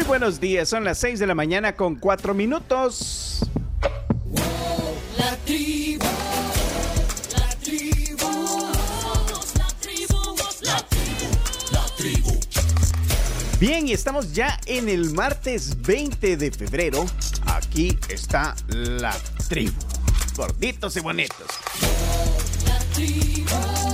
[0.00, 3.40] Muy buenos días, son las 6 de la mañana con 4 minutos.
[5.18, 6.06] La tribu.
[13.60, 17.04] Bien, y estamos ya en el martes 20 de febrero.
[17.44, 19.14] Aquí está la
[19.50, 19.78] tribu.
[20.34, 21.46] Gorditos y bonitos.
[22.64, 23.89] La tribu,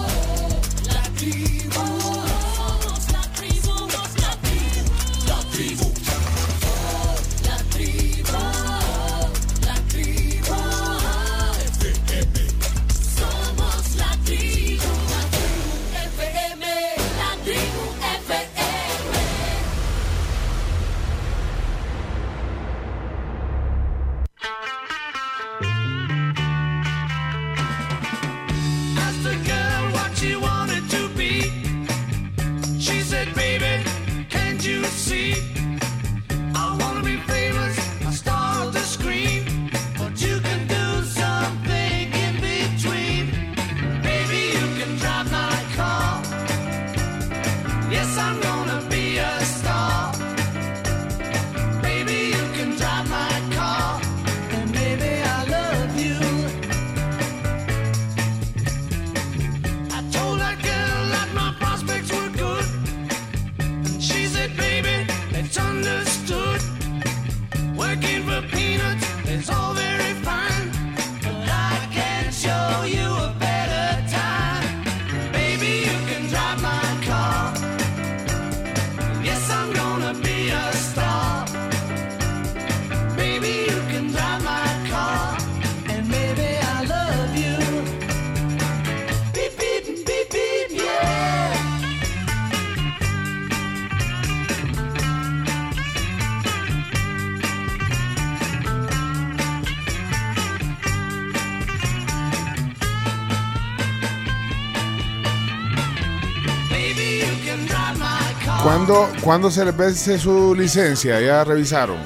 [109.27, 111.21] ¿Cuándo, ¿Cuándo se les vence su licencia?
[111.21, 111.99] ¿Ya revisaron?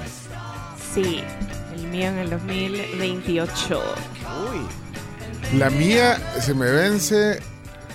[0.94, 1.22] Sí,
[1.76, 3.82] el mío en el 2028.
[4.50, 7.38] Uy, La mía se me vence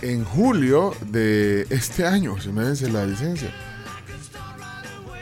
[0.03, 2.39] en julio de este año.
[2.39, 3.49] Se me vence la licencia.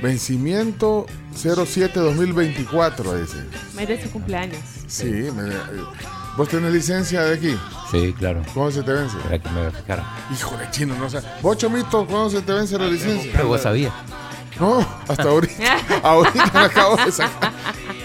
[0.02, 1.06] Vencimiento
[1.42, 3.38] 07-2024, dice.
[3.74, 4.60] Mes de su cumpleaños.
[4.86, 5.54] Sí, me-
[6.36, 7.58] ¿vos tenés licencia de aquí?
[7.94, 8.42] Sí, claro.
[8.54, 9.16] ¿Cómo se te vence?
[9.28, 10.04] Era que me voy a fijar.
[10.34, 11.20] Híjole, chino, no sé.
[11.42, 13.32] ¿Vos, Chomito, cuándo se te vence la licencia?
[13.34, 13.94] Pero vos sabías.
[14.60, 15.78] No, hasta ahorita.
[16.04, 17.52] ahorita me acabo de sacar.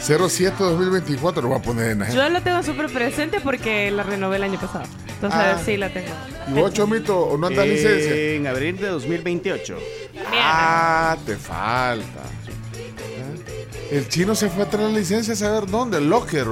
[0.00, 4.36] 07-2024 lo voy a poner en la Yo lo tengo súper presente porque la renové
[4.36, 4.84] el año pasado.
[5.08, 5.60] Entonces Ah.
[5.64, 6.08] sí la tengo.
[6.48, 8.14] ¿Y vos, Chomito, o no andas licencia?
[8.14, 9.76] en abril de 2028.
[10.32, 12.22] Ah, te falta.
[12.46, 13.88] ¿Eh?
[13.90, 16.46] El chino se fue a traer la licencia a saber dónde, el locker.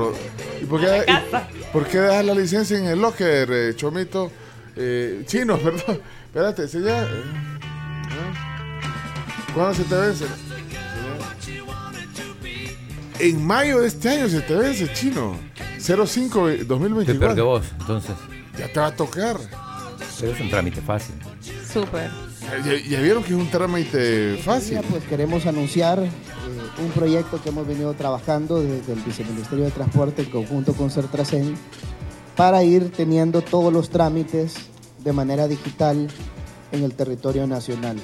[0.60, 1.48] ¿Y por qué, casa.
[1.76, 4.32] Por qué dejas la licencia en el locker, eh, Chomito?
[4.76, 6.00] Eh, chino, perdón.
[6.24, 7.02] Espérate, ¿se ya?
[7.02, 8.32] eh, ¿eh?
[9.52, 10.24] ¿Cuándo se te vence?
[13.18, 15.36] En mayo de este año se te vence, chino.
[15.78, 17.44] 05 Estoy peor que 2024.
[17.44, 18.16] vos, entonces.
[18.58, 19.36] Ya te va a tocar.
[20.18, 21.14] Pero es un trámite fácil.
[21.70, 22.10] Súper.
[22.64, 24.78] Ya, ya vieron que es un trámite fácil.
[24.78, 26.02] día, pues queremos anunciar
[26.82, 31.54] un proyecto que hemos venido trabajando desde el Viceministerio de Transporte en conjunto con Certracen
[32.36, 34.54] para ir teniendo todos los trámites
[35.02, 36.08] de manera digital
[36.72, 37.96] en el territorio nacional.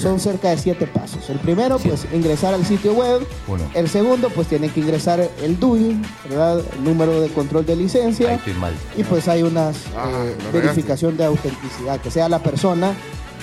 [0.00, 1.28] son cerca de siete pasos.
[1.30, 3.26] El primero, pues ingresar al sitio web.
[3.74, 6.60] El segundo, pues tienen que ingresar el DUI, ¿verdad?
[6.78, 8.40] El número de control de licencia.
[8.60, 8.72] mal.
[8.96, 10.58] Y pues hay una Ah, regaste.
[10.58, 12.94] verificación de autenticidad, que sea la persona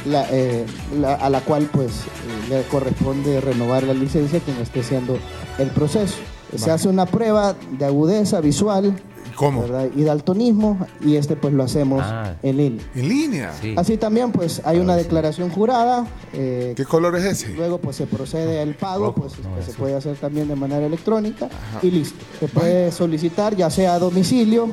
[0.05, 0.65] la, eh,
[0.99, 5.17] la- a la cual pues eh, le corresponde renovar la licencia quien esté haciendo
[5.57, 6.15] el proceso.
[6.55, 8.95] Se hace una prueba de agudeza visual
[9.35, 9.61] ¿Cómo?
[9.63, 9.89] ¿verdad?
[9.95, 12.35] y daltonismo y este pues lo hacemos Ah.
[12.41, 12.83] en línea.
[12.95, 13.53] En línea.
[13.61, 13.73] Sí.
[13.77, 17.49] Así también pues hay una declaración jurada, eh, ¿Qué color es ese?
[17.53, 20.55] luego pues se procede al pago, Rojo, pues no, que se puede hacer también de
[20.55, 21.49] manera electrónica
[21.81, 22.23] y listo.
[22.39, 24.69] Se puede solicitar ya sea a domicilio,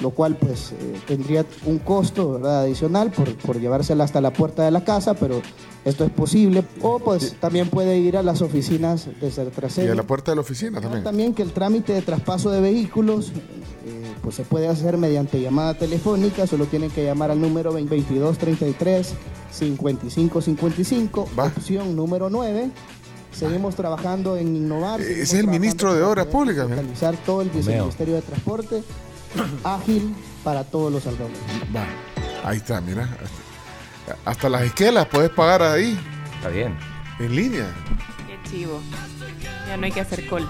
[0.00, 2.62] lo cual pues eh, tendría un costo ¿verdad?
[2.62, 5.42] adicional por, por llevársela hasta la puerta de la casa, pero
[5.84, 6.64] esto es posible.
[6.82, 9.90] O pues también puede ir a las oficinas de Y Certracel.
[9.90, 11.04] a la puerta de la oficina también.
[11.04, 13.28] También que el trámite de traspaso de vehículos
[13.86, 19.14] eh, pues se puede hacer mediante llamada telefónica, solo tienen que llamar al número 2233
[19.52, 21.44] 5555, Va.
[21.46, 22.70] opción número 9.
[23.32, 25.00] Seguimos trabajando en innovar.
[25.00, 26.68] Es el ministro de Obras Públicas.
[26.68, 28.82] Realizar todo el viceministerio de Transporte
[29.62, 31.40] ágil para todos los salvadoreños.
[31.74, 31.86] Va,
[32.44, 33.08] Ahí está, mira.
[34.24, 35.98] Hasta, las esquelas puedes pagar ahí,
[36.36, 36.76] Está bien.
[37.18, 37.66] en línea.
[38.26, 38.80] Qué chivo.
[39.66, 40.48] Ya no hay que hacer colas.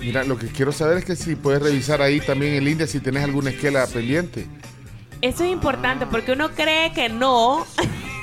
[0.00, 3.00] Mira, lo que quiero saber es que si puedes revisar ahí también en línea si
[3.00, 4.46] tenés alguna esquela pendiente.
[5.22, 7.66] Eso es importante porque uno cree que no.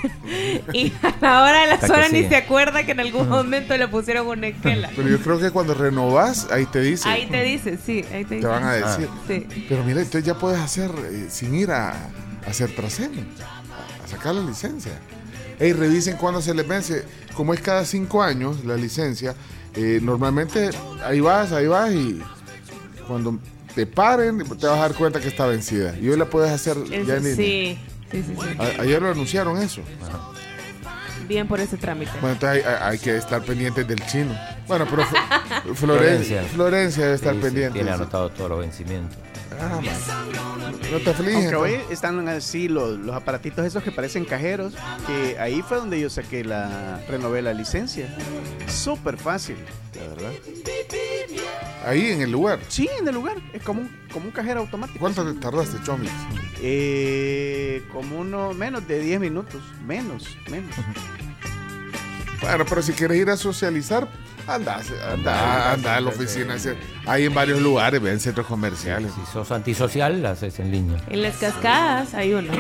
[0.73, 3.87] y a la hora de las horas ni se acuerda que en algún momento le
[3.87, 4.89] pusieron una esquela.
[4.95, 7.09] Pero yo creo que cuando renovás, ahí te dice.
[7.09, 9.09] Ahí te dice, sí, ahí te te van a decir.
[9.27, 9.65] Sí.
[9.67, 13.62] Pero mira, entonces ya puedes hacer eh, sin ir a, a hacer a
[14.13, 14.91] sacar la licencia.
[15.59, 17.03] Ey, revisen cuándo se les vence.
[17.35, 19.35] Como es cada cinco años la licencia,
[19.75, 20.69] eh, normalmente
[21.05, 22.21] ahí vas, ahí vas y
[23.07, 23.39] cuando
[23.75, 25.97] te paren te vas a dar cuenta que está vencida.
[25.99, 27.35] Y hoy la puedes hacer Eso- ya en línea.
[27.35, 27.79] sí,
[28.11, 28.57] sí, sí, sí.
[28.59, 29.81] A- ayer lo anunciaron eso.
[31.27, 32.11] Bien por ese trámite.
[32.19, 34.37] Bueno, entonces hay, que estar pendientes del chino.
[34.67, 35.17] Bueno, pero Flo-
[35.75, 36.43] Florencia, Florencia.
[36.43, 37.73] Florencia debe estar Sí, sí, pendiente.
[37.79, 39.17] Tiene anotado todos los vencimientos.
[39.59, 39.79] Ah.
[40.91, 41.35] No te afliges.
[41.35, 41.93] Aunque hoy entonces.
[41.93, 44.73] están así los, los aparatitos esos que parecen cajeros,
[45.07, 48.07] que ahí fue donde yo saqué la, renové la licencia.
[48.67, 49.57] Súper fácil,
[49.95, 50.31] la verdad.
[51.85, 52.59] Ahí en el lugar.
[52.67, 54.99] Sí, en el lugar, es como un, como un cajero automático.
[54.99, 56.11] ¿Cuánto te tardaste, Chomis?
[56.61, 60.75] Eh, como uno, menos de 10 minutos, menos, menos.
[62.41, 64.07] Bueno, pero si quieres ir a socializar,
[64.47, 64.81] anda,
[65.11, 66.55] anda, anda a la oficina.
[67.05, 69.11] Hay en varios lugares, en centros comerciales.
[69.13, 71.01] Si sos antisocial, la haces en línea.
[71.09, 72.51] En las cascadas hay uno.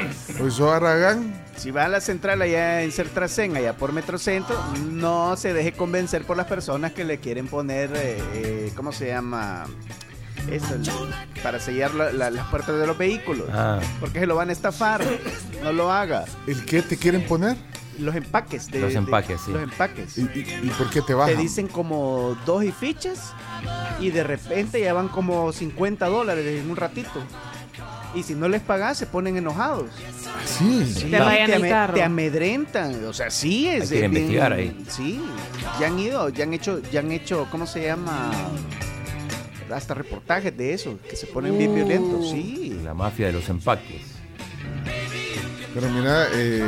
[0.41, 1.33] Hoy sos Aragán.
[1.55, 4.55] Si va a la central allá en Certracén, allá por Metrocentro,
[4.91, 9.07] no se deje convencer por las personas que le quieren poner, eh, eh, ¿cómo se
[9.07, 9.65] llama?
[10.49, 10.89] Esto, el-
[11.43, 13.47] para sellar la- la- las puertas de los vehículos.
[13.53, 15.01] Ah, Porque se lo van a estafar.
[15.63, 16.25] No lo haga.
[16.47, 17.55] ¿El qué te quieren poner?
[17.99, 18.69] Los empaques.
[18.71, 19.51] De, Los de- empaques, sí.
[19.51, 20.17] Los empaques.
[20.17, 21.37] ¿Y, y- y por qué te Te bajan?
[21.37, 23.33] dicen como dos y fichas
[23.99, 27.11] y de repente ya van como 50 dólares en un ratito.
[28.15, 29.89] Y si no les pagas, se ponen enojados.
[30.45, 31.07] Sí.
[31.09, 31.93] Te rayan el ame- carro.
[31.95, 33.05] te amedrentan.
[33.05, 33.83] O sea, sí es.
[33.83, 34.83] Hay que bien- investigar ahí.
[34.87, 35.19] Sí.
[35.79, 38.31] Ya han ido, ya han hecho, ya han hecho, ¿cómo se llama?
[39.73, 41.75] Hasta reportajes de eso, que se ponen bien Uh.
[41.75, 42.29] violentos.
[42.29, 42.79] Sí.
[42.83, 44.01] la mafia de los empaques.
[45.73, 46.63] Pero mira, eh,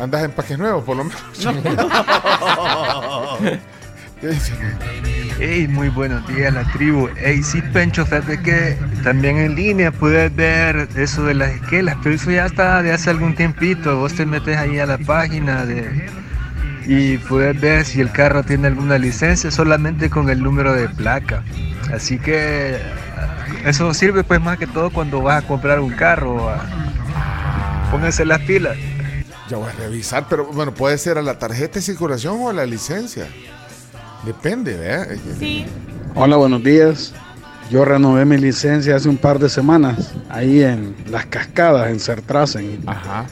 [0.00, 1.22] andas en paques nuevos, por lo menos.
[5.38, 7.08] Hey, muy buenos días la tribu.
[7.16, 12.16] Hey, sí, Pencho, fíjate que también en línea puedes ver eso de las esquelas, pero
[12.16, 13.96] eso ya está de hace algún tiempito.
[13.96, 16.08] Vos te metes ahí a la página de
[16.86, 21.44] y puedes ver si el carro tiene alguna licencia solamente con el número de placa.
[21.94, 22.76] Así que
[23.64, 26.50] eso sirve pues más que todo cuando vas a comprar un carro.
[26.50, 26.66] a-
[27.92, 28.76] Pónganse las pilas.
[29.48, 32.52] Ya voy a revisar, pero bueno, puede ser a la tarjeta de circulación o a
[32.52, 33.26] la licencia.
[34.24, 35.16] Depende, ¿verdad?
[35.38, 35.64] Sí,
[36.14, 37.14] Hola, buenos días.
[37.70, 42.82] Yo renové mi licencia hace un par de semanas, ahí en Las Cascadas, en Certrasen.
[42.86, 43.26] Ajá.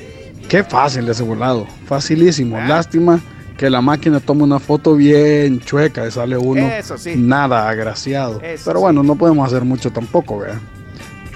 [0.49, 2.59] Qué fácil ese volado, facilísimo.
[2.61, 3.19] Lástima
[3.57, 7.15] que la máquina toma una foto bien chueca y sale uno Eso sí.
[7.17, 8.41] nada agraciado.
[8.43, 8.83] Eso Pero sí.
[8.83, 10.59] bueno, no podemos hacer mucho tampoco, ¿verdad?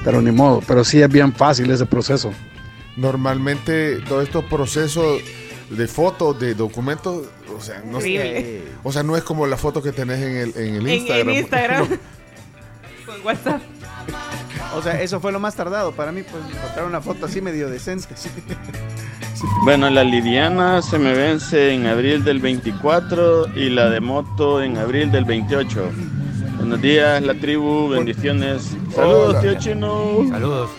[0.04, 2.30] Pero ni modo, pero sí es bien fácil ese proceso.
[2.97, 5.20] Normalmente todos estos procesos
[5.70, 7.99] de fotos, de documentos, o sea, no,
[8.82, 11.28] o sea, no es como la foto que tenés en el, en el en, Instagram.
[11.28, 11.88] en Instagram.
[13.06, 13.62] Con WhatsApp.
[14.75, 17.68] O sea, eso fue lo más tardado para mí, pues encontrar una foto así medio
[17.68, 18.09] decente.
[19.64, 24.76] Bueno, la liviana se me vence en abril del 24 y la de moto en
[24.76, 25.90] abril del 28.
[26.59, 28.76] Buenos días, la tribu, bendiciones.
[28.94, 29.40] Saludos, Hola.
[29.40, 30.26] tío Chino.
[30.28, 30.70] Saludos.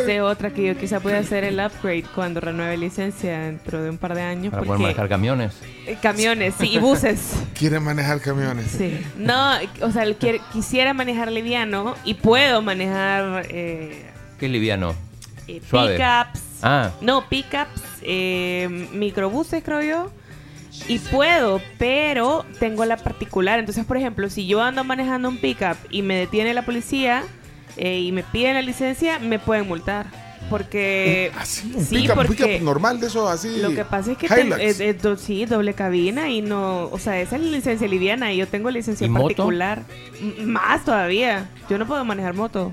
[0.00, 3.90] Es de otra que yo quizá pueda hacer el upgrade cuando renueve licencia dentro de
[3.90, 4.50] un par de años.
[4.50, 5.54] Para poder manejar camiones.
[5.86, 7.32] eh, camiones, sí, y buses.
[7.58, 8.66] Quieren manejar camiones.
[8.66, 8.98] Sí.
[9.16, 10.04] No, o sea,
[10.52, 14.04] quisiera manejar liviano y puedo manejar eh,
[14.38, 14.94] Qué liviano.
[15.48, 16.40] eh, pickups.
[16.62, 20.10] Ah, No, pickups, eh, microbuses, creo yo.
[20.88, 23.58] Y puedo, pero tengo la particular.
[23.58, 27.24] Entonces, por ejemplo, si yo ando manejando un pickup y me detiene la policía
[27.76, 30.06] eh, y me piden la licencia, me pueden multar.
[30.48, 31.30] Porque.
[31.38, 33.58] Así, un sí, porque normal de esos así.
[33.60, 36.86] lo que pasa es que ten- es- es do- sí, doble cabina y no.
[36.86, 39.82] O sea, esa es la licencia liviana y yo tengo licencia ¿Y particular.
[40.42, 41.48] Más todavía.
[41.68, 42.72] Yo no puedo manejar moto.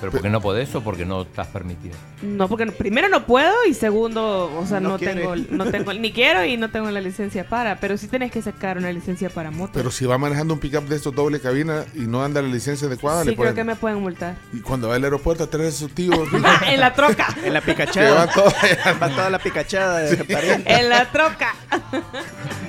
[0.00, 1.94] ¿Pero por qué no podés o porque no estás permitido?
[2.22, 6.44] No, porque primero no puedo y segundo, o sea, No tengo, no tengo, ni quiero
[6.44, 9.72] y no tengo la licencia para, pero sí tenés que sacar una licencia para moto.
[9.74, 12.86] Pero si va manejando un pickup de estos doble cabina y no anda la licencia
[12.86, 13.54] adecuada, sí, le creo pueden...
[13.56, 14.36] que me pueden multar.
[14.52, 16.28] Y cuando va al aeropuerto a traer a sus tíos,
[16.66, 18.26] en la troca, En la picachada.
[18.26, 18.54] van todos
[19.02, 20.72] Va toda la picachada de pariente.
[20.72, 21.54] en la troca.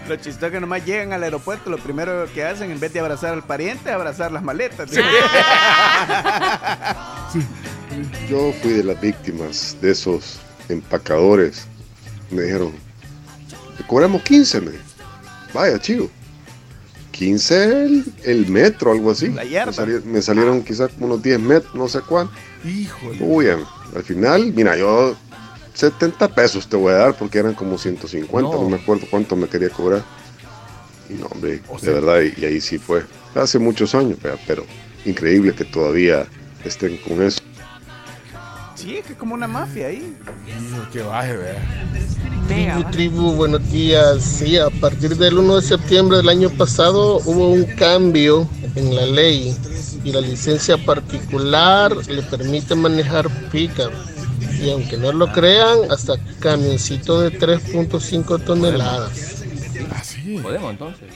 [0.09, 2.99] Lo chistoso es que nomás llegan al aeropuerto, lo primero que hacen, en vez de
[2.99, 4.89] abrazar al pariente, abrazar las maletas.
[8.29, 10.37] Yo fui de las víctimas de esos
[10.69, 11.65] empacadores.
[12.31, 12.71] Me dijeron,
[13.77, 14.71] te cobramos 15, me.
[15.53, 16.09] Vaya, chivo.
[17.11, 19.29] 15 el, el metro, algo así.
[19.29, 19.43] La.
[19.65, 22.33] Me, sali- me salieron quizás como unos 10 metros, no sé cuánto.
[22.65, 23.17] Híjole.
[23.21, 25.15] Uy, al final, mira, yo
[25.75, 28.69] 70 pesos te voy a dar porque eran como 150, no, No.
[28.69, 30.03] me acuerdo cuánto me quería cobrar.
[31.09, 33.03] Y no, hombre, O de verdad, y, y ahí sí fue.
[33.35, 34.65] Hace muchos años, pero
[35.05, 36.25] increíble que todavía
[36.65, 37.41] estén con eso.
[38.83, 40.13] Sí, es que es como una mafia ahí.
[40.45, 41.55] Hijo, que baje, vea.
[42.49, 44.21] Tribu, tribu, buenos días.
[44.21, 49.05] Sí, a partir del 1 de septiembre del año pasado hubo un cambio en la
[49.05, 49.55] ley
[50.03, 53.89] y la licencia particular le permite manejar pica.
[54.61, 59.43] Y aunque no lo crean, hasta camioncito de 3.5 toneladas.
[59.93, 60.39] Ah, sí.
[60.43, 61.07] ¿Podemos entonces?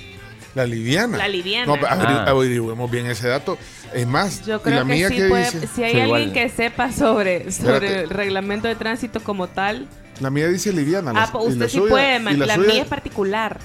[0.57, 1.17] La liviana.
[1.17, 1.65] La liviana.
[1.67, 2.25] No, Ah.
[2.27, 3.57] averigüemos bien ese dato.
[3.93, 5.67] Es más, Yo ¿y creo la que mía sí qué puede, dice?
[5.73, 6.33] si hay Sí, alguien igual.
[6.33, 7.99] que sepa sobre, sobre Espérate.
[8.01, 9.87] el reglamento de tránsito como tal,
[10.19, 11.13] La mía dice liviana.
[11.13, 13.59] la- ah, pues y usted la sí suya- puede, man- la, suya- mía es particular.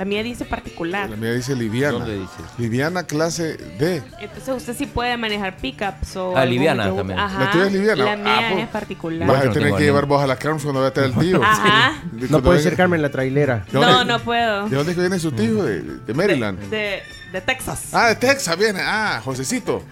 [0.00, 1.10] La mía dice particular.
[1.10, 1.98] La mía dice liviana.
[1.98, 2.32] ¿Dónde dice?
[2.56, 4.02] Liviana clase D.
[4.18, 7.18] Entonces usted sí puede manejar pickups o Ah, liviana también.
[7.18, 8.04] Ajá, ¿La tuya es liviana?
[8.06, 8.64] La Ah, mía pues.
[8.64, 9.28] es particular.
[9.28, 11.42] Vas a tener que llevar vos a la Carms cuando vaya a traer el tío.
[11.44, 11.92] Ajá.
[12.12, 13.56] No cuando puede venga- ser Carmen la trailera.
[13.70, 14.68] ¿De dónde- No, no puedo.
[14.70, 15.64] ¿De dónde es que viene su tío?
[15.64, 16.58] De, de Maryland.
[16.70, 17.88] De, de Texas.
[17.92, 18.80] Ah, de Texas viene.
[18.82, 19.82] Ah, Josecito.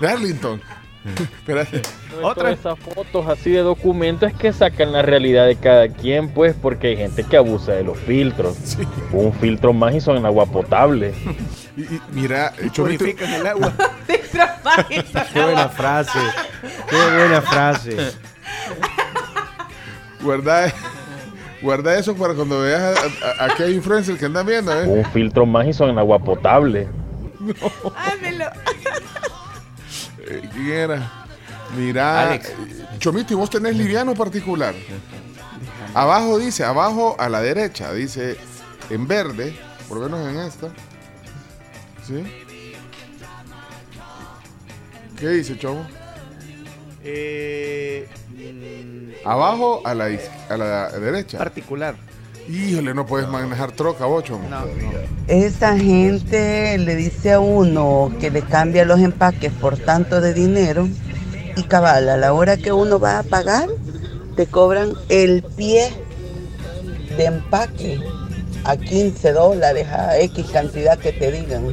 [0.00, 0.62] De Arlington.
[1.38, 1.82] Espérate.
[2.22, 2.50] Otra.
[2.50, 6.88] esas fotos así de documentos es que sacan la realidad de cada quien, pues, porque
[6.88, 8.76] hay gente que abusa de los filtros.
[9.12, 11.14] Un filtro más y son en agua potable.
[11.76, 13.72] Y, y mira, Purifican el agua.
[15.32, 16.18] Qué buena frase.
[16.90, 17.96] Qué buena frase.
[20.20, 20.74] guarda,
[21.62, 24.84] guarda eso para cuando veas a, a, a aquel influencer que andan viendo, ¿eh?
[24.84, 26.88] Un filtro más y son en agua potable.
[27.96, 28.44] Hámelo.
[28.44, 28.50] Eh,
[30.52, 31.26] ¿Quién era?
[31.76, 32.48] Mira, Alex.
[32.48, 32.54] eh,
[32.98, 34.74] Chomito, ¿y vos tenés liviano particular?
[35.94, 38.36] Abajo dice, abajo a la derecha, dice
[38.90, 39.56] en verde,
[39.88, 40.68] por lo menos en esta.
[42.06, 42.24] ¿Sí?
[45.18, 45.86] ¿Qué dice, Chomo?
[47.02, 51.38] Eh, mm, Abajo a la, iz- a la derecha.
[51.38, 51.94] particular.
[52.50, 54.48] Híjole, no puedes manejar troca, vos, Chomo.
[54.48, 54.90] No, no.
[55.28, 60.88] Esa gente le dice a uno que le cambia los empaques por tanto de dinero
[61.56, 63.68] y cabal, a la hora que uno va a pagar,
[64.36, 65.90] te cobran el pie
[67.16, 68.00] de empaque
[68.64, 71.64] a 15 dólares, a X cantidad que te digan.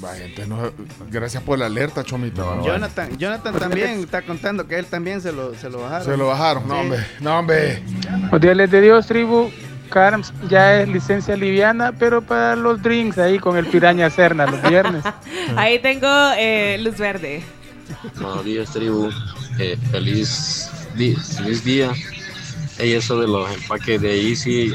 [0.00, 0.70] Vaya, entonces no-
[1.10, 2.62] gracias por la alerta, Chomito.
[2.64, 6.04] Jonathan, Jonathan también está contando que él también se lo, se lo bajaron.
[6.06, 6.80] Se lo bajaron, no, Sí.
[6.80, 6.98] hombre.
[7.20, 7.82] No, hombre.
[8.30, 9.48] Los días de Dios, tribu.
[9.86, 14.62] Carms ya es licencia liviana, pero para los drinks ahí con el piraña Serna los
[14.62, 15.04] viernes.
[15.56, 17.42] Ahí tengo eh, luz verde.
[18.20, 19.10] Buenos días, tribu.
[19.58, 20.70] Eh, feliz,
[21.36, 21.92] feliz día.
[22.78, 24.72] Y eso de los empaques de ahí sí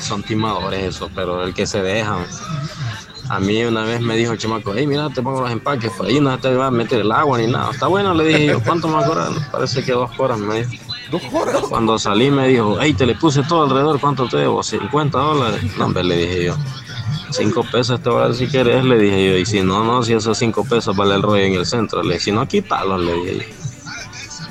[0.00, 2.24] son timadores eso, pero el que se deja.
[3.28, 6.06] A mí una vez me dijo el chamaco, hey, mira, te pongo los empaques, por
[6.06, 7.70] ahí no te va a meter el agua ni nada.
[7.70, 9.30] Está bueno, le dije yo, ¿cuánto a cobrar?
[9.52, 10.89] Parece que dos horas me dijo.
[11.10, 11.62] ¿Dos horas?
[11.68, 14.62] Cuando salí me dijo, hey, te le puse todo alrededor, ¿cuánto te debo?
[14.62, 15.60] 50 dólares.
[15.76, 16.56] No, hombre, le dije yo.
[17.30, 19.36] Cinco pesos te voy a dar si quieres, le dije yo.
[19.38, 22.02] Y si no, no, si esos cinco pesos vale el rollo en el centro.
[22.02, 23.54] Le dije, si no, quítalos, le dije yo.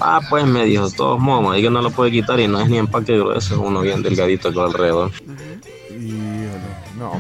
[0.02, 2.70] Ah, pues me dijo, todos modos, ahí que no lo puede quitar y no es
[2.70, 5.12] ni empaque grueso, es uno bien delgadito con alrededor.
[6.98, 7.12] No.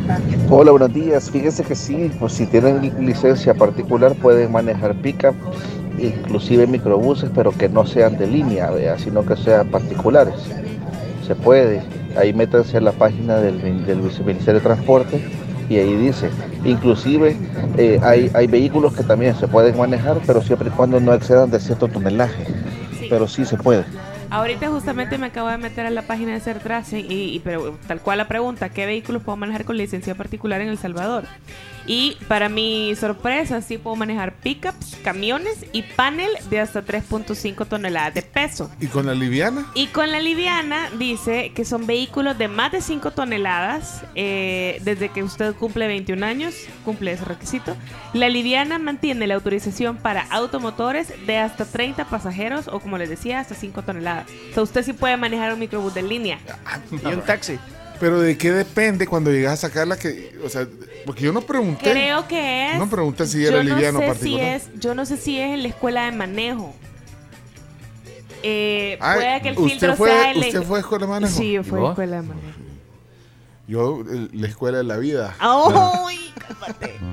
[0.50, 1.30] Hola, buenos días.
[1.30, 5.36] Fíjense que sí, pues si tienen li- licencia particular pueden manejar pick-up,
[6.02, 8.98] inclusive microbuses, pero que no sean de línea, ¿vea?
[8.98, 10.36] sino que sean particulares.
[11.26, 11.82] Se puede.
[12.18, 15.22] Ahí métanse en la página del, del Viceministerio de Transporte
[15.70, 16.30] y ahí dice.
[16.66, 17.38] Inclusive
[17.78, 21.52] eh, hay, hay vehículos que también se pueden manejar, pero siempre y cuando no excedan
[21.52, 22.46] de cierto tonelaje.
[23.10, 23.86] Pero sí se puede.
[24.32, 28.00] Ahorita justamente me acabo de meter a la página de Sertracen y, y pero tal
[28.00, 31.24] cual la pregunta, ¿qué vehículos puedo manejar con licencia particular en El Salvador?
[31.90, 38.14] Y para mi sorpresa, sí puedo manejar pickups, camiones y panel de hasta 3.5 toneladas
[38.14, 38.70] de peso.
[38.80, 39.66] ¿Y con la liviana?
[39.74, 45.10] Y con la liviana dice que son vehículos de más de 5 toneladas eh, desde
[45.10, 46.54] que usted cumple 21 años,
[46.86, 47.76] cumple ese requisito.
[48.14, 53.40] La liviana mantiene la autorización para automotores de hasta 30 pasajeros o como les decía,
[53.40, 54.28] hasta 5 toneladas.
[54.52, 56.38] O sea, usted sí puede manejar un microbús de línea.
[56.92, 57.58] Y un taxi.
[58.00, 60.68] Pero de qué depende cuando llegas a sacarla que, o sea,
[61.06, 61.92] porque yo no pregunté.
[61.92, 62.78] Creo que es.
[62.80, 64.62] No pregunté si yo era no liviano o sé particular.
[64.62, 66.74] Si es, yo no sé si es en la escuela de manejo.
[68.42, 71.12] Eh, Ah, puede que el ¿usted filtro fue- sea el usted fue a escuela de
[71.12, 71.38] manejo?
[71.38, 72.48] Sí, yo fui escuela de manejo.
[73.70, 75.36] Yo, la escuela de la vida.
[75.40, 77.00] ¡Ay, cálmate!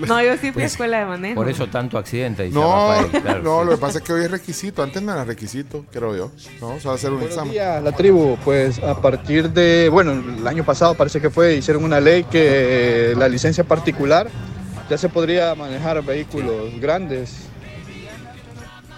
[0.00, 1.34] No, yo sí fui a Pues- escuela de manejo.
[1.34, 2.44] Por eso tanto accidente.
[2.44, 3.66] dice No, Rafael, claro, no, sí.
[3.66, 4.82] lo que pasa es que hoy es requisito.
[4.82, 6.30] Antes no era requisito, creo yo.
[6.60, 7.52] No, se va a hacer un Buenos examen.
[7.52, 8.38] días, la tribu.
[8.42, 13.12] Pues a partir de, bueno, el año pasado parece que fue, hicieron una ley que
[13.18, 14.28] la licencia particular
[14.88, 17.49] ya se podría manejar vehículos grandes.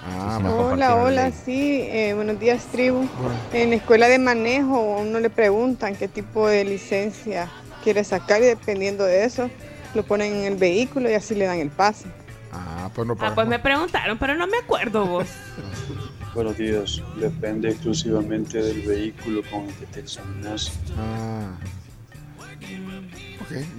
[0.04, 3.06] Ah, Hola, hola, sí, eh, buenos días tribu.
[3.52, 7.48] En la escuela de manejo a uno le preguntan qué tipo de licencia
[7.84, 9.48] quiere sacar y dependiendo de eso
[9.94, 12.06] lo ponen en el vehículo y así le dan el pase.
[12.52, 15.28] Ah, pues no Ah, pues me preguntaron, pero no me acuerdo vos.
[16.34, 17.00] Buenos días.
[17.16, 20.72] Depende exclusivamente del vehículo con el que te examinas.
[20.98, 21.50] Ah.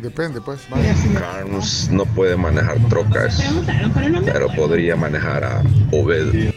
[0.02, 0.62] Depende, pues.
[1.18, 3.44] Carlos no puede manejar trocas,
[4.26, 6.54] pero podría manejar a Obed.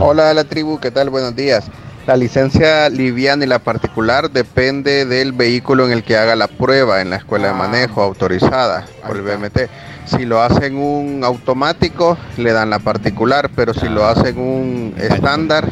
[0.00, 1.10] Hola la tribu, ¿qué tal?
[1.10, 1.70] Buenos días.
[2.06, 7.00] La licencia liviana y la particular depende del vehículo en el que haga la prueba
[7.00, 9.70] en la escuela de manejo autorizada por el BMT.
[10.06, 15.68] Si lo hacen un automático, le dan la particular, pero si lo hacen un estándar,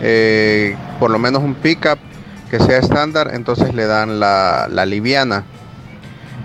[0.00, 1.98] eh, por lo menos un pickup
[2.50, 5.44] que sea estándar, entonces le dan la, la liviana.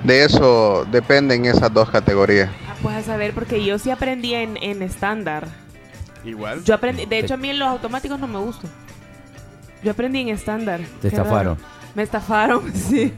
[0.04, 2.50] De eso dependen esas dos categorías.
[2.68, 5.48] Ah, pues a saber, porque yo sí aprendí en en estándar.
[6.24, 6.64] Igual.
[6.64, 8.70] Yo aprendí, de hecho a mí los automáticos no me gustan.
[9.84, 10.82] Yo aprendí en estándar.
[11.02, 11.24] Te raro.
[11.24, 11.58] estafaron.
[11.96, 13.14] Me estafaron, sí.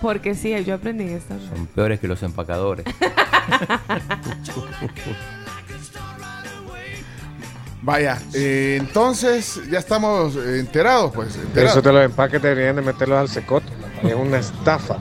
[0.00, 1.48] Porque sí, yo aprendí en estándar.
[1.56, 2.84] Son peores que los empacadores.
[7.82, 11.34] Vaya, eh, entonces ya estamos enterados, pues.
[11.36, 11.72] enterados.
[11.72, 13.66] Eso de los empaques deberían de meterlos al secote.
[14.04, 14.98] Es una estafa.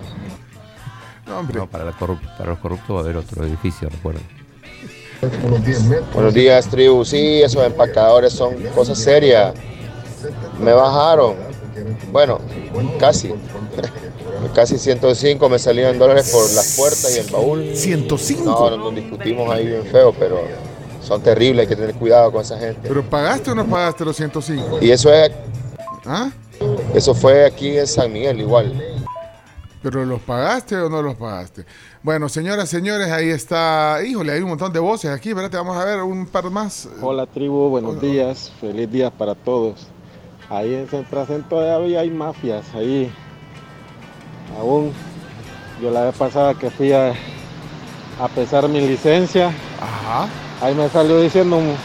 [1.53, 4.19] No, para, la corrup- para los corruptos va a haber otro edificio, recuerda.
[6.13, 7.05] Buenos días, tribu.
[7.05, 9.53] Sí, esos empacadores son cosas serias.
[10.59, 11.35] Me bajaron.
[12.11, 12.39] Bueno,
[12.99, 13.33] casi.
[14.55, 17.75] Casi 105 me salían dólares por las puertas y el baúl.
[17.75, 18.43] 105.
[18.43, 20.41] No, no, nos discutimos ahí bien feo, pero
[21.01, 22.87] son terribles, hay que tener cuidado con esa gente.
[22.87, 24.79] ¿Pero pagaste o no pagaste los 105?
[24.81, 25.31] Y eso es.
[26.05, 26.29] ¿Ah?
[26.93, 28.73] Eso fue aquí en San Miguel, igual.
[29.81, 31.65] ¿Pero los pagaste o no los pagaste?
[32.03, 33.99] Bueno, señoras, señores, ahí está.
[34.05, 35.29] Híjole, hay un montón de voces aquí.
[35.29, 36.87] Espérate, vamos a ver un par más.
[37.01, 39.87] Hola tribu, buenos días, feliz día para todos.
[40.49, 43.11] Ahí en Centracen todavía hay mafias, ahí
[44.59, 44.91] aún.
[45.81, 47.13] Yo la vez pasada que fui a,
[48.19, 49.51] a pesar mi licencia,
[50.61, 51.75] ahí me salió diciendo un-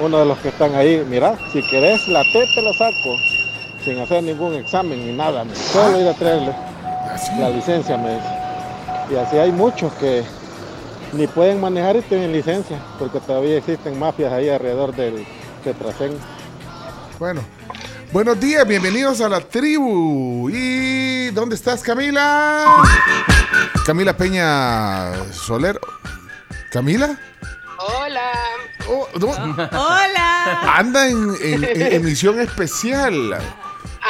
[0.00, 3.16] uno de los que están ahí, mira, si querés la T te la saco,
[3.84, 6.54] sin hacer ningún examen ni nada, me- solo ir a traerle
[7.38, 8.26] la licencia, me dice.
[9.10, 10.24] Y así hay muchos que
[11.12, 15.26] ni pueden manejar y tienen licencia, porque todavía existen mafias ahí alrededor del
[15.62, 16.12] Tetracén.
[17.18, 17.42] Bueno,
[18.12, 20.48] buenos días, bienvenidos a la tribu.
[20.50, 22.64] ¿Y dónde estás, Camila?
[23.84, 25.78] Camila Peña Soler.
[26.70, 27.18] ¿Camila?
[27.82, 28.30] Hola.
[28.88, 30.76] Oh, no, Hola.
[30.76, 33.38] anda en, en- en emisión especial.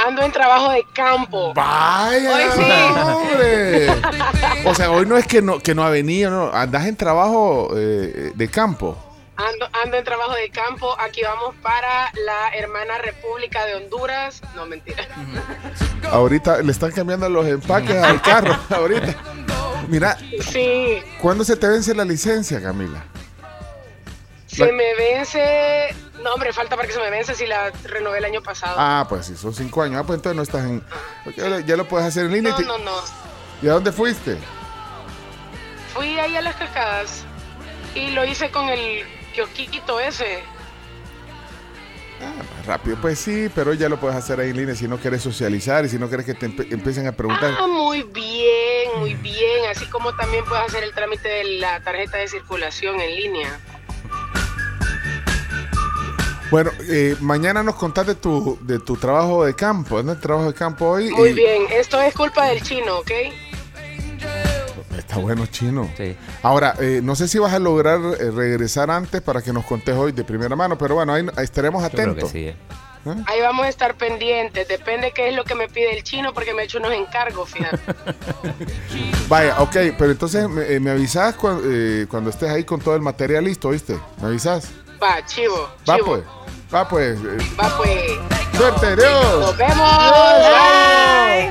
[0.06, 1.52] Ando en trabajo de campo.
[1.54, 3.02] Vaya, Hoy sí.
[3.02, 3.88] hombre.
[4.64, 6.50] O sea, hoy no es que no, que no ha venido, no.
[6.52, 8.96] Andas en trabajo eh, de campo.
[9.36, 10.94] Ando, ando en trabajo de campo.
[10.98, 14.40] Aquí vamos para la hermana República de Honduras.
[14.54, 15.04] No, mentira.
[16.10, 18.56] Ahorita le están cambiando los empaques al carro.
[18.70, 19.14] Ahorita.
[19.88, 20.16] Mira,
[20.50, 23.04] Sí, ¿cuándo se te vence la licencia, Camila?
[24.56, 25.94] Se me vence.
[26.22, 28.76] No, hombre, falta para que se me vence si la renové el año pasado.
[28.78, 30.00] Ah, pues sí, son cinco años.
[30.00, 30.82] Ah, pues entonces no estás en.
[31.36, 32.52] Ya lo, ya lo puedes hacer en línea.
[32.52, 32.96] no, te- no, no.
[33.62, 34.36] ¿Y a dónde fuiste?
[35.94, 37.24] Fui ahí a las cascadas
[37.94, 40.42] y lo hice con el kiosquito ese.
[42.66, 45.84] Rápido, pues sí, pero ya lo puedes hacer ahí en línea si no quieres socializar
[45.84, 47.52] y si no quieres que te empiecen a preguntar.
[47.58, 49.68] Ah, muy bien, muy bien.
[49.68, 53.58] Así como también puedes hacer el trámite de la tarjeta de circulación en línea.
[56.52, 59.98] Bueno, eh, mañana nos contás de tu, de tu trabajo de campo.
[59.98, 61.10] ¿Es el trabajo de campo hoy?
[61.10, 63.10] Muy Y- bien, esto es culpa del chino, ¿ok?
[64.98, 65.90] Está bueno, chino.
[66.42, 69.94] Ahora, eh, no sé si vas a lograr eh, regresar antes para que nos contes
[69.96, 72.30] hoy de primera mano, pero bueno, ahí, ahí estaremos creo atentos.
[72.30, 72.56] que sí, eh.
[73.26, 74.68] Ahí vamos a estar pendientes.
[74.68, 77.48] Depende qué es lo que me pide el chino porque me ha hecho unos encargos,
[77.50, 77.78] fíjate.
[79.28, 81.34] Vaya, ok, pero entonces me, eh, me avisas
[81.64, 83.98] eh, cuando estés ahí con todo el material listo, ¿viste?
[84.20, 84.68] ¿Me avisas?
[85.02, 86.06] Va, chivo, Va chivo.
[86.06, 86.24] pues,
[86.72, 87.18] va pues.
[87.60, 88.18] Va pues.
[88.56, 89.40] Suerte, Dios.
[89.40, 89.76] Nos vemos.
[89.76, 91.50] Bye.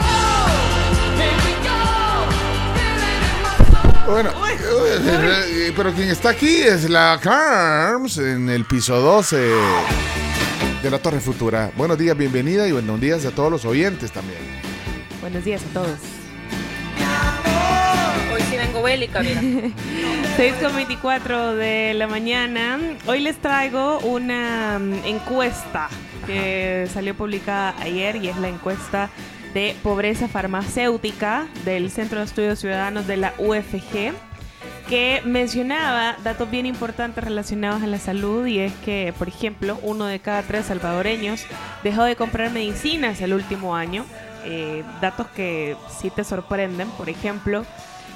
[4.08, 9.38] Bueno, eh, pero quien está aquí es la Carms en el piso 12
[10.84, 11.72] de la Torre Futura.
[11.78, 14.40] Buenos días, bienvenida y buenos días a todos los oyentes también.
[15.22, 15.98] Buenos días a todos.
[18.42, 19.40] Hoy sí vengo bélica, mira.
[20.38, 22.80] 6.24 de la mañana.
[23.06, 25.90] Hoy les traigo una mm, encuesta
[26.26, 29.12] que salió publicada ayer y es la encuesta
[29.54, 34.12] de pobreza farmacéutica del Centro de Estudios Ciudadanos de la UFG
[34.90, 40.06] que mencionaba datos bien importantes relacionados a la salud y es que, por ejemplo, uno
[40.06, 41.46] de cada tres salvadoreños
[41.84, 44.04] dejó de comprar medicinas el último año.
[44.44, 47.64] Eh, datos que sí te sorprenden, por ejemplo,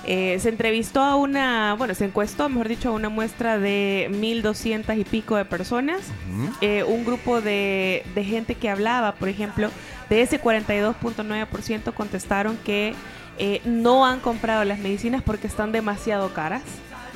[0.08, 5.00] eh, se entrevistó a una, bueno, se encuestó, mejor dicho, a una muestra de 1.200
[5.00, 6.02] y pico de personas.
[6.62, 9.70] Eh, un grupo de, de gente que hablaba, por ejemplo,
[10.10, 12.94] de ese 42.9% contestaron que
[13.38, 16.62] eh, no han comprado las medicinas porque están demasiado caras.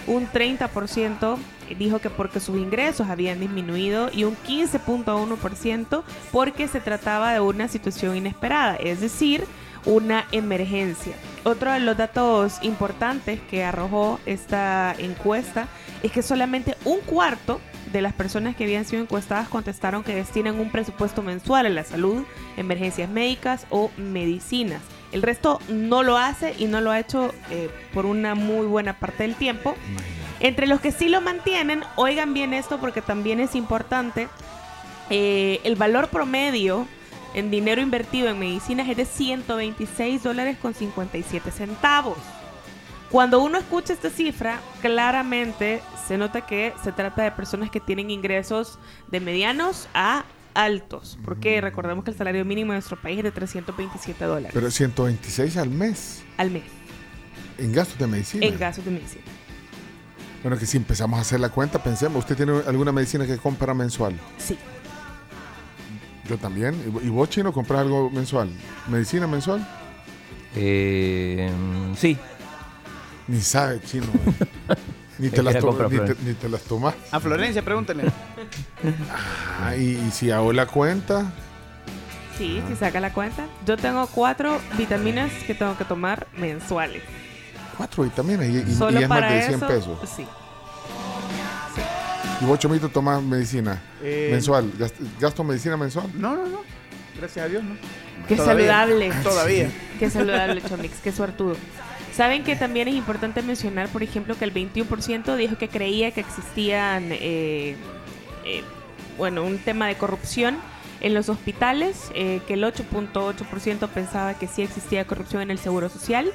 [0.08, 1.38] Un 30%
[1.78, 7.67] dijo que porque sus ingresos habían disminuido y un 15.1% porque se trataba de una
[7.67, 9.43] situación inesperada, es decir,
[9.86, 11.13] una emergencia.
[11.44, 15.68] Otro de los datos importantes que arrojó esta encuesta
[16.04, 17.60] es que solamente un cuarto
[17.92, 21.84] de las personas que habían sido encuestadas contestaron que destinan un presupuesto mensual a la
[21.84, 22.24] salud,
[22.58, 24.82] emergencias médicas o medicinas.
[25.12, 29.00] El resto no lo hace y no lo ha hecho eh, por una muy buena
[29.00, 29.76] parte del tiempo.
[30.39, 34.28] Entre los que sí lo mantienen, oigan bien esto porque también es importante,
[35.10, 36.88] eh, el valor promedio
[37.34, 42.18] en dinero invertido en medicinas es de 126 dólares con 57 centavos.
[43.12, 48.12] Cuando uno escucha esta cifra, claramente se nota que se trata de personas que tienen
[48.12, 48.78] ingresos
[49.10, 53.32] de medianos a altos, porque recordemos que el salario mínimo en nuestro país es de
[53.32, 56.63] 327 dólares Pero 126 al mes al mes
[57.58, 58.46] en gastos de medicina.
[58.46, 59.24] en gastos de medicina.
[60.42, 63.74] Bueno, que si empezamos a hacer la cuenta, pensemos, ¿usted tiene alguna medicina que compra
[63.74, 64.18] mensual?
[64.38, 64.58] Sí.
[66.30, 66.76] Yo también.
[67.04, 68.50] ¿Y vos, Chino, compras algo mensual?
[68.88, 69.68] ¿Medicina mensual?
[70.56, 71.52] Eh,
[71.98, 72.18] sí.
[73.28, 74.06] Ni sabe, Chino.
[75.20, 76.26] ni, te las compra ni, te, Florencia.
[76.28, 76.94] ni te las tomas.
[77.12, 78.04] A Florencia, pregúntale.
[79.62, 81.32] Ah, y, y si hago la cuenta,
[82.38, 83.48] Sí, si saca la cuenta.
[83.65, 87.04] Yo tengo cuatro vitaminas que tengo que tomar mensuales.
[87.76, 90.00] cuatro vitaminas y, y- Solo y es más de 100 eso, pesos.
[90.15, 90.26] Sí.
[92.41, 94.71] ¿Y vos, Chomito, tomas medicina Eh, mensual?
[94.78, 96.08] ¿Gast- ¿Gasto medicina mensual?
[96.15, 96.62] No, no, no.
[97.17, 97.75] Gracias a Dios, no.
[98.28, 98.67] Qué Todavía.
[98.67, 99.12] saludable.
[99.23, 99.69] Todavía.
[99.99, 100.99] Qué saludable, Chomix.
[101.04, 101.56] Qué suertudo.
[102.15, 106.21] Saben que también es importante mencionar, por ejemplo, que el 21% dijo que creía que
[106.21, 107.75] existían, eh,
[108.45, 108.63] eh,
[109.17, 110.58] bueno, un tema de corrupción
[111.02, 115.88] en los hospitales, eh, que el 8.8% pensaba que sí existía corrupción en el Seguro
[115.89, 116.32] Social,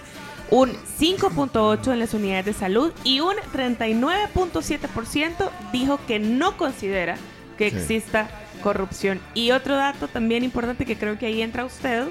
[0.51, 7.17] un 5.8% en las unidades de salud y un 39.7% dijo que no considera
[7.59, 7.77] que Sí.
[7.77, 8.29] exista
[8.63, 9.21] corrupción.
[9.35, 12.07] Y otro dato también importante que creo que ahí entra usted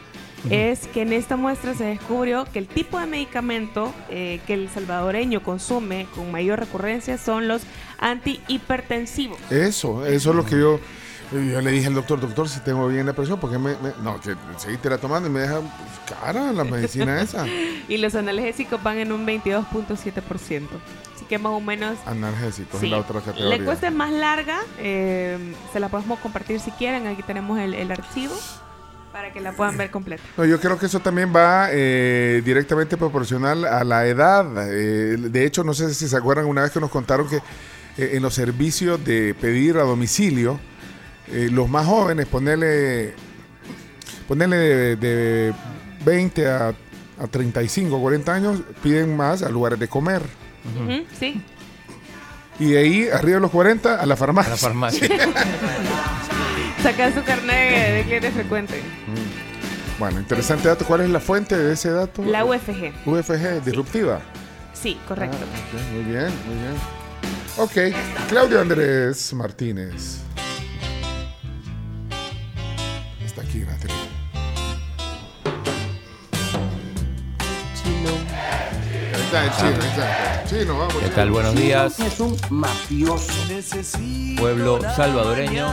[0.49, 4.69] es que en esta muestra se descubrió que el tipo de medicamento eh, que el
[4.69, 7.61] salvadoreño consume con mayor recurrencia son los
[7.97, 9.39] antihipertensivos.
[9.49, 10.79] Eso, eso es lo que yo,
[11.33, 14.19] yo le dije al doctor, doctor, si tengo bien la presión, porque me, me- no,
[14.19, 15.61] que seguiste la tomando y me deja
[16.21, 17.45] cara la medicina esa.
[17.87, 20.67] y los analgésicos van en un 22.7%.
[21.15, 21.97] Así que más o menos...
[22.05, 22.87] Analgésicos Sí.
[22.87, 23.55] en la otra La categoría.
[23.55, 25.37] encuesta es más larga, eh,
[25.71, 28.33] se la podemos compartir si quieren, aquí tenemos el, el archivo
[29.11, 30.23] para que la puedan ver completa.
[30.37, 34.45] No, yo creo que eso también va eh, directamente proporcional a la edad.
[34.71, 38.11] Eh, de hecho, no sé si se acuerdan una vez que nos contaron que eh,
[38.13, 40.59] en los servicios de pedir a domicilio,
[41.31, 43.13] eh, los más jóvenes, ponerle,
[44.27, 45.53] ponerle de, de
[46.05, 46.67] 20 a,
[47.19, 50.21] a 35, 40 años, piden más a lugares de comer.
[51.19, 51.41] Sí.
[52.59, 54.53] Y de ahí, arriba de los 40, a la farmacia.
[54.53, 55.07] A la farmacia.
[56.83, 58.81] Sacar su carnet de cliente frecuente.
[59.97, 60.85] Bueno, interesante dato.
[60.85, 62.23] ¿Cuál es la fuente de ese dato?
[62.23, 62.91] La UFG.
[63.05, 64.19] UFG, disruptiva.
[64.73, 65.37] Sí, correcto.
[65.39, 66.73] Ah, muy bien, muy bien.
[67.57, 67.95] Ok,
[68.29, 70.17] Claudio Andrés Martínez.
[79.33, 80.43] Está el chino, ahí está.
[80.45, 80.95] Chino, vamos.
[80.95, 81.31] ¿Qué tal?
[81.31, 81.99] Buenos días.
[81.99, 83.33] Es un mafioso.
[84.37, 85.67] Pueblo salvadoreño.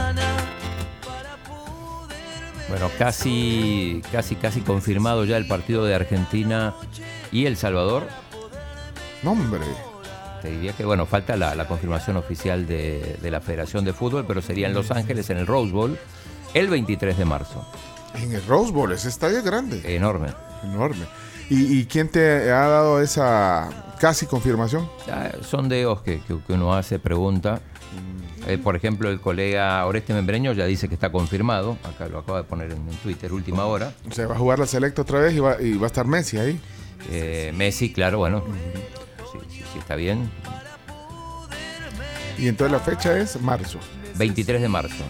[2.69, 6.73] Bueno, casi, casi, casi confirmado ya el partido de Argentina
[7.31, 8.07] y El Salvador.
[9.23, 9.61] No, hombre.
[10.41, 14.25] Te diría que, bueno, falta la, la confirmación oficial de, de la Federación de Fútbol,
[14.27, 15.99] pero sería en Los Ángeles, en el Rose Bowl,
[16.55, 17.63] el 23 de marzo.
[18.15, 19.95] En el Rose Bowl, ese estadio es grande.
[19.95, 20.29] Enorme.
[20.63, 21.05] Enorme.
[21.51, 24.89] ¿Y, y quién te ha dado esa casi confirmación?
[25.05, 27.59] Ya, Sondeos que, que, que uno hace, pregunta.
[28.47, 31.77] Eh, por ejemplo, el colega Oreste Membreño ya dice que está confirmado.
[31.83, 33.93] Acá lo acaba de poner en, en Twitter, última hora.
[34.09, 36.07] O sea, va a jugar la selecta otra vez y va, y va a estar
[36.07, 36.57] Messi ahí.
[37.09, 38.45] Eh, Messi, claro, bueno.
[39.33, 40.31] Sí, sí, sí, está bien.
[42.37, 43.77] Y entonces la fecha es marzo.
[44.15, 45.03] 23 de marzo.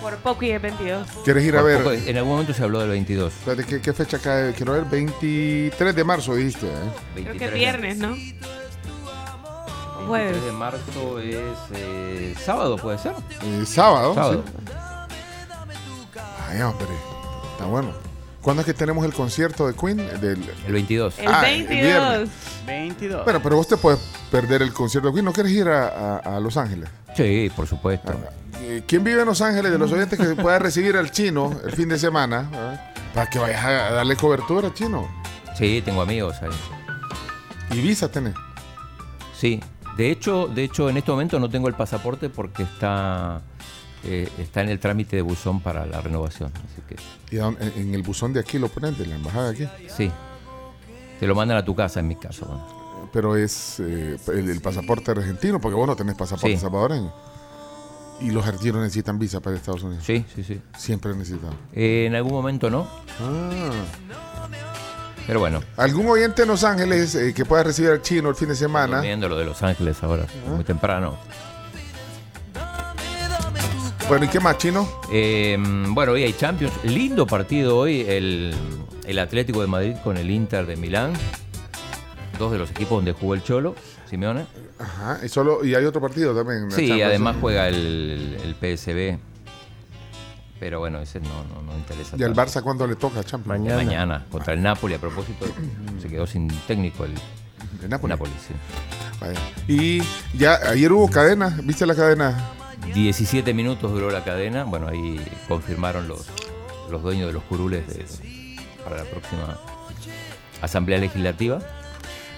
[0.00, 1.06] Por poco y el 22.
[1.24, 1.78] ¿Quieres ir a Por ver?
[1.82, 3.32] poco- en algún momento se habló del 22.
[3.32, 4.52] Espérate, ¿qué, qué fecha cae?
[4.54, 6.66] Quiero ver, 23 de marzo, dijiste.
[6.66, 7.22] ¿eh?
[7.22, 8.08] Creo que es viernes, ¿no?
[8.10, 8.46] 23
[10.06, 10.44] Jueves.
[10.44, 11.36] de marzo es
[11.74, 13.12] eh, sábado, ¿puede ser?
[13.42, 14.14] Eh, sábado.
[14.14, 14.44] Sábado.
[14.46, 14.72] sí.
[16.48, 16.86] Ay, hombre.
[17.52, 17.92] Está bueno.
[18.40, 19.98] ¿Cuándo es que tenemos el concierto de Queen?
[19.98, 20.42] Del...
[20.66, 21.18] El 22.
[21.18, 21.68] El Ah, 22.
[21.82, 22.28] viernes.
[22.66, 23.24] 22.
[23.24, 25.24] Bueno, pero vos te puedes perder el concierto de Queen.
[25.26, 26.88] ¿No quieres ir a, a- a Los Ángeles?
[27.14, 28.12] Sí, por supuesto.
[28.86, 31.88] ¿Quién vive en Los Ángeles de los oyentes que pueda recibir al chino el fin
[31.88, 32.48] de semana?
[32.50, 32.92] ¿verdad?
[33.14, 35.08] Para que vayas a darle cobertura al chino.
[35.56, 36.50] Sí, tengo amigos ahí.
[37.76, 38.34] ¿Y visa tenés?
[39.36, 39.60] Sí.
[39.96, 43.42] De hecho, de hecho, en este momento no tengo el pasaporte porque está,
[44.04, 46.52] eh, está en el trámite de buzón para la renovación.
[46.56, 49.86] Así que ¿Y en, el buzón de aquí lo ponen, de la embajada de aquí?
[49.96, 50.10] sí.
[51.18, 52.46] Te lo mandan a tu casa en mi caso.
[52.46, 53.08] bueno.
[53.12, 56.56] Pero es eh, el, el pasaporte argentino, porque vos no tenés pasaporte Sí.
[56.56, 57.12] salvadoreño.
[58.20, 60.04] Y los argentinos necesitan visa para Estados Unidos.
[60.06, 60.60] Sí, sí, sí.
[60.76, 61.50] Siempre necesitan.
[61.72, 62.86] Eh, en algún momento no,
[63.18, 63.70] Ah.
[65.26, 65.60] pero bueno.
[65.76, 68.96] ¿Algún oyente en Los Ángeles eh, que pueda recibir al chino el fin de semana?
[68.96, 71.16] Durmiendo lo de Los Ángeles ahora, muy temprano.
[74.08, 74.88] Bueno, ¿y qué más, chino?
[75.12, 75.56] Eh,
[75.88, 76.72] bueno, hoy hay Champions.
[76.82, 78.52] Lindo partido hoy, el,
[79.06, 81.12] el Atlético de Madrid con el Inter de Milán.
[82.38, 83.76] Dos de los equipos donde jugó el Cholo,
[84.10, 84.44] Simeone.
[84.78, 85.20] Ajá.
[85.24, 86.70] Y, solo, y hay otro partido también.
[86.72, 87.02] Sí, Champions.
[87.08, 89.18] además juega el, el PSB.
[90.58, 92.16] Pero bueno, ese no, no, no interesa.
[92.18, 92.34] ¿Y al.
[92.34, 93.60] Barça cuándo le toca Champions?
[93.74, 94.26] Mañana.
[94.30, 94.94] contra el Napoli.
[94.94, 95.46] A propósito,
[96.02, 97.14] se quedó sin técnico el,
[97.82, 98.32] ¿El Napoli?
[98.46, 98.54] sí.
[99.68, 100.02] Y
[100.36, 102.50] ya ayer hubo cadena, ¿viste la cadena?
[102.94, 104.64] 17 minutos duró la cadena.
[104.64, 106.26] Bueno, ahí confirmaron los,
[106.90, 109.58] los dueños de los curules de- para la próxima
[110.62, 111.60] Asamblea Legislativa.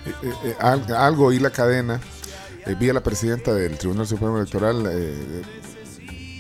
[0.07, 2.01] Eh, eh, eh, al- algo y la cadena.
[2.67, 4.87] eh, vi a la presidenta del Tribunal Supremo Electoral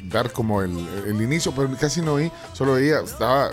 [0.05, 3.51] dar como el, el inicio, pero casi no vi, solo veía, estaba,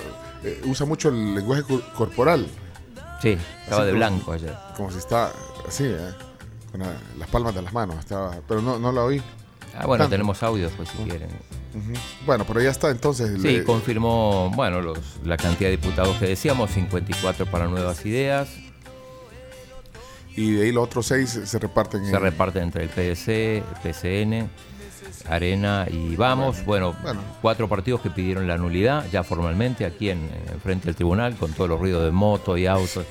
[0.65, 2.47] usa mucho el lenguaje cor- corporal.
[3.21, 4.55] Sí, estaba Así de como- blanco ayer.
[4.75, 5.31] Como si estaba
[5.67, 5.97] así, eh,
[6.71, 9.21] con la- las palmas de las manos, estaba, pero no, no la oí.
[9.75, 10.11] Ah, bueno, Tanto.
[10.11, 11.29] tenemos audios, pues, si quieren.
[11.73, 11.93] Ujú.
[12.25, 13.41] Bueno, pero ya está entonces.
[13.41, 18.49] Sí, le- confirmó, bueno, los, la cantidad de diputados que decíamos, 54 para nuevas ideas.
[20.41, 22.05] Y de ahí los otros seis se- reparten.
[22.05, 24.49] Se en- reparten entre el PDC, el PCN,
[25.27, 26.63] Arena y Vamos.
[26.65, 27.21] Bueno, bueno.
[27.41, 31.51] cuatro partidos que pidieron la nulidad ya formalmente aquí en, en frente al tribunal con
[31.53, 33.05] todos los ruidos de moto y autos.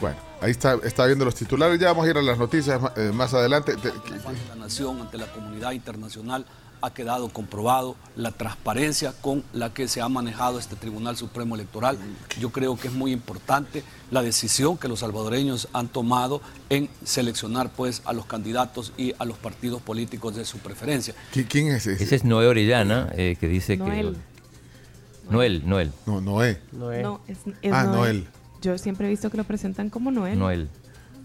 [0.00, 1.78] Bueno, ahí está, está viendo los titulares.
[1.78, 3.74] Ya vamos a ir a las noticias eh, más adelante.
[3.76, 6.44] Te- ante la nación, ante la comunidad internacional,
[6.86, 11.98] ha quedado comprobado la transparencia con la que se ha manejado este Tribunal Supremo Electoral.
[12.40, 17.70] Yo creo que es muy importante la decisión que los salvadoreños han tomado en seleccionar
[17.70, 21.14] pues a los candidatos y a los partidos políticos de su preferencia.
[21.34, 22.02] ¿Qui- ¿Quién es ese?
[22.04, 24.14] Ese es Noé Orellana, eh, que dice Noel.
[24.14, 25.32] que...
[25.32, 25.92] Noel, Noel.
[26.06, 26.60] No, Noé.
[26.72, 27.94] No, es, es Ah, Noel.
[27.94, 28.26] Noel.
[28.62, 30.38] Yo siempre he visto que lo presentan como Noel.
[30.38, 30.68] Noel,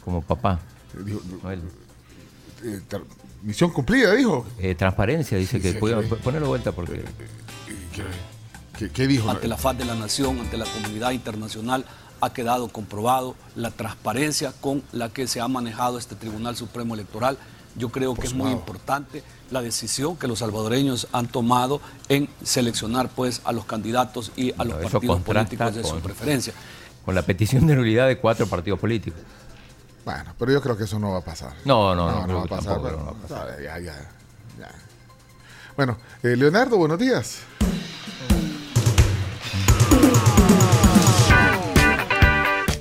[0.03, 0.59] como papá.
[1.43, 1.61] Noel.
[2.63, 2.81] Eh,
[3.43, 4.45] misión cumplida, dijo.
[4.59, 5.71] Eh, transparencia, dice Sí, que...
[5.73, 6.15] sí, puede- sí.
[6.23, 7.03] Ponerlo vuelta porque...
[8.77, 9.29] ¿Qué, qué dijo?
[9.29, 11.85] Ante la faz de la nación, ante la comunidad internacional,
[12.19, 17.37] ha quedado comprobado la transparencia con la que se ha manejado este Tribunal Supremo Electoral.
[17.75, 23.09] Yo creo que es muy importante la decisión que los salvadoreños han tomado en seleccionar
[23.09, 26.53] pues a los candidatos y a los partidos políticos de su preferencia.
[27.05, 29.19] Con la petición de nulidad de cuatro partidos políticos.
[30.05, 31.53] Bueno, pero yo creo que eso no va a pasar.
[31.65, 32.63] No, no, no, no, creo va a pasar.
[32.73, 33.61] tampoco, pero- no va a pasar.
[33.61, 33.95] ya, ya,
[34.59, 34.69] ya.
[35.77, 37.41] Bueno, eh, Leonardo, buenos días.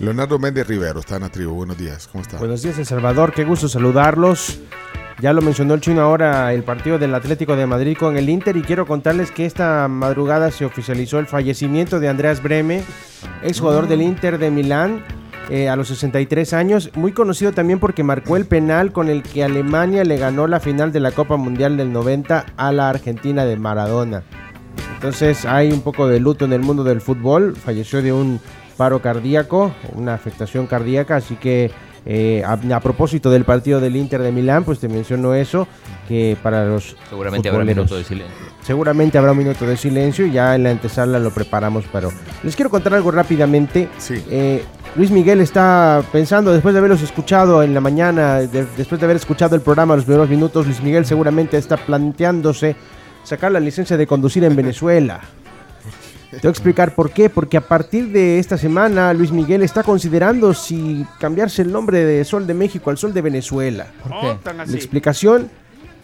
[0.00, 1.52] Leonardo Méndez Rivero está en la tribu.
[1.54, 2.38] Buenos días, ¿cómo está?
[2.38, 3.32] Buenos días, El Salvador.
[3.34, 4.58] Qué gusto saludarlos.
[5.20, 8.56] Ya lo mencionó el chino ahora, el partido del Atlético de Madrid con el Inter.
[8.56, 12.82] Y quiero contarles que esta madrugada se oficializó el fallecimiento de Andreas Breme,
[13.42, 15.04] exjugador del Inter de Milán.
[15.48, 19.42] Eh, a los 63 años, muy conocido también porque marcó el penal con el que
[19.42, 23.56] Alemania le ganó la final de la Copa Mundial del 90 a la Argentina de
[23.56, 24.22] Maradona.
[24.94, 28.40] Entonces hay un poco de luto en el mundo del fútbol, falleció de un
[28.76, 31.70] paro cardíaco, una afectación cardíaca, así que
[32.06, 35.68] eh, a, a propósito del partido del Inter de Milán, pues te menciono eso,
[36.08, 38.36] que para los Seguramente habrá un minuto de silencio.
[38.62, 42.10] Seguramente habrá un minuto de silencio y ya en la antesala lo preparamos, pero
[42.42, 43.88] les quiero contar algo rápidamente.
[44.30, 44.64] Eh,
[44.96, 49.16] Luis Miguel está pensando, después de haberlos escuchado en la mañana, de- después de haber
[49.16, 52.74] escuchado el programa los primeros minutos, Luis Miguel seguramente está planteándose
[53.22, 55.20] sacar la licencia de conducir en Venezuela.
[56.30, 57.28] Te voy a explicar por qué.
[57.28, 62.24] Porque a partir de esta semana, Luis Miguel está considerando si cambiarse el nombre de
[62.24, 63.86] Sol de México al Sol de Venezuela.
[64.42, 64.70] Tan así.
[64.72, 65.50] La explicación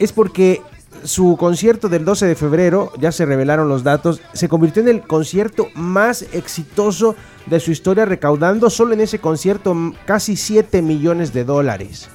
[0.00, 0.62] es porque
[1.06, 5.02] su concierto del 12 de febrero, ya se revelaron los datos, se convirtió en el
[5.02, 7.14] concierto más exitoso
[7.46, 12.08] de su historia, recaudando solo en ese concierto casi 7 millones de dólares.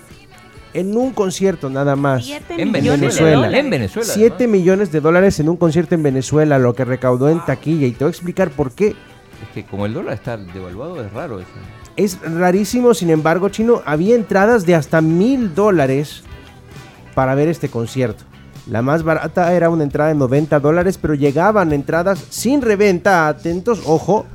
[0.73, 2.25] En un concierto nada más.
[2.25, 3.35] Siete En millones de Venezuela.
[3.35, 3.59] dólares.
[3.59, 4.13] En Venezuela.
[4.13, 7.87] 7 millones de dólares en un concierto en Venezuela, lo que recaudó en taquilla.
[7.87, 8.89] Y te voy a explicar por qué.
[8.89, 11.49] Es que como el dólar está devaluado, es raro eso.
[11.97, 16.23] Es rarísimo, sin embargo, Chino, había entradas de hasta mil dólares
[17.15, 18.23] para ver este concierto.
[18.71, 23.81] La más barata era una entrada de 90 dólares, pero llegaban entradas sin reventa, atentos,
[23.85, 24.25] ojo.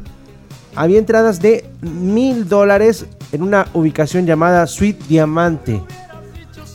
[0.75, 5.83] Había entradas de mil dólares en una ubicación llamada Suite Diamante.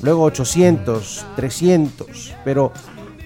[0.01, 2.71] Luego 800, 300, pero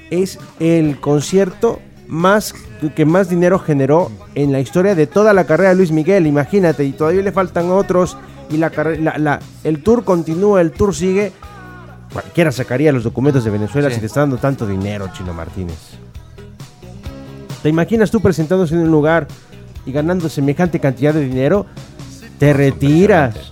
[0.09, 2.53] es el concierto más
[2.93, 6.83] que más dinero generó en la historia de toda la carrera de Luis Miguel, imagínate,
[6.83, 8.17] y todavía le faltan otros
[8.51, 8.69] y la,
[8.99, 11.31] la- la- el tour continúa, el tour sigue.
[12.15, 13.95] Cualquiera sacaría los documentos de Venezuela Sí.
[13.95, 15.75] si te está dando tanto dinero, Chino Martínez.
[17.61, 19.27] ¿Te imaginas tú presentándose en un lugar
[19.85, 21.65] y ganando semejante cantidad de dinero?
[22.39, 23.51] Te retiras.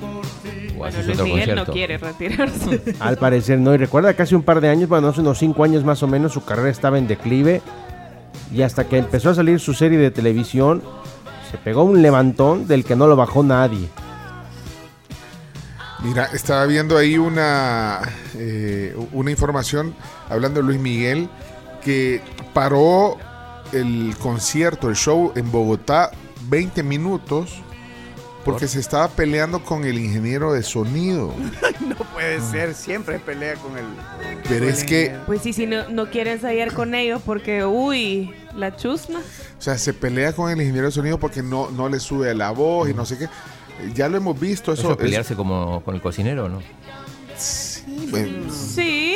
[0.00, 2.94] O Bueno, haces otro Miguel no quiere retirarse.
[3.00, 3.74] Al parecer no.
[3.74, 6.06] Y recuerda que hace un par de años, bueno, hace unos cinco años más o
[6.06, 7.60] menos, su carrera estaba en declive.
[8.50, 10.82] Y hasta que empezó a salir su serie de televisión,
[11.50, 13.90] se pegó un levantón del que no lo bajó nadie.
[16.02, 18.00] Mira, estaba viendo ahí una,
[18.34, 19.94] eh, una información
[20.28, 21.28] hablando de Luis Miguel
[21.82, 22.22] que
[22.54, 23.16] paró
[23.72, 26.10] el concierto, el show en Bogotá
[26.48, 27.62] 20 minutos
[28.44, 31.34] porque se estaba peleando con el ingeniero de sonido.
[31.80, 33.84] no puede ser, siempre pelea con el.
[34.48, 35.16] Pero con es el que.
[35.26, 39.18] Pues sí, si no, no quieren ensayar con ellos porque, uy, la chusma.
[39.18, 42.50] o sea, se pelea con el ingeniero de sonido porque no, no le sube la
[42.50, 43.28] voz y no sé qué.
[43.94, 44.82] Ya lo hemos visto, eso.
[44.82, 46.60] Eso es es- pelearse como con el cocinero, ¿no?
[47.36, 49.14] sí, bueno, Sí,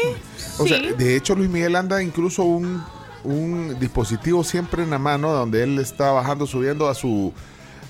[0.58, 0.68] O sí.
[0.68, 2.82] sea, de hecho Luis Miguel anda incluso un,
[3.24, 7.32] un dispositivo siempre en la mano donde él está bajando, subiendo a su,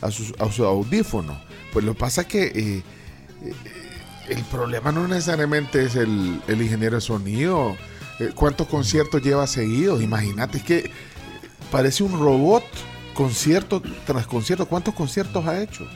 [0.00, 1.38] a su, a su audífono.
[1.72, 2.52] Pues lo que pasa es que eh,
[3.44, 3.52] eh,
[4.30, 7.76] el problema no necesariamente es el, el ingeniero de sonido.
[8.18, 10.02] Eh, ¿Cuántos conciertos lleva seguidos?
[10.02, 10.90] Imagínate, es que
[11.70, 12.64] parece un robot,
[13.14, 14.66] concierto tras concierto.
[14.66, 15.86] ¿Cuántos conciertos ha hecho?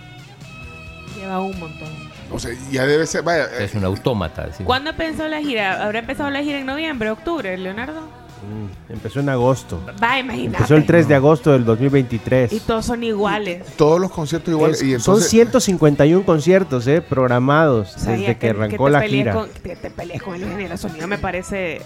[1.27, 1.89] Lleva un montón.
[2.31, 4.49] O sea, ya debe ser, vaya, eh, Es un autómata.
[4.57, 4.63] sí.
[4.65, 5.85] ¿Cuándo empezó la gira?
[5.85, 8.01] ¿Habrá empezado la gira en noviembre, octubre, Leonardo?
[8.01, 9.81] Mm, Empezó en agosto.
[10.03, 10.57] Va, imagínate.
[10.59, 12.53] Empezó el 3 de agosto del 2023.
[12.53, 13.65] Y todos son iguales.
[13.77, 14.77] todos los conciertos iguales.
[14.79, 19.33] Es- y son entonces, 151 conciertos eh, programados desde que arrancó la gira.
[19.33, 21.81] Con, que te pelees con el ingeniero de sonido me parece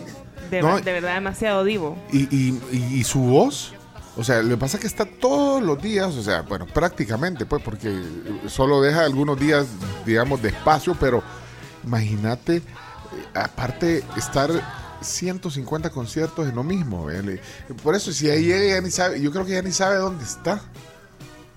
[0.51, 0.81] de, No.
[0.81, 1.97] de verdad demasiado divo.
[2.13, 3.73] Y, y- y- y su voz,
[4.17, 7.47] o sea, lo que pasa es que está todos los días, o sea, bueno, prácticamente,
[7.47, 7.95] pues, porque
[8.49, 9.67] solo deja algunos días,
[10.05, 11.23] digamos, de espacio, pero
[11.85, 12.63] imagínate, eh,
[13.35, 14.51] aparte, estar
[15.01, 17.09] 150 conciertos en lo mismo.
[17.11, 17.23] ¿eh?
[17.23, 17.41] Le-
[17.83, 20.25] Por eso, si ahí llega, ya ni sabe, yo creo que ya ni sabe dónde
[20.25, 20.61] está.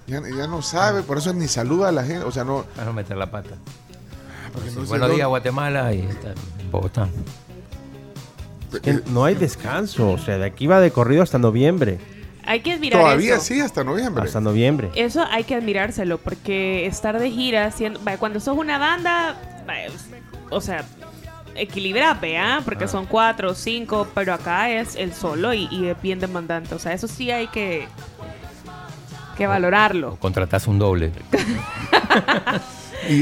[0.07, 2.63] Ya, ya no sabe, por eso ni saluda a la gente, o sea, no...
[2.75, 3.55] Para no meter la pata.
[4.53, 5.93] porque Sí, no sé Buenos dónde- días, Guatemala.
[5.93, 7.07] Y está en Bogotá.
[8.81, 11.99] Que no hay descanso, o sea, de aquí va de corrido hasta noviembre.
[12.45, 13.45] Hay que admirar Todavía eso.
[13.45, 14.23] sí, hasta noviembre.
[14.25, 14.89] Hasta noviembre.
[14.95, 19.37] Eso hay que admirárselo porque estar de gira, siendo, cuando sos una banda,
[20.49, 20.83] o sea,
[21.55, 22.61] equilibrada, ¿ah?
[22.65, 26.75] Porque son cuatro o cinco, pero acá es el solo y, y es bien demandante.
[26.75, 27.87] O sea, eso sí hay que,
[29.37, 30.17] que valorarlo.
[30.17, 31.11] Contratás un doble.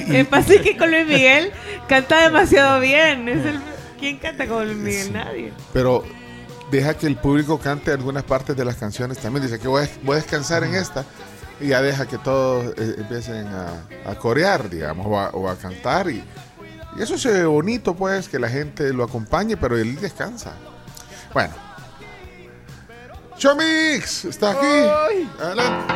[0.08, 1.52] Me pasa que con Luis Miguel
[1.88, 3.28] canta demasiado bien.
[3.30, 3.60] Es el,
[4.00, 5.14] ¿Quién canta con Luis Miguel?
[5.14, 5.54] Nadie.
[5.74, 6.04] pero
[6.72, 9.45] deja que el público cante algunas partes de las canciones también.
[9.45, 11.05] Dice que voy a, voy a descansar en esta
[11.59, 15.55] y ya deja que todos eh, empiecen a, a corear, digamos, o a, o a
[15.57, 16.09] cantar.
[16.09, 16.24] Y,
[16.97, 20.53] y eso se ve bonito, pues, que la gente lo acompañe, pero él descansa.
[21.34, 21.53] Bueno.
[23.38, 25.28] Showmix está aquí.
[25.39, 25.93] Adelante.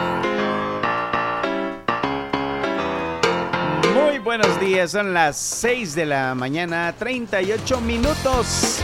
[3.94, 8.84] Muy buenos días, son las 6 de la mañana, 38 minutos.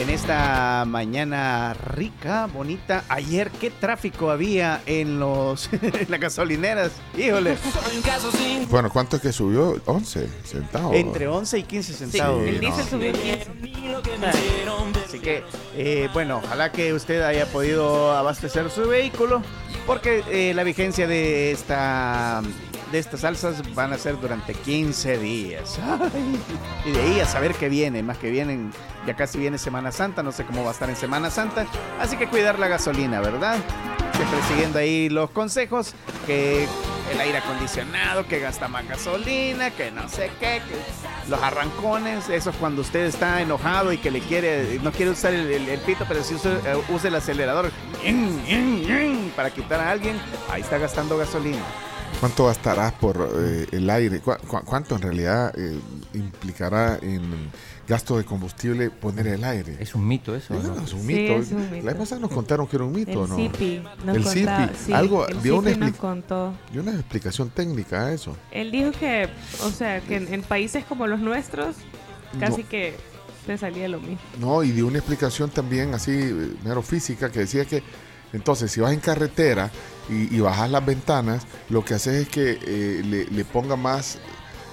[0.00, 3.04] En esta mañana rica, bonita.
[3.08, 6.92] Ayer, ¿qué tráfico había en los en las gasolineras?
[7.16, 7.56] Híjole.
[8.68, 9.80] Bueno, ¿cuánto es que subió?
[9.86, 10.94] 11 centavos.
[10.94, 12.42] Entre 11 y 15 centavos.
[12.46, 12.60] el no.
[12.60, 13.50] diésel subió 15.
[15.06, 15.42] Así que,
[15.74, 19.40] eh, bueno, ojalá que usted haya podido abastecer su vehículo,
[19.86, 22.42] porque eh, la vigencia de esta
[22.92, 25.78] de estas salsas van a ser durante 15 días.
[26.84, 28.70] Y de ahí a saber qué viene, más que vienen,
[29.06, 31.66] ya casi viene Semana Santa, no sé cómo va a estar en Semana Santa,
[32.00, 33.56] así que cuidar la gasolina, ¿verdad?
[34.14, 35.94] Siempre siguiendo ahí los consejos,
[36.26, 36.66] que
[37.12, 42.50] el aire acondicionado, que gasta más gasolina, que no sé qué, que los arrancones, eso
[42.50, 45.80] es cuando usted está enojado y que le quiere, no quiere usar el, el- el
[45.80, 47.70] pito, pero si usa, eh, usa el acelerador
[49.34, 50.20] para quitar a alguien,
[50.50, 51.62] ahí está gastando gasolina.
[52.20, 54.20] ¿Cuánto gastarás por eh, el aire?
[54.20, 55.78] ¿Cu- cu- ¿Cuánto en realidad eh,
[56.14, 57.50] implicará en
[57.86, 59.76] gasto de combustible poner el aire?
[59.80, 60.82] Es un mito eso, ¿no?
[60.82, 61.34] Es un Sí, mito.
[61.34, 61.84] es un mito.
[61.84, 63.36] La vez pasada nos contaron que era un mito, El ¿no?
[63.36, 64.78] CIPI nos el contaba, CIPI.
[64.86, 66.54] sí, Algo el dio una, CIPI nos expli- contó.
[66.72, 68.34] dio una explicación técnica a eso.
[68.50, 69.28] Él dijo que,
[69.64, 71.76] o sea, que en, en países como los nuestros,
[72.40, 72.68] casi No.
[72.70, 72.96] que
[73.46, 74.18] te salía lo mismo.
[74.40, 77.82] No, y dio una explicación también así, eh, mero física, que decía que
[78.32, 79.70] entonces si vas en carretera
[80.08, 84.18] y, y bajas las ventanas, lo que haces es que eh, le, le ponga más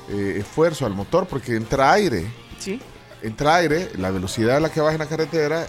[0.09, 2.25] eh, esfuerzo al motor porque entra aire.
[2.59, 2.79] Sí.
[3.21, 5.67] Entra aire, la velocidad a la que vas en la carretera,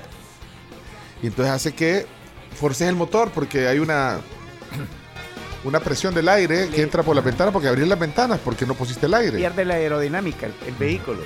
[1.22, 2.06] y entonces hace que
[2.54, 4.20] forces el motor porque hay una
[5.64, 8.74] una presión del aire que entra por las ventanas porque abrir las ventanas porque no
[8.74, 9.38] pusiste el aire.
[9.38, 11.20] Pierde la aerodinámica el, el vehículo.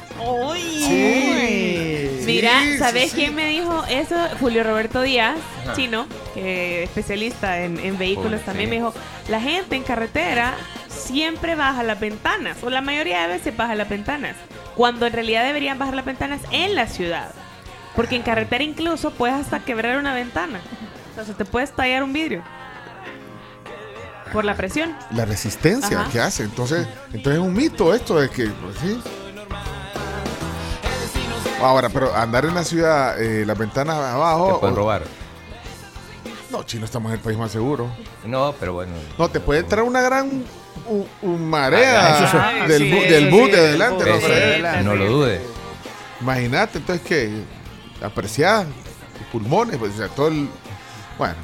[0.98, 2.20] Sí.
[2.24, 3.16] Mira, Sí, ¿sabes sí, sí.
[3.16, 4.14] quién me dijo eso?
[4.40, 5.72] Julio Roberto Díaz, Ajá.
[5.74, 8.70] chino, que especialista en, en vehículos también sí.
[8.70, 8.94] me dijo,
[9.28, 10.54] la gente en carretera
[10.88, 14.36] siempre baja las ventanas, o la mayoría de veces baja las ventanas,
[14.76, 17.32] cuando en realidad deberían bajar las ventanas en la ciudad.
[17.96, 20.60] Porque en carretera incluso puedes hasta quebrar una ventana.
[21.12, 22.42] O sea, se te puede estallar un vidrio.
[24.32, 24.94] Por la presión.
[25.10, 26.10] la resistencia Ajá.
[26.10, 26.42] que hace.
[26.44, 29.00] Entonces, entonces es un mito esto de que, pues, sí.
[31.60, 34.54] Ahora, pero andar en la ciudad, eh, las ventanas abajo.
[34.54, 35.02] Te pueden robar.
[36.50, 37.90] No, chino, estamos en el país más seguro.
[38.24, 38.92] No, pero bueno.
[39.18, 40.44] No, te puede entrar una gran
[40.86, 42.68] u- u- marea Ah, eso sí.
[42.68, 44.12] del, Sí, bu- del sí, bus de del adelante.
[44.12, 44.84] bus no adelante.
[44.84, 45.40] No lo dude.
[46.20, 47.30] Imagínate, entonces que
[48.02, 48.66] apreciar
[49.32, 50.48] pulmones, pues, o sea, todo el.
[51.18, 51.34] Bueno.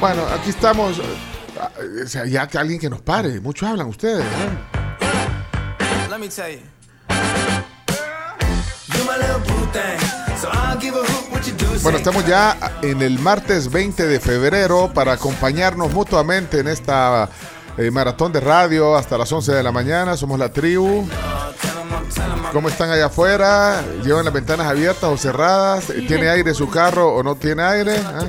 [0.00, 1.00] Bueno, aquí estamos.
[1.60, 1.70] ah,
[2.04, 3.40] O sea, ya que alguien que nos pare.
[3.40, 4.24] Muchos hablan ustedes.
[4.24, 6.08] ¿eh?
[6.10, 6.60] Let me tell you.
[11.82, 17.28] Bueno, estamos ya en el martes 20 de febrero para acompañarnos mutuamente en esta
[17.78, 20.16] eh, maratón de radio hasta las 11 de la mañana.
[20.16, 21.06] Somos la tribu.
[22.52, 23.82] ¿Cómo están allá afuera?
[24.04, 25.86] ¿Llevan las ventanas abiertas o cerradas?
[26.08, 27.96] ¿Tiene aire su carro o no tiene aire?
[28.04, 28.24] ¿Ah?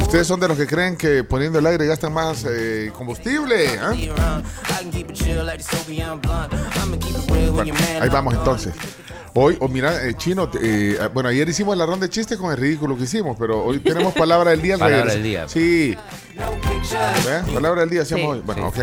[0.00, 3.78] ¿Ustedes son de los que creen que poniendo el aire gastan más eh, combustible?
[3.80, 3.92] ¿Ah?
[7.52, 8.74] Bueno, ahí vamos entonces.
[9.34, 12.56] Hoy, o mira, eh, Chino, eh, bueno, ayer hicimos la ronda de chistes con el
[12.56, 14.74] ridículo que hicimos, pero hoy tenemos palabra del día.
[14.74, 15.48] al Palabra del día.
[15.48, 15.96] Sí.
[17.24, 17.52] ¿Ve?
[17.52, 18.38] Palabra del día hacemos Sí.
[18.38, 18.42] hoy.
[18.44, 18.78] Bueno, ok.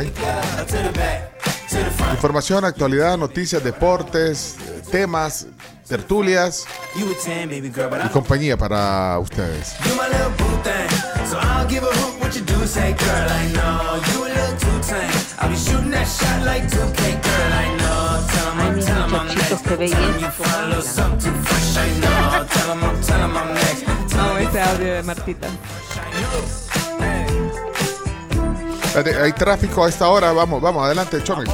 [2.11, 4.55] Información, actualidad, noticias, deportes,
[4.91, 5.47] temas,
[5.87, 6.65] tertulias
[6.95, 9.75] You a 10, baby girl, but y I'm compañía para ustedes.
[9.85, 10.89] you my little boo thing.
[11.29, 12.65] So I'll give a hoot what you do.
[12.65, 15.11] Say, girl, I know you a little too tame.
[15.39, 18.25] I'll be shooting that shot like 2K, girl, I know.
[18.31, 19.67] Tell 'em Ay, I'm, mis tell 'em I'm muchachitos, next.
[19.67, 20.19] qué belleza.
[20.19, 21.35] You find a little something
[28.95, 30.31] Hay tráfico a esta hora.
[30.31, 31.51] Vamos, vamos, adelante, Chomix.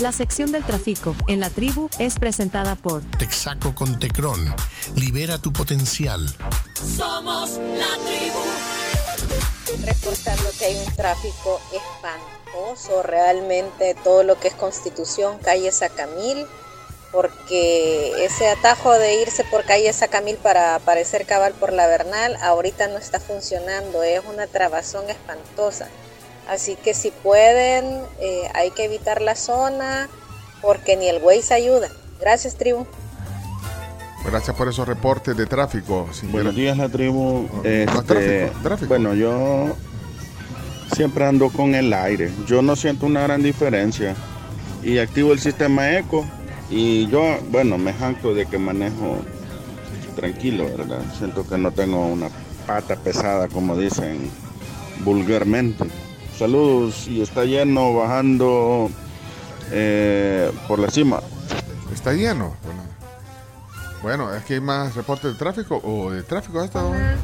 [0.00, 4.54] La sección del tráfico en la tribu es presentada por Texaco con Tecron.
[4.94, 6.28] Libera tu potencial.
[6.74, 9.86] Somos la tribu.
[9.86, 16.46] reportando que hay un tráfico espantoso realmente todo lo que es Constitución, calle Sacamil,
[17.12, 22.88] porque ese atajo de irse por calle Sacamil para aparecer cabal por la Bernal ahorita
[22.88, 25.88] no está funcionando, es una trabazón espantosa.
[26.48, 30.08] Así que si pueden, eh, hay que evitar la zona
[30.62, 31.88] porque ni el Waze ayuda.
[32.20, 32.86] Gracias, tribu.
[34.24, 36.08] Gracias por esos reportes de tráfico.
[36.12, 37.48] sin Buenos días, la tribu.
[37.64, 38.88] Este, tráfico, tráfico.
[38.88, 39.76] Bueno, yo
[40.94, 42.30] siempre ando con el aire.
[42.46, 44.16] Yo no siento una gran diferencia.
[44.82, 46.26] Y activo el sistema eco.
[46.70, 49.22] Y yo, bueno, me jacto de que manejo
[50.14, 51.00] tranquilo, ¿verdad?
[51.16, 52.28] Siento que no tengo una
[52.66, 54.30] pata pesada, como dicen
[55.04, 55.84] vulgarmente.
[56.36, 58.90] Saludos y está lleno bajando
[59.70, 61.20] eh, por la cima.
[61.92, 62.54] Está lleno.
[64.02, 67.16] Bueno, es que hay más reportes de tráfico o de tráfico a esta hora.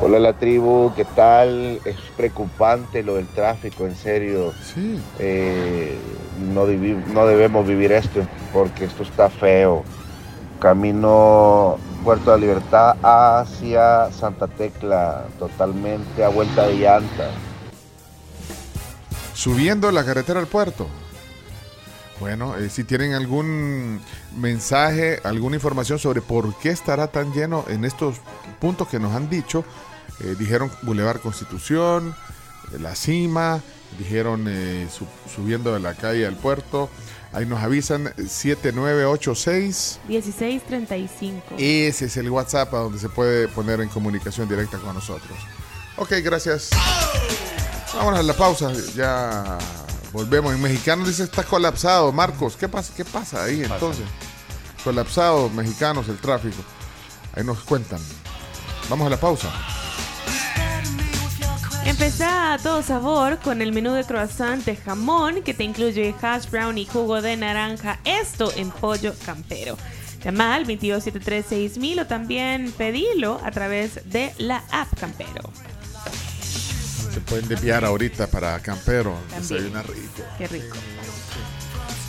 [0.00, 1.80] Hola la tribu, ¿qué tal?
[1.84, 4.52] Es preocupante lo del tráfico, en serio.
[4.74, 5.00] Sí.
[5.18, 5.96] Eh,
[6.42, 9.84] no, no debemos vivir esto porque esto está feo.
[10.60, 17.30] Camino Puerto de Libertad hacia Santa Tecla, totalmente a vuelta de llanta.
[19.34, 20.86] Subiendo la carretera al puerto.
[22.20, 24.00] Bueno, eh, si tienen algún
[24.36, 28.16] mensaje, alguna información sobre por qué estará tan lleno en estos
[28.60, 29.64] puntos que nos han dicho,
[30.20, 32.14] eh, dijeron Boulevard Constitución,
[32.72, 33.60] eh, La Cima,
[33.98, 36.88] dijeron eh, su- subiendo de la calle al puerto,
[37.32, 40.00] ahí nos avisan 7986.
[40.08, 41.54] 1635.
[41.58, 45.36] Ese es el WhatsApp a donde se puede poner en comunicación directa con nosotros.
[45.96, 46.70] Ok, gracias.
[47.94, 48.72] Vámonos a la pausa.
[48.94, 49.58] Ya
[50.12, 50.54] volvemos.
[50.54, 52.10] En mexicano dice está colapsado.
[52.12, 52.92] Marcos, ¿qué pasa?
[52.96, 54.04] ¿Qué pasa ahí entonces?
[54.84, 56.62] Colapsado, mexicanos, el tráfico.
[57.34, 58.00] Ahí nos cuentan.
[58.88, 59.48] Vamos a la pausa.
[61.84, 66.48] Empezá a todo sabor con el menú de croissant de jamón que te incluye hash
[66.48, 67.98] brown y jugo de naranja.
[68.04, 69.76] Esto en pollo campero.
[70.24, 75.52] Llama al 22736000 o también pedilo a través de la app Campero.
[77.12, 79.18] Se pueden desviar ahorita para Campero.
[79.30, 79.42] También.
[79.42, 80.22] Desayunar rico.
[80.38, 80.76] Qué rico.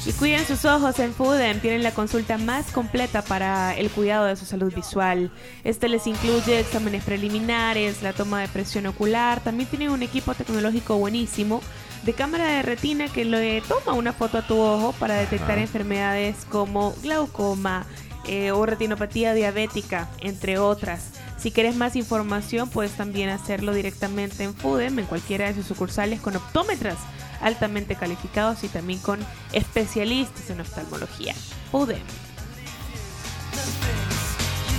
[0.06, 1.62] Y cuiden sus ojos en Foodem.
[1.62, 5.32] Tienen la consulta más completa para el cuidado de su salud visual.
[5.64, 9.40] Este les incluye exámenes preliminares, la toma de presión ocular.
[9.42, 11.62] También tienen un equipo tecnológico buenísimo
[12.04, 16.36] de cámara de retina que le toma una foto a tu ojo para detectar enfermedades
[16.50, 17.86] como glaucoma
[18.28, 21.12] eh, o retinopatía diabética, entre otras.
[21.38, 26.20] Si quieres más información, puedes también hacerlo directamente en Foodem, en cualquiera de sus sucursales
[26.20, 26.98] con optómetras
[27.44, 29.20] altamente calificados y también con
[29.52, 31.36] especialistas en oftalmología.
[31.72, 32.02] Foodem.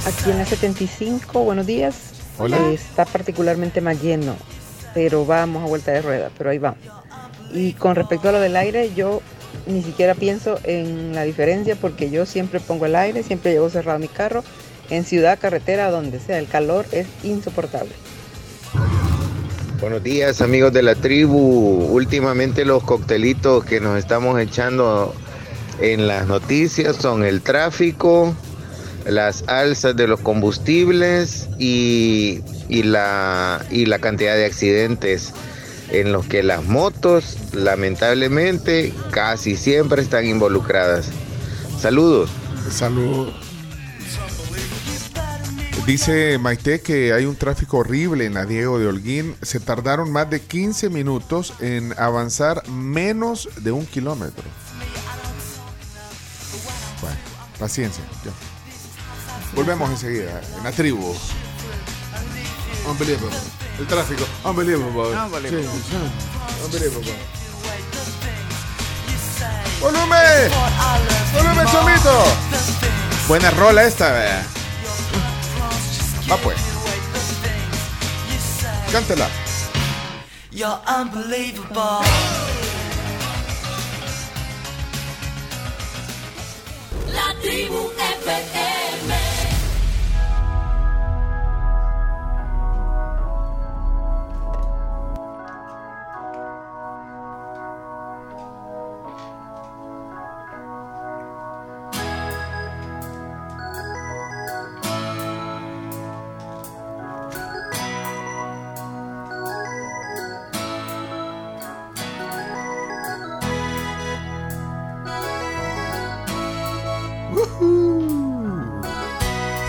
[0.07, 1.97] Aquí en la 75, buenos días.
[2.39, 2.57] Hola.
[2.57, 4.35] Eh, está particularmente más lleno,
[4.93, 6.81] pero vamos a vuelta de rueda, pero ahí vamos.
[7.53, 9.23] Y con respecto a lo del aire, yo
[9.67, 13.99] ni siquiera pienso en la diferencia porque yo siempre pongo el aire, siempre llevo cerrado
[13.99, 14.45] mi carro,
[14.91, 16.39] en ciudad, carretera, donde sea.
[16.39, 17.93] El calor es insoportable.
[19.85, 21.89] Buenos días amigos de la tribu.
[21.91, 25.15] Últimamente los coctelitos que nos estamos echando
[25.79, 28.35] en las noticias son el tráfico,
[29.05, 35.35] las alzas de los combustibles y, y la, y la cantidad de accidentes
[35.91, 41.11] en los que las motos lamentablemente casi siempre están involucradas.
[41.79, 42.31] Saludos.
[42.71, 43.29] Salud.
[45.87, 49.37] Dice Maite que hay un tráfico horrible en la Diego de Holguín.
[49.43, 54.45] Se tardaron más de 15 minutos en avanzar menos de un kilómetro.
[57.03, 57.17] Bueno,
[57.59, 58.03] paciencia.
[58.25, 58.31] ya.
[59.55, 61.15] Volvemos enseguida en la tribu.
[62.89, 63.37] Unbelievable.
[63.79, 64.25] El tráfico.
[64.43, 65.17] Unbelievable.
[65.19, 65.51] Unbelievable.
[65.51, 66.65] Sí, sí.
[66.65, 67.13] Unbelievable.
[69.81, 70.51] ¡Volumen!
[71.35, 72.25] ¡Volumen, chomito!
[73.29, 74.47] Buena rola esta, vea.
[76.31, 76.59] Va pues.
[78.91, 79.29] Cántela.
[80.51, 82.01] You're unbelievable.
[87.13, 88.64] La tribu FM.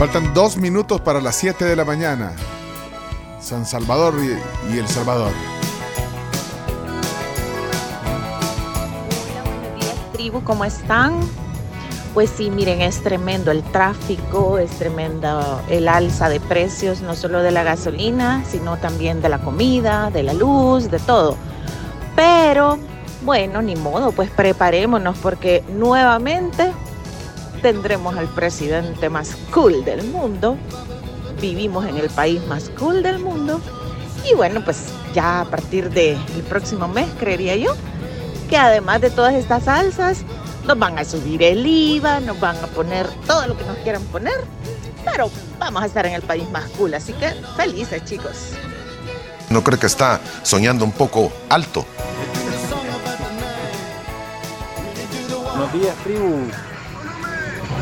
[0.05, 2.31] Faltan dos minutos para las 7 de la mañana.
[3.41, 4.13] San Salvador
[4.71, 5.31] y, El Salvador.
[10.13, 11.19] tribu, ¿cómo están?
[12.13, 17.41] Pues sí, miren, es tremendo el tráfico, es tremendo el alza de precios, no solo
[17.41, 21.35] de la gasolina, sino también de la comida, de la luz, de todo.
[22.15, 22.77] Pero,
[23.23, 26.71] bueno, ni modo, pues preparémonos porque nuevamente
[27.65, 30.55] tendremos al presidente más cool del mundo.
[31.41, 33.59] Vivimos en el país más cool del mundo.
[34.23, 37.73] Y bueno, pues ya a partir del próximo mes, creería yo,
[38.51, 40.19] que además de todas estas alzas,
[40.67, 44.03] nos van a subir el IVA, nos van a poner todo lo que nos quieran
[44.03, 44.39] poner.
[45.03, 48.51] pero vamos a estar en el país más cool, así que felices chicos.
[49.49, 51.83] ¿No cree que está soñando un poco alto?
[55.55, 56.51] Buenos días, tribu.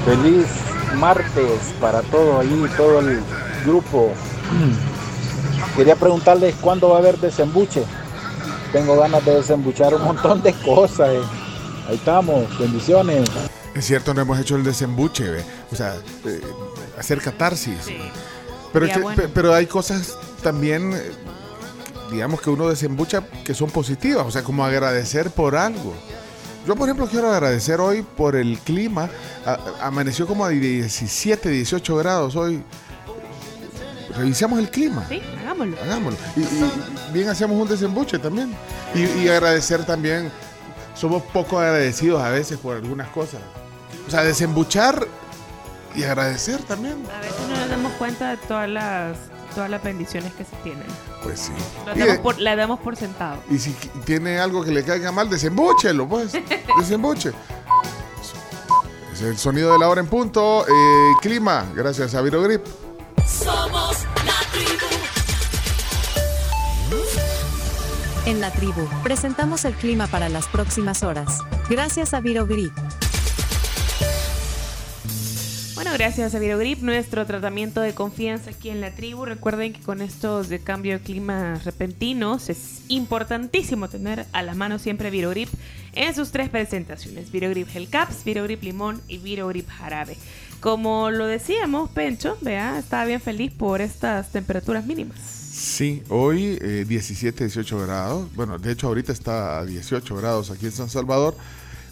[0.06, 0.48] Feliz
[0.96, 3.22] martes para todo ahí, todo el
[3.66, 4.12] grupo.
[5.76, 7.84] Quería preguntarles cuándo va a haber desembuche.
[8.72, 11.10] Tengo ganas de desembuchar un montón de cosas.
[11.10, 11.22] eh.
[11.88, 13.30] Ahí estamos, bendiciones.
[13.74, 15.44] Es cierto, no hemos hecho el desembuche, ¿ve?
[15.72, 15.96] o sea,
[16.26, 16.42] eh,
[17.00, 17.78] hacer catarsis.
[18.72, 19.22] Pero, Sería que- bueno.
[19.24, 21.12] pe- pero hay cosas también, eh,
[22.12, 25.94] digamos, que uno desembucha que son positivas, o sea, como agradecer por algo.
[26.66, 29.10] Yo, por ejemplo, quiero agradecer hoy por el clima.
[29.46, 32.64] A- amaneció como a 17, 18 grados hoy.
[34.16, 35.06] Revisamos el clima.
[35.10, 35.76] Sí, hagámoslo.
[35.82, 36.20] Hagámoslo.
[36.36, 36.72] Y, y
[37.12, 38.54] bien hacemos un desembuche también.
[38.94, 40.32] Y, y agradecer también.
[40.96, 43.42] Somos poco agradecidos a veces por algunas cosas.
[44.08, 45.08] O sea, desembuchar
[45.96, 47.04] y agradecer también.
[47.16, 49.18] A veces no nos damos cuenta de todas las,
[49.54, 50.86] todas las bendiciones que se tienen.
[51.24, 51.52] Pues sí.
[51.86, 53.38] Las Y, damos por, las damos por sentado.
[53.50, 53.72] y si
[54.06, 56.34] tiene algo que le caiga mal, desembúchelo, pues.
[56.80, 57.32] Desembuche.
[59.14, 60.66] Es el sonido de la hora en punto.
[60.68, 62.66] Eh, clima, gracias a Virogrip.
[63.28, 64.86] Somos la tribu.
[68.26, 71.40] En la tribu, presentamos el clima para las próximas horas.
[71.70, 72.72] Gracias a Virogrip.
[75.94, 79.26] Gracias a Virogrip, nuestro tratamiento de confianza aquí en la tribu.
[79.26, 84.80] Recuerden que con estos de cambio de clima repentinos es importantísimo tener a la mano
[84.80, 85.50] siempre Virogrip
[85.94, 90.18] en sus tres presentaciones: Virogrip Gel Caps, Virogrip Limón y Virogrip Jarabe.
[90.62, 95.20] Como lo decíamos, Pencho, vea, estaba bien feliz por estas temperaturas mínimas.
[95.20, 98.34] Sí, hoy eh, 17, 18 grados.
[98.34, 101.36] Bueno, de hecho ahorita está a 18 grados aquí en San Salvador.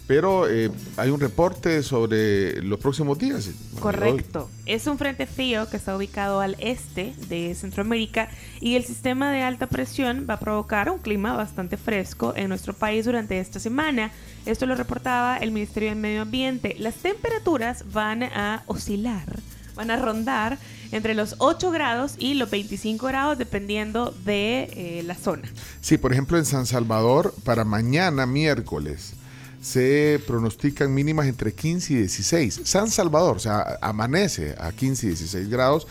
[0.06, 3.50] Pero eh, hay un reporte sobre los próximos días.
[3.78, 4.50] Correcto.
[4.66, 8.28] Es un frente frío que está ubicado al este de Centroamérica
[8.60, 12.74] y el sistema de alta presión va a provocar un clima bastante fresco en nuestro
[12.74, 14.10] país durante esta semana.
[14.44, 16.74] Esto lo reportaba el Ministerio del Medio Ambiente.
[16.78, 19.40] Las temperaturas van a oscilar,
[19.76, 20.58] van a rondar
[20.92, 25.48] entre los 8 grados y los 25 grados dependiendo de eh, la zona.
[25.80, 29.14] Sí, por ejemplo, en San Salvador, para mañana, miércoles,
[29.62, 32.60] se pronostican mínimas entre 15 y 16.
[32.64, 35.86] San Salvador, o sea, amanece a 15 y 16 grados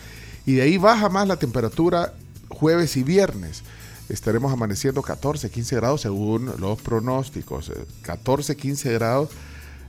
[0.46, 2.12] y de ahí baja más la temperatura
[2.48, 3.62] jueves y viernes.
[4.08, 7.70] Estaremos amaneciendo 14, 15 grados según los pronósticos.
[7.70, 9.30] Eh, 14, 15 grados,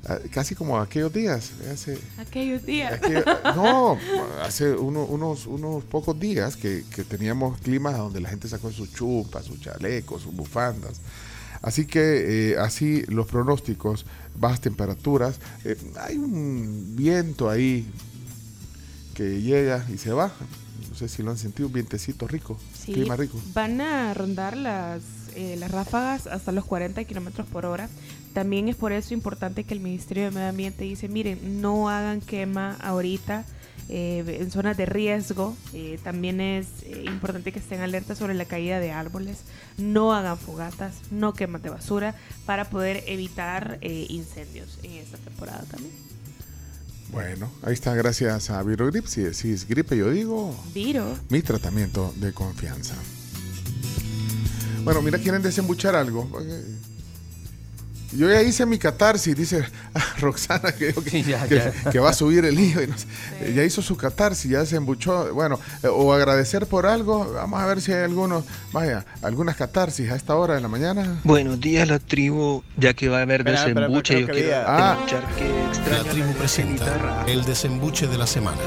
[0.08, 1.52] ah, casi como aquellos días.
[1.70, 2.94] Hace, Aquellos días.
[3.02, 3.26] Aquello-
[3.56, 3.98] no,
[4.42, 8.94] hace uno- unos, unos pocos días que, que teníamos climas donde la gente sacó sus
[8.94, 11.02] chupas, sus chalecos, sus bufandas.
[11.64, 14.06] Así que eh, así los pronósticos,
[14.36, 17.88] bajas temperaturas, eh, hay un viento ahí
[19.14, 20.34] que llega y se va.
[20.90, 23.40] No sé si lo han sentido, un vientecito rico, Sí, clima rico.
[23.54, 25.02] Van a rondar las,
[25.36, 27.88] eh, las ráfagas hasta los 40 kilómetros por hora.
[28.34, 32.20] También es por eso importante que el Ministerio de Medio Ambiente dice, miren, no hagan
[32.20, 33.46] quema ahorita
[33.90, 35.56] eh, en zonas de riesgo.
[35.74, 39.40] Eh, también es eh, importante que estén alertas sobre la caída de árboles.
[39.78, 42.16] No hagan fogatas, no queman de basura
[42.46, 45.94] para poder evitar eh, incendios en esta temporada también.
[47.12, 49.06] Bueno, ahí está, gracias a Virogrip.
[49.06, 51.16] Si decís gripe, yo digo Viro.
[51.30, 52.96] mi tratamiento de confianza.
[54.84, 56.28] Bueno, mira, quieren desembuchar algo.
[58.16, 59.64] Yo ya hice mi catarsis, dice
[60.20, 61.92] Roxana que, que, ya, que- ya.
[61.92, 62.82] que va a subir el hijo.
[62.82, 63.06] y no sé.
[63.54, 65.34] Ya hizo su catarsis, ya se embuchó.
[65.34, 67.32] Bueno, eh, o agradecer por algo.
[67.34, 71.20] Vamos a ver si hay algunos, vaya, algunas catarsis a esta hora de la mañana.
[71.24, 72.64] Buenos días, la tribu.
[72.78, 74.98] Ya que va a haber desembuche, creo yo que quiero había- Ah.
[75.06, 78.58] desembuchar que extraño La tribu presenta el desembuche de la semana.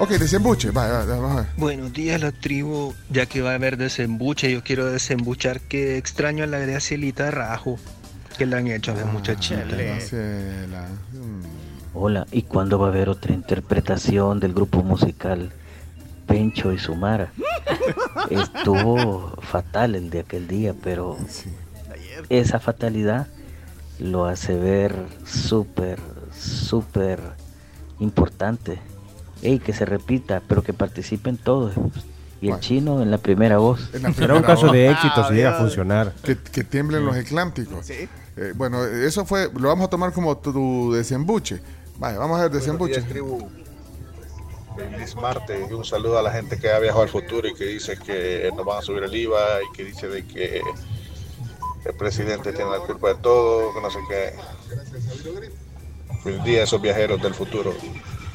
[0.00, 1.46] Ok, desembuche, vaya, vaya, vamos a ver.
[1.56, 2.94] Buenos días, la tribu.
[3.10, 7.80] Ya que va a haber desembuche, yo quiero desembuchar que extraño a la Gracielita Rajo
[8.38, 9.64] que le han hecho a la muchachita.
[9.64, 11.42] Mm.
[11.92, 15.50] Hola, ¿y cuándo va a haber otra interpretación del grupo musical
[16.26, 17.32] Pencho y Sumara?
[18.30, 21.18] Estuvo fatal el de aquel día, pero
[22.28, 23.26] esa fatalidad
[23.98, 24.94] lo hace ver
[25.26, 25.98] súper,
[26.32, 27.18] súper
[27.98, 28.78] importante.
[29.42, 31.74] Ey, que se repita, pero que participen todos.
[32.40, 33.90] Y el chino en la primera voz.
[34.14, 36.12] Será un caso de éxito si llega a funcionar.
[36.22, 37.90] Que, que tiemblen los eclánticos.
[38.40, 41.60] Eh, bueno, eso fue, lo vamos a tomar como tu desembuche.
[41.98, 43.02] Vaya, vamos a ver desembuche.
[43.02, 43.48] tribu.
[44.76, 47.64] Feliz martes y un saludo a la gente que ha viajado al futuro y que
[47.64, 50.62] dice que nos van a subir el IVA y que dice de que
[51.84, 54.34] el presidente tiene la culpa de todo, que no sé qué.
[56.22, 57.74] Feliz día a esos viajeros del futuro.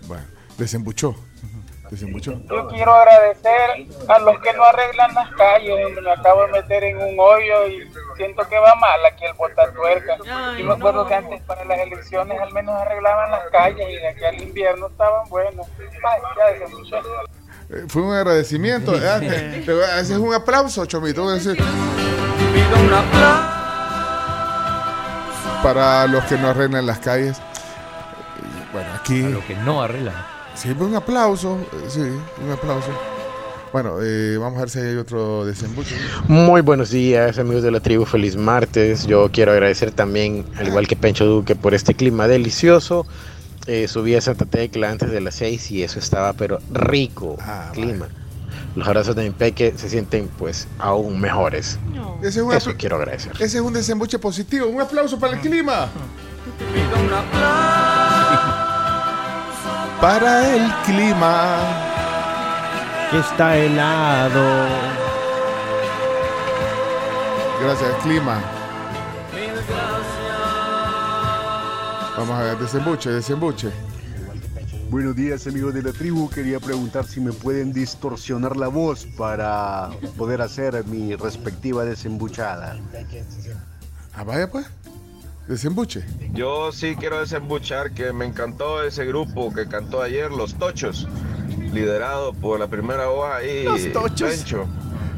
[0.06, 0.26] Bueno,
[0.58, 1.16] desembuchó.
[1.90, 2.34] Desembuchó.
[2.50, 6.98] Yo quiero agradecer a los que no arreglan las calles, me acabo de meter en
[6.98, 9.34] un hoyo y siento que va mal aquí el
[9.74, 10.18] tuerca.
[10.58, 14.08] Yo me acuerdo que antes para las elecciones al menos arreglaban las calles y de
[14.08, 15.68] aquí al invierno estaban buenas.
[15.80, 16.96] Ay, ya desembuché.
[17.70, 18.94] Eh, Fue un agradecimiento.
[18.98, 21.34] eh, Ese es un aplauso, Chomito.
[21.34, 21.56] ese-
[25.62, 27.38] Para los que no arreglan las calles.
[28.42, 29.22] Y, Bueno, aquí.
[29.22, 30.33] Para los que no arreglan.
[30.56, 31.58] Sí, pues un aplauso.
[31.74, 32.90] eh, Sí, un aplauso.
[33.72, 35.96] Bueno, eh, vamos a ver si hay otro desembuche.
[36.28, 38.06] Muy buenos días, amigos de la tribu.
[38.06, 39.08] Feliz martes.
[39.08, 43.08] Yo quiero agradecer también, al igual que Pencho Duque, por este clima delicioso.
[43.66, 47.38] Eh, subí a Santa Tecla antes de las 6 y eso estaba, pero rico
[47.74, 48.08] clima.
[48.76, 51.80] Los abrazos de mi peque se sienten, pues, aún mejores.
[52.22, 53.32] Ese es un Eso quiero agradecer.
[53.36, 54.68] Ese es un desembuche positivo.
[54.68, 55.90] Un aplauso para el clima.
[60.04, 61.60] Para el clima.
[63.10, 64.68] Que está helado.
[67.62, 68.42] Gracias, clima.
[72.18, 73.72] Vamos a ver, desembuche, desembuche.
[74.90, 79.90] Buenos días amigos de la tribu, quería preguntar si me pueden distorsionar la voz para
[80.18, 82.76] poder hacer mi respectiva desembuchada.
[84.14, 84.68] Ah, vaya pues.
[85.48, 86.04] Desembuche.
[86.34, 91.08] Yo sí quiero desembuchar que me encantó ese grupo que cantó ayer, Los Tochos,
[91.74, 94.30] liderado por la primera voz ahí, Los Tochos.
[94.32, 94.66] Pencho.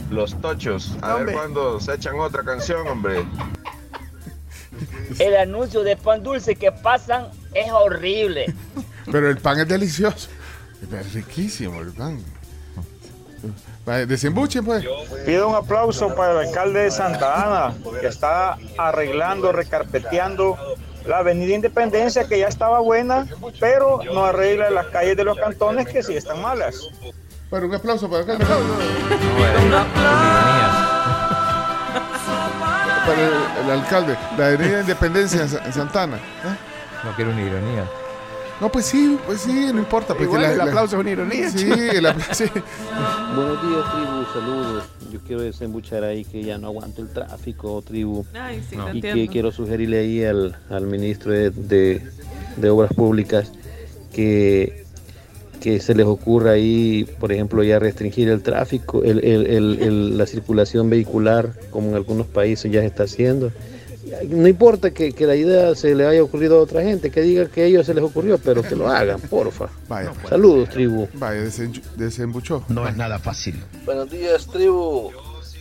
[0.09, 0.97] Los Tochos.
[1.01, 1.25] A Hombre.
[1.27, 3.25] ver cuándo se echan otra canción, hombre.
[5.19, 8.53] El anuncio de pan dulce que pasan es horrible.
[9.11, 10.29] Pero el pan es delicioso.
[10.91, 12.19] Es riquísimo el pan.
[13.85, 14.83] Vaya, desembuche pues.
[15.25, 20.57] Pido un aplauso para el alcalde de Santa Ana, que está arreglando, recarpeteando
[21.05, 23.27] la avenida Independencia, que ya estaba buena,
[23.59, 26.75] pero no arregla las calles de los cantones que sí están malas.
[27.51, 28.65] Bueno, un aplauso para el alcalde.
[33.05, 34.17] Para el, el alcalde.
[34.35, 36.17] La avenida Independencia en Santana.
[36.17, 36.57] ¿eh?
[37.03, 37.83] No quiero una ironía.
[38.61, 40.09] No, pues sí, pues sí, no importa.
[40.13, 41.75] Porque Igual el aplauso es una ironía, Sí, chico.
[41.75, 42.33] el aplauso.
[42.45, 42.45] sí.
[43.35, 44.83] Buenos días, tribu, saludos.
[45.11, 48.25] Yo quiero desembuchar ahí que ya no aguanto el tráfico, tribu.
[48.33, 52.01] Ay, sí, y te que quiero sugerirle ahí al, al ministro de, de-
[52.55, 53.51] de Obras Públicas
[54.13, 54.85] que,
[55.59, 60.17] que se les ocurra ahí, por ejemplo, ya restringir el tráfico, el- el- el- el-
[60.17, 63.51] la circulación vehicular, como en algunos países ya se está haciendo.
[64.29, 67.47] No importa que, que la idea se le haya ocurrido a otra gente, que diga
[67.47, 69.67] que a ellos se les ocurrió, pero que lo hagan, porfa.
[69.87, 70.29] Vaya, pues.
[70.29, 71.07] Saludos, tribu.
[71.13, 72.63] Vaya, desenchu- desembuchó.
[72.67, 73.63] No es nada fácil.
[73.83, 75.11] Buenos días, tribu.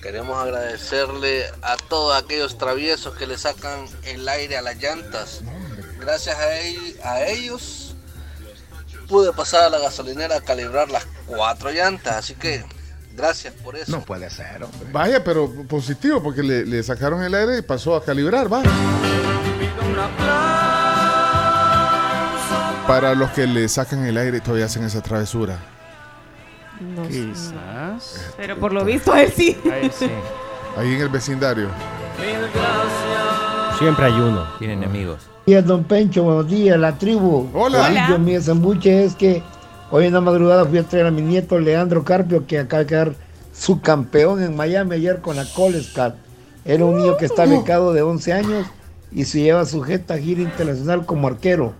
[0.02, 5.40] Queremos agradecerle a todos aquellos traviesos que le sacan el aire a las llantas.
[5.98, 7.94] Gracias a, a ellos
[9.08, 12.16] pude pasar a la gasolinera a calibrar las cuatro llantas.
[12.16, 12.62] Así que
[13.16, 14.00] gracias por eso.
[14.00, 14.88] puede ser, hombre.
[14.92, 18.62] Vaya, pero positivo, porque le, le sacaron el aire y pasó a calibrar, va.
[22.86, 25.58] Para los que le sacan el aire y todavía hacen esa travesura.
[26.80, 27.10] No sé.
[27.10, 28.34] Quizás.
[28.36, 29.56] Pero por lo visto él sí.
[30.76, 31.68] Ahí en el vecindario.
[33.78, 34.46] Siempre hay uno.
[34.58, 35.20] Tienen enemigos.
[35.24, 36.22] Buenos días, don Pencho.
[36.24, 37.48] Buenos días, la tribu.
[37.54, 38.08] Hola.
[38.08, 39.42] Yo, mi desembuche es que
[39.96, 42.86] hoy en la madrugada fui a traer a mi nieto Leandro Carpio, que acaba de
[42.86, 43.14] quedar
[43.52, 46.14] subcampeón en Miami ayer con la College Cup.
[46.64, 48.66] Era un niño que está becado de 11 años
[49.12, 51.74] y se lleva sujeta a gira internacional como arquero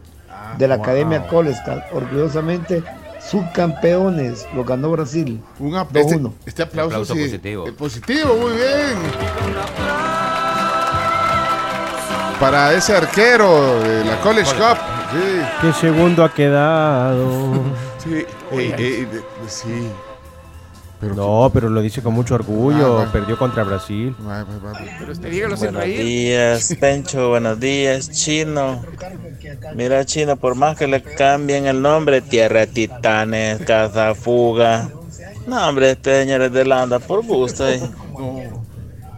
[0.58, 1.82] de la Academia College Cup.
[1.92, 2.84] Orgullosamente
[3.20, 5.42] subcampeones, lo ganó Brasil.
[5.58, 6.32] Un este, 2-1.
[6.46, 7.24] este aplauso, Aplauso sí.
[7.24, 7.64] positivo.
[7.76, 8.96] Positivo, muy bien.
[12.38, 14.78] Para ese arquero de la College Cup.
[15.10, 15.42] Sí.
[15.62, 17.84] ¿Qué segundo ha quedado?
[18.05, 19.90] Sí, ey, ey, de- sí.
[21.14, 23.00] no, pero lo dice con mucho orgullo.
[23.00, 23.09] Ah.
[23.12, 24.14] Perdió contra Brasil.
[24.98, 26.00] Pero usted dígalo sin Buenos reír.
[26.05, 27.28] días, Pencho.
[27.30, 28.82] Buenos días, Chino.
[29.74, 34.88] Mira, Chino, por más que le cambien el nombre, Tierra de Titanes, Casa Fuga.
[35.46, 37.68] No, hombre, este señores de Landa, por gusto.
[37.68, 37.80] eh.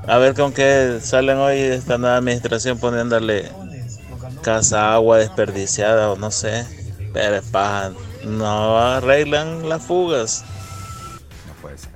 [0.09, 3.51] A ver con qué salen hoy esta nueva administración poniéndole
[4.43, 6.65] casa agua desperdiciada o no sé.
[7.13, 7.93] Pero es paja.
[8.27, 10.45] No arreglan las fugas.
[11.47, 11.93] No puede ser.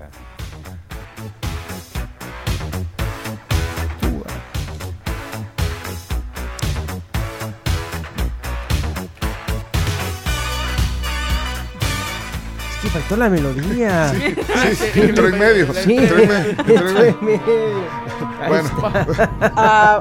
[12.71, 14.15] Es que faltó la melodía.
[14.15, 14.37] Sí,
[14.77, 15.75] sí, entró en medio.
[15.75, 17.01] Sí, entró en medio, entró en medio.
[17.01, 18.10] entró en medio.
[18.49, 18.71] Bueno.
[19.57, 20.01] Ah,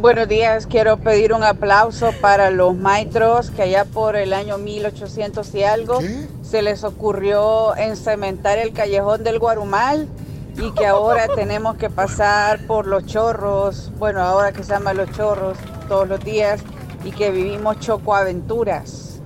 [0.00, 5.54] buenos días, quiero pedir un aplauso para los maestros que allá por el año 1800
[5.54, 6.00] y algo
[6.42, 10.08] se les ocurrió encementar el callejón del Guarumal
[10.56, 15.10] y que ahora tenemos que pasar por los chorros, bueno, ahora que se llama los
[15.12, 16.60] chorros todos los días
[17.04, 19.20] y que vivimos chocoaventuras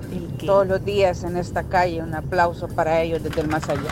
[0.44, 2.02] todos los días en esta calle.
[2.02, 3.90] Un aplauso para ellos desde el más allá.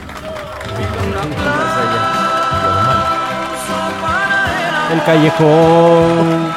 [4.93, 6.53] El callejón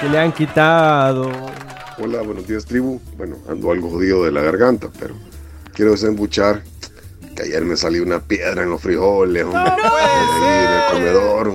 [0.00, 1.30] que le han quitado.
[1.98, 3.00] Hola, buenos días, tribu.
[3.16, 5.14] Bueno, ando algo jodido de la garganta, pero
[5.74, 6.62] quiero desembuchar
[7.36, 9.60] que ayer me salió una piedra en los frijoles, hombre.
[9.60, 11.52] Ahí en el comedor.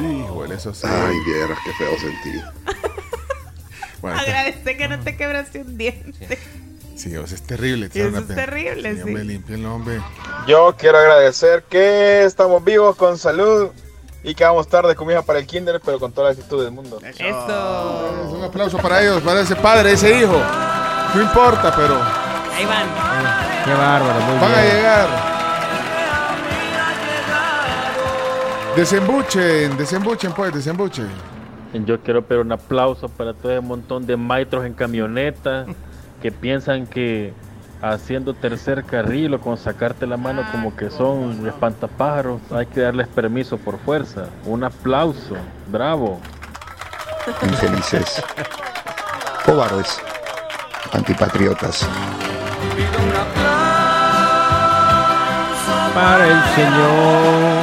[0.00, 0.86] Híjole, eso sí.
[0.88, 2.40] Ay, vieras, qué feo sentí.
[4.02, 6.36] Bueno, está- Agradece que no te quebraste un diente.
[6.96, 7.88] sí, o sea, es terrible.
[7.94, 9.28] Eso una es terrible, Sí, hombre, sí.
[9.28, 10.00] límpienlo, hombre.
[10.48, 13.68] Yo quiero agradecer que estamos vivos con salud
[14.24, 16.62] y que vamos tarde con mi hija para el kinder, pero con toda la actitud
[16.62, 16.98] del mundo.
[17.02, 18.28] Eso.
[18.30, 20.40] Un aplauso para ellos, para ese padre, ese hijo.
[21.14, 21.94] No importa, pero
[22.54, 22.86] Ahí van.
[23.64, 25.08] Qué bárbaro, muy van a llegar.
[28.76, 31.08] Desembuchen, desembuchen, pues, desembuchen.
[31.86, 35.66] Yo quiero pedir un aplauso para todo ese montón de maestros en camioneta
[36.20, 37.32] que piensan que
[37.82, 43.08] haciendo tercer carril o con sacarte la mano como que son espantapájaros, hay que darles
[43.08, 44.26] permiso por fuerza.
[44.46, 45.34] Un aplauso,
[45.66, 46.20] bravo.
[47.42, 48.22] infelices,
[49.44, 50.00] cobardes,
[50.92, 51.88] antipatriotas.
[55.92, 57.62] Para el señor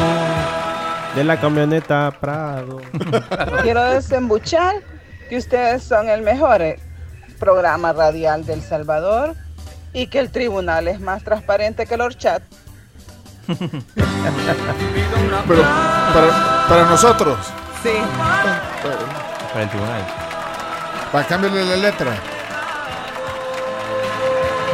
[1.15, 2.81] de la camioneta Prado.
[3.63, 4.75] Quiero desembuchar
[5.29, 6.79] que ustedes son el mejor eh,
[7.39, 9.35] programa radial del Salvador
[9.93, 12.41] y que el tribunal es más transparente que el Orchat.
[15.47, 15.63] Pero
[16.13, 17.37] para, para nosotros,
[17.81, 17.91] Sí.
[19.53, 20.01] Para el tribunal.
[21.11, 22.11] para cambiarle la letra.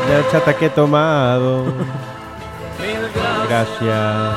[0.10, 1.66] La chata que he tomado.
[3.48, 4.36] Gracias.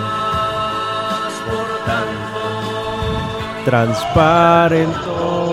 [3.64, 5.47] Transparento.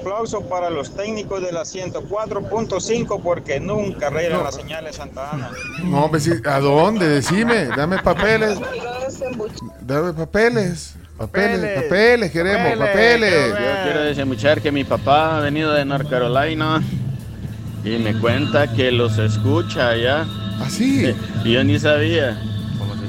[0.00, 5.50] Aplauso para los técnicos de la 104.5 porque nunca arreglan las señales Santa Ana.
[5.84, 7.06] No, hombre, ¿a dónde?
[7.08, 8.58] Decime, dame papeles.
[9.82, 10.94] Dame papeles.
[11.18, 13.48] Papeles, papeles, queremos, papeles.
[13.50, 16.82] Yo quiero desembuchar que mi papá ha venido de North Carolina
[17.84, 20.26] y me cuenta que los escucha allá.
[20.60, 21.14] ¿Ah, sí?
[21.44, 22.40] Y yo ni sabía.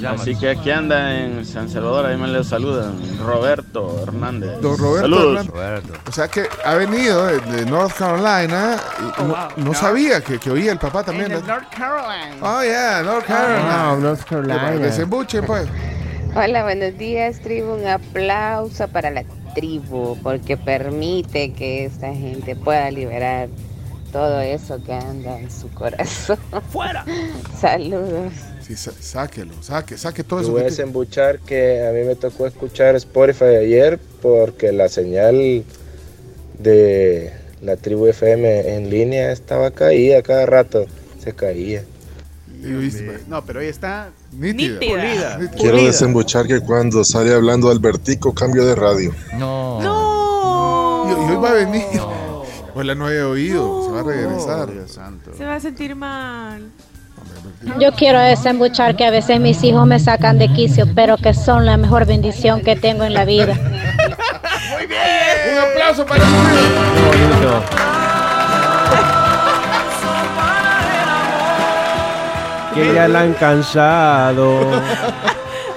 [0.05, 2.93] Así que aquí anda en San Salvador, ahí me le saludan.
[3.19, 4.59] Roberto Hernández.
[4.61, 5.47] Don Roberto Saludos.
[5.47, 5.99] Hernández.
[6.07, 10.71] O sea que ha venido de, North Carolina y no, no sabía que, que oía
[10.71, 11.31] el papá también.
[11.31, 12.35] North Carolina.
[12.41, 13.89] Oh, yeah, North Carolina.
[13.89, 14.71] Wow, North Carolina.
[14.71, 15.67] Desembuchen, pues.
[16.35, 17.73] Hola, buenos días, tribu.
[17.73, 19.23] Un aplauso para la
[19.53, 23.49] tribu porque permite que esta gente pueda liberar
[24.11, 26.37] todo eso que anda en su corazón.
[26.71, 27.05] ¡Fuera!
[27.59, 28.33] Saludos.
[28.75, 30.51] Sí, sáquelo, saque, saque todo Yo eso.
[30.53, 35.63] voy a te- desembuchar que a mí me tocó escuchar Spotify ayer porque la señal
[36.59, 40.85] de la tribu FM en línea estaba caída cada rato,
[41.23, 41.83] se caía.
[43.27, 44.77] No, pero hoy está nítida.
[44.79, 45.37] Pulida.
[45.55, 45.87] Quiero pulida.
[45.87, 49.15] desembuchar que cuando sale hablando Albertico cambio de radio.
[49.37, 49.79] No.
[51.07, 51.83] Y, y hoy va a venir.
[52.73, 54.69] Pues la no había oído, se va a regresar.
[55.35, 56.69] Se va a sentir mal.
[57.79, 61.65] Yo quiero desembuchar que a veces mis hijos me sacan de quicio, pero que son
[61.65, 63.53] la mejor bendición que tengo en la vida.
[64.73, 65.01] Muy bien.
[65.53, 66.31] Un aplauso para Qué
[67.05, 67.63] bonito.
[72.73, 74.81] Que ya la han cansado.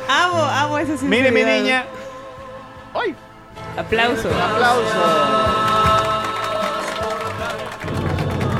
[0.08, 1.84] Amo, amo esa Mire, mi niña.
[2.94, 3.14] ¡Ay!
[3.76, 4.28] Aplauso.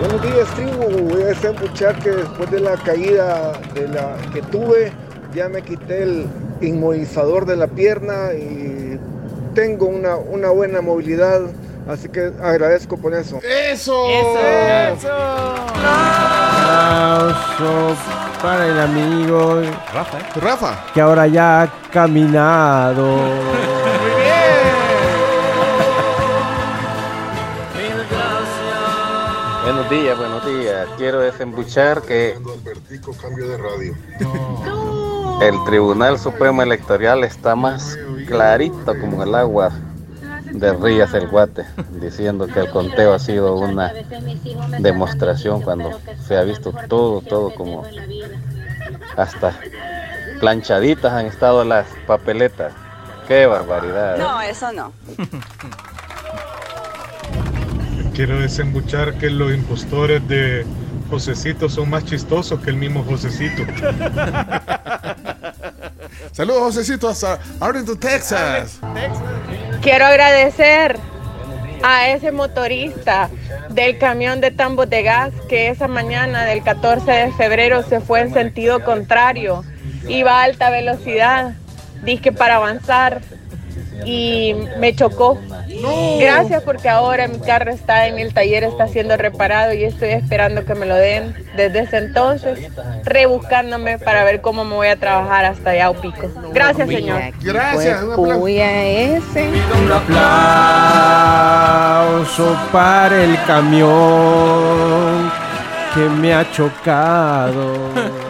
[0.04, 1.08] Buenos días, tribu.
[1.08, 4.92] Voy a desembuchar que después de la caída de la que tuve,
[5.34, 6.26] ya me quité el
[6.60, 9.00] inmovilizador de la pierna y
[9.54, 11.40] tengo una, una buena movilidad.
[11.88, 13.40] Así que agradezco por eso.
[13.42, 14.04] ¡Eso!
[16.66, 17.96] Aplauso
[18.42, 19.62] para el amigo
[19.94, 20.22] Rafa, ¿eh?
[20.36, 20.84] Rafa.
[20.92, 23.16] que ahora ya ha caminado.
[30.00, 30.88] días, buenos días.
[30.96, 33.94] Quiero desembuchar que Albertico cambio de radio.
[35.40, 39.70] el Tribunal Supremo Electoral está más clarito como el agua
[40.50, 41.64] de Rías el Guate,
[42.00, 43.92] diciendo que el conteo ha sido una
[44.80, 47.84] demostración cuando se ha visto todo, todo como
[49.16, 49.54] hasta
[50.40, 52.72] planchaditas han estado las papeletas.
[53.28, 54.18] Qué barbaridad.
[54.18, 54.92] No, eso no.
[58.14, 60.64] Quiero desembuchar que los impostores de
[61.10, 63.64] Josecito son más chistosos que el mismo Josecito.
[66.30, 68.78] Saludos, Josecito, hasta Arlington, Texas.
[69.82, 70.96] Quiero agradecer
[71.82, 73.30] a ese motorista
[73.70, 78.20] del camión de tambos de gas que esa mañana del 14 de febrero se fue
[78.20, 79.64] en sentido contrario.
[80.08, 81.54] Iba a alta velocidad,
[82.04, 83.22] dije para avanzar
[84.04, 85.38] y me chocó.
[86.20, 90.64] Gracias porque ahora mi carro está en el taller, está siendo reparado y estoy esperando
[90.64, 91.34] que me lo den.
[91.56, 92.70] Desde ese entonces,
[93.04, 96.30] rebuscándome para ver cómo me voy a trabajar hasta allá o pico.
[96.52, 97.20] Gracias, señor.
[97.40, 98.04] Gracias.
[98.16, 99.48] Voy a ese.
[99.82, 99.92] Un
[102.14, 105.30] aplauso para el camión
[105.94, 108.23] que me ha chocado.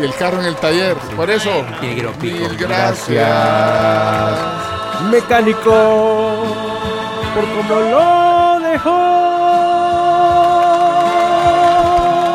[0.00, 0.96] Y el carro en el taller.
[1.16, 2.48] Por eso, Tiene que ir a un pico.
[2.48, 3.28] mil gracias.
[5.10, 6.44] Mecánico,
[7.34, 8.98] por cómo lo dejó.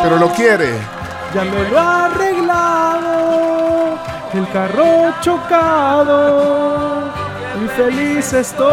[0.04, 0.74] Pero lo quiere.
[1.34, 3.98] Ya me lo ha arreglado.
[4.34, 7.12] El carro chocado.
[7.64, 8.68] Y feliz estoy.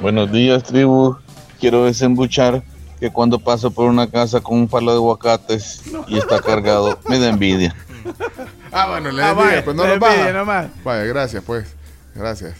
[0.00, 1.16] Buenos días, tribu.
[1.60, 2.62] Quiero desembuchar
[3.00, 7.18] que cuando paso por una casa con un palo de aguacates y está cargado, me
[7.18, 7.74] da envidia.
[8.72, 10.14] Ah, bueno, le Ah, envidia, vaya, pues no lo baja.
[10.14, 10.66] envidia nomás.
[10.84, 11.74] Vaya, gracias, pues.
[12.14, 12.54] Gracias.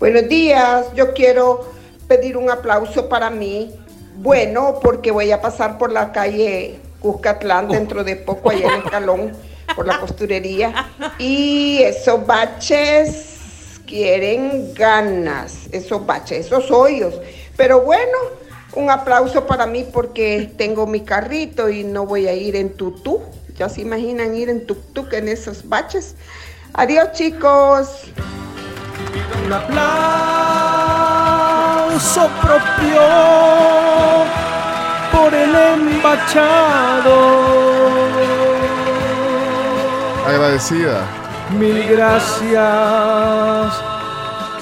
[0.00, 1.72] Buenos días, yo quiero
[2.08, 3.72] pedir un aplauso para mí.
[4.16, 9.32] Bueno, porque voy a pasar por la calle Cuscatlán dentro de poco, allá en Escalón,
[9.76, 10.88] por la costurería.
[11.20, 17.14] Y esos baches quieren ganas, esos baches, esos hoyos.
[17.56, 18.18] Pero bueno,
[18.76, 23.20] un aplauso para mí porque tengo mi carrito y no voy a ir en tutú.
[23.56, 26.16] Ya se imaginan ir en tuk-tuk en esos baches.
[26.72, 28.06] Adiós, chicos.
[29.46, 29.88] Un aplauso
[32.42, 33.00] propio
[35.12, 37.14] por el embachado.
[40.26, 41.06] Agradecida.
[41.58, 43.74] Mil gracias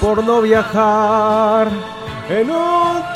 [0.00, 1.68] por no viajar
[2.28, 3.12] en un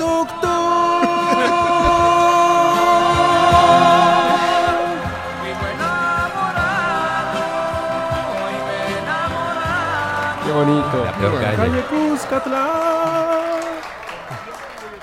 [10.57, 11.05] bonito.
[11.05, 11.57] La peor calle.
[11.57, 12.67] Calle Cuscatlán.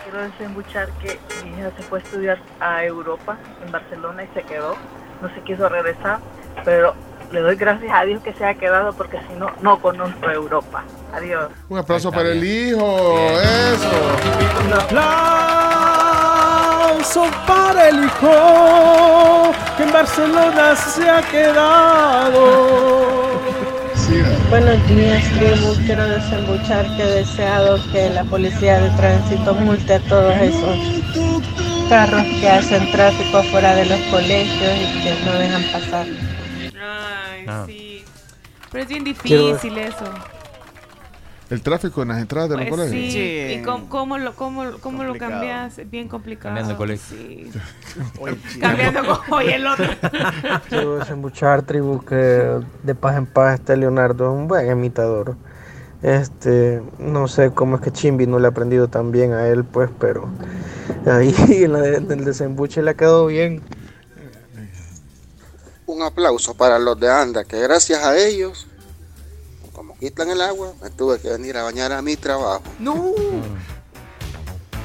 [0.03, 4.43] Quiero desembuchar que mi hija se fue a estudiar a Europa, en Barcelona, y se
[4.43, 4.75] quedó.
[5.21, 6.19] No se quiso regresar,
[6.65, 6.95] pero
[7.31, 10.83] le doy gracias a Dios que se ha quedado porque si no, no conozco Europa.
[11.13, 11.49] Adiós.
[11.69, 13.17] Un aplauso para el hijo.
[13.39, 13.89] Eso.
[14.65, 15.03] Un aplauso
[17.47, 22.33] para el hijo que en Barcelona se ha quedado.
[24.53, 25.73] Buenos días, tribu.
[25.87, 30.77] Quiero desembuchar que he deseado que la policía de tránsito multe a todos esos
[31.89, 36.05] carros que hacen tráfico fuera de los colegios y que no dejan pasar.
[36.05, 37.63] Ay, Ah.
[37.65, 38.03] sí.
[38.71, 40.05] Pero es bien Quiero- difícil eso.
[41.53, 43.13] El tráfico en las entradas de los Pues colegios.
[43.13, 43.57] sí.
[43.59, 45.77] ¿Y cómo, cómo lo, cómo, cómo lo cambias?
[45.77, 46.55] Es bien complicado.
[46.55, 47.17] Cambiando colegio.
[47.17, 47.51] Sí.
[48.19, 49.85] Oye, Cambiando con hoy el otro.
[50.69, 52.15] Quiero desembuchar, tribu, que
[52.83, 55.35] de paz en paz está Leonardo, un buen imitador.
[56.01, 59.63] Este, no sé cómo es que Chimbi no le ha aprendido tan bien a él,
[59.63, 60.27] pues, pero
[61.05, 63.61] ahí en, la- en el desembuche le ha quedado bien.
[65.85, 68.72] Un aplauso para los de Anda, que gracias a ellos, como
[70.03, 72.61] quitan el agua, me tuve que venir a bañar a mi trabajo.
[72.79, 73.11] No.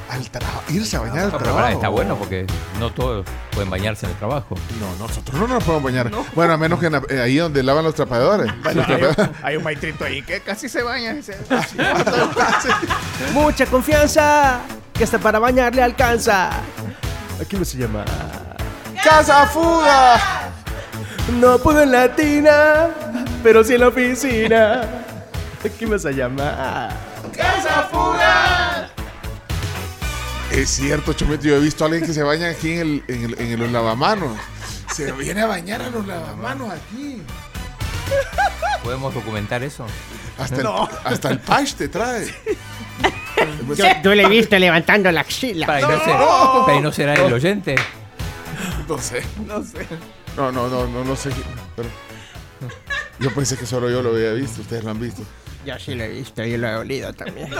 [0.09, 0.63] Al trabajo.
[0.69, 1.73] Irse a bañar al No, pero trabajo.
[1.73, 2.47] está bueno porque
[2.79, 4.55] no todos pueden bañarse en el trabajo.
[4.79, 6.09] No, nosotros no nos podemos bañar.
[6.33, 8.51] Bueno, a menos que en la- eh, ahí donde lavan los trapeadores.
[8.63, 9.37] Bueno, Los hay, trapeadores.
[9.39, 11.15] un, hay un maestrito ahí que casi se baña.
[13.33, 14.61] Mucha confianza
[14.93, 16.49] que hasta para bañar le alcanza.
[17.41, 18.03] Aquí me se llama.
[19.03, 20.19] ¡Casa Fuga!
[21.39, 22.87] No puedo en la tina,
[23.43, 25.05] pero sí en la oficina.
[25.65, 26.89] Aquí me se llama.
[27.35, 28.89] ¡Casa Fuga!
[30.51, 33.23] Es cierto, Chomito, yo he visto a alguien que se baña aquí en, el, en,
[33.25, 34.37] el- en los lavamanos.
[34.93, 37.21] Se viene a bañar a los lavamanos aquí.
[38.83, 39.85] ¿Podemos documentar eso?
[40.37, 40.67] Hasta, el,
[41.03, 42.25] hasta el patch te trae.
[43.75, 45.67] Yo, yo le he visto levantando la axila.
[45.67, 47.75] Para no, ser- para no será el oyente.
[48.87, 49.21] No sé.
[49.45, 49.85] No sé.
[50.35, 51.29] No, no, no, no, no sé.
[51.75, 51.89] Pero...
[53.19, 55.21] Yo pensé que solo yo lo había visto, ustedes lo han visto.
[55.65, 57.49] Ya sí lo he visto y lo he olido también.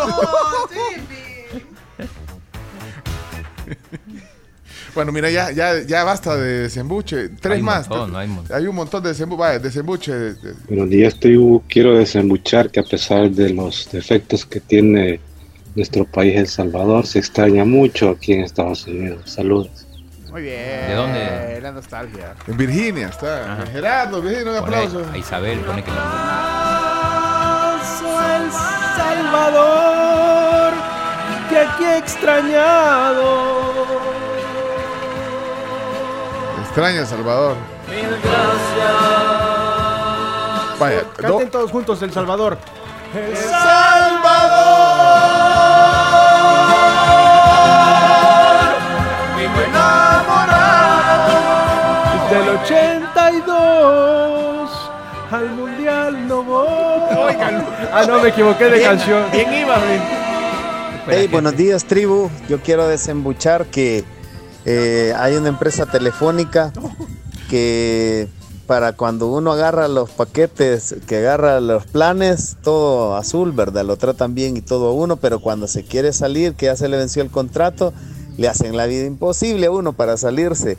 [4.95, 7.29] Bueno, mira, ya, ya, ya basta de desembuche.
[7.39, 7.87] Tres Hay más.
[7.87, 8.57] montón, hay un montón.
[8.57, 9.39] Hay un montón de desembuche.
[9.39, 10.11] Vaya, desembuche.
[10.13, 11.61] de- de- Buenos días, tribu.
[11.69, 15.19] Quiero desembuchar que a pesar de los defectos que tiene
[15.75, 19.29] nuestro país, El Salvador, se extraña mucho aquí en Estados Unidos.
[19.31, 19.85] Saludos.
[20.31, 20.87] Muy bien.
[20.87, 21.59] ¿De dónde?
[21.61, 22.35] La nostalgia.
[22.47, 23.63] En Virginia está.
[23.71, 25.05] Gerardo, Virginia, un ahí- aplauso.
[25.13, 25.91] a Isabel, pone que
[28.35, 28.51] El
[28.97, 30.73] Salvador,
[31.49, 33.27] que aquí he extrañado.
[36.63, 37.55] Extraña Salvador.
[40.79, 42.57] Vaya, do- Canten todos juntos El Salvador.
[43.13, 43.35] El
[49.37, 51.33] Vivo enamorado.
[52.29, 52.88] Del 82
[57.91, 59.23] Ah, no, me equivoqué de Bien- canción.
[59.31, 59.77] bien iba.
[61.07, 62.29] Hey, buenos días, tribu.
[62.47, 64.03] Yo quiero desembuchar que
[64.65, 66.71] eh, hay una empresa telefónica
[67.49, 68.27] que
[68.67, 73.83] para cuando uno agarra los paquetes, que agarra los planes, todo azul, ¿verdad?
[73.85, 76.87] Lo tratan bien y todo a uno, pero cuando se quiere salir, que ya se
[76.87, 77.91] le venció el contrato,
[78.37, 80.77] le hacen la vida imposible a uno para salirse.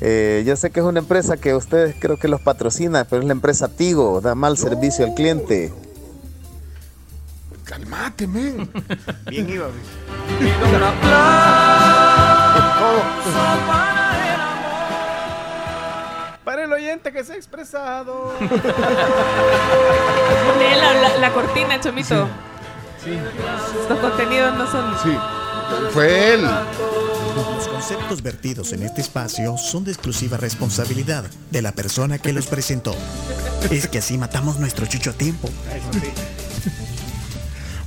[0.00, 3.26] Eh, yo sé que es una empresa que ustedes creo que los patrocina, pero es
[3.26, 5.72] la empresa Tigo, da mal servicio al cliente.
[7.68, 8.68] Calmate, men.
[9.28, 9.68] Bien iba.
[16.44, 18.34] Para el oyente que se ha expresado.
[18.40, 18.48] Lee
[20.80, 22.26] la, la- la cortina, Chomito.
[23.82, 24.94] Estos contenidos no son.
[25.02, 25.16] Sí,
[25.92, 26.42] fue él.
[26.42, 32.46] Los conceptos vertidos en este espacio son de exclusiva responsabilidad de la persona que los
[32.46, 32.94] presentó.
[33.70, 35.48] Es que así matamos nuestro chucho a tiempo.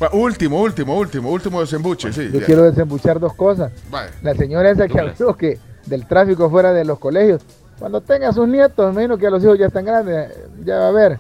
[0.02, 2.32] Bueno, último, último, último, último desembuche, sí.
[2.34, 2.46] Yo ya.
[2.48, 3.72] quiero desembuchar dos cosas.
[3.92, 4.10] Vaya.
[4.24, 7.44] La señora esa que habló que del tráfico fuera de los colegios.
[7.78, 10.32] Cuando tenga sus nietos, menos que los hijos ya están grandes,
[10.66, 11.18] ya va a ver.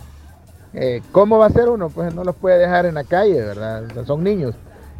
[0.73, 1.89] Eh, ¿Cómo va a ser uno?
[1.89, 3.83] Pues no los puede dejar en la calle, ¿verdad?
[3.83, 4.55] O sea, son niños.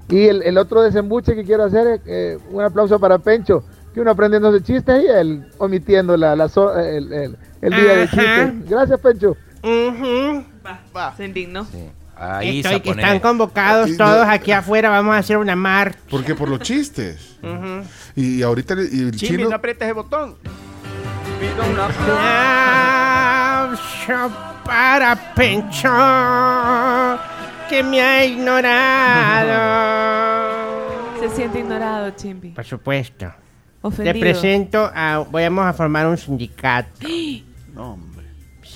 [0.09, 3.63] Y el, el otro desembuche que quiero hacer es eh, un aplauso para Pencho,
[3.95, 8.07] que uno aprendiéndose chistes y él omitiendo la, la so- el, el- el día de
[8.09, 8.69] chistes.
[8.69, 9.35] Gracias, Pencho.
[10.95, 11.65] Va, se indignó.
[12.23, 14.89] Ahí Estoy se que pone- están convocados Y no- todos aquí afuera.
[14.91, 15.95] Vamos a hacer una mar.
[16.09, 16.35] ¿Por qué?
[16.35, 17.37] Por los chistes.
[18.15, 19.49] Y ahorita el- y el Chimi, chino.
[19.49, 20.35] no aprietes el botón.
[22.91, 24.31] Aplauso
[24.65, 25.89] para Pencho,
[27.69, 29.59] que me ha ignorado.
[31.21, 32.49] Se siente ignorado, Chimbi.
[32.49, 33.31] Por supuesto.
[33.81, 34.19] Ofendido.
[34.19, 35.25] presento a.
[35.31, 37.07] Vamos a formar un sindicato.
[37.73, 37.97] No,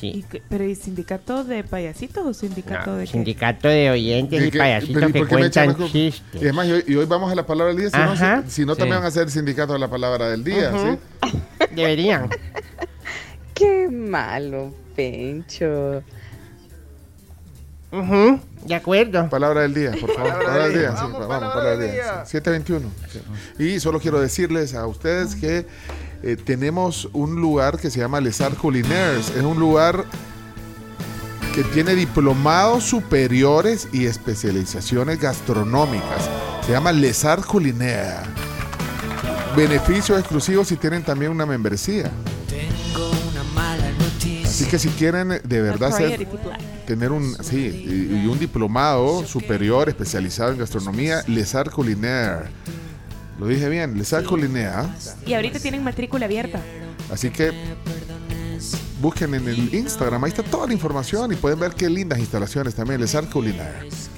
[0.02, 0.26] ¿Y Sí.
[0.30, 3.12] qué- ¿Pero y sindicato de payasitos o sindicato No, de qué?
[3.12, 6.22] sindicato de oyentes ¿Qué- y payasitos ¿y que cuentan chistes.
[6.34, 7.89] Y además, y hoy, y hoy vamos a la palabra del día.
[7.91, 8.43] Si no, Ajá.
[8.46, 8.80] si, si no Sí.
[8.80, 10.72] también van a ser sindicato de la palabra del día.
[10.74, 10.98] Ujú.
[11.24, 11.38] ¿sí?
[11.76, 12.30] Deberían.
[13.54, 16.04] Qué malo, Pencho.
[17.91, 19.30] Ujú, De acuerdo.
[19.30, 20.16] Palabra del día, por favor.
[20.16, 20.82] Palabra Palabra del día.
[20.82, 20.91] día.
[20.91, 21.91] sí, Vamos, palabra palabra del día.
[22.04, 22.26] día.
[22.26, 22.91] sí, 721.
[23.58, 23.64] sí.
[23.64, 25.66] Y solo quiero decirles a ustedes que
[26.26, 29.30] eh, tenemos un lugar que se llama Les Arts Culinaires.
[29.30, 30.05] Es un lugar
[31.53, 36.28] que tiene diplomados superiores y especializaciones gastronómicas.
[36.65, 38.28] Se llama Les Arts Culinaires.
[39.55, 42.09] Beneficios exclusivos si tienen también una membresía.
[44.43, 46.28] Así que si quieren de verdad ser,
[46.88, 52.49] tener un sí y, y un diplomado superior especializado en gastronomía, Les Arts Culinaires.
[53.39, 55.15] Lo dije bien, Les Arts Culinaires.
[55.25, 56.61] Y ahorita tienen matrícula abierta.
[57.11, 57.51] Así que
[59.01, 62.75] busquen en el Instagram, ahí está toda la información y pueden ver qué lindas instalaciones
[62.75, 64.09] también, Les Arts Culinaires.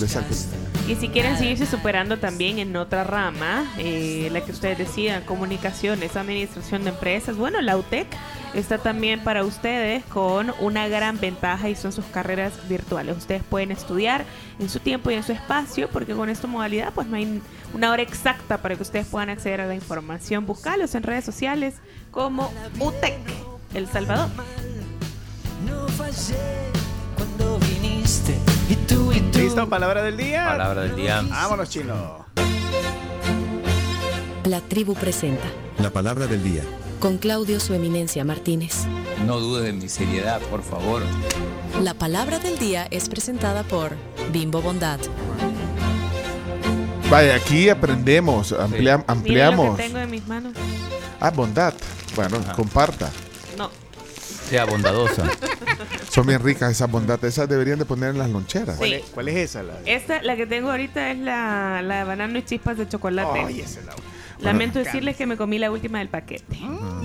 [0.00, 0.64] Les Arts Culinaires.
[0.86, 6.14] Y si quieren seguirse superando también en otra rama, eh, la que ustedes decían, comunicaciones,
[6.14, 8.06] administración de empresas, bueno, la UTEC
[8.52, 13.16] está también para ustedes con una gran ventaja y son sus carreras virtuales.
[13.16, 14.26] Ustedes pueden estudiar
[14.58, 17.40] en su tiempo y en su espacio, porque con esta modalidad pues no hay
[17.74, 20.46] una hora exacta para que ustedes puedan acceder a la información.
[20.46, 21.74] Buscalos en redes sociales
[22.10, 23.18] como UTEC
[23.74, 24.28] El Salvador.
[25.66, 26.70] No fallé
[27.16, 28.38] cuando viniste
[28.68, 29.38] y tú y tú.
[29.40, 29.68] ¿Listo?
[29.68, 30.46] Palabra del día.
[30.46, 31.22] Palabra del día.
[31.28, 32.24] Vámonos, chino.
[34.44, 35.44] La tribu presenta
[35.78, 36.62] La palabra del día.
[37.00, 38.84] con Claudio Su Eminencia Martínez.
[39.26, 41.02] No dudes de mi seriedad, por favor.
[41.82, 43.92] La palabra del día es presentada por
[44.32, 45.00] Bimbo Bondad.
[47.10, 49.76] Vaya, aquí aprendemos, amplia- lo ampliamos.
[49.76, 50.52] que tengo en mis manos.
[51.20, 51.74] Ah, bondad.
[52.16, 53.10] Bueno, comparta.
[53.58, 53.70] No.
[54.48, 55.24] Sea bondadosa.
[56.10, 57.28] Son bien ricas esas bondatas.
[57.30, 58.78] Esas deberían de poner en las loncheras.
[58.80, 59.00] Sí.
[59.12, 59.62] ¿Cuál es esa?
[59.62, 63.40] La- Esta, la que tengo ahorita es la, la de banano y chispas de chocolate.
[63.60, 63.94] Es la-
[64.40, 64.86] Lamento Bueno.
[64.86, 66.58] decirles que me comí la última del paquete.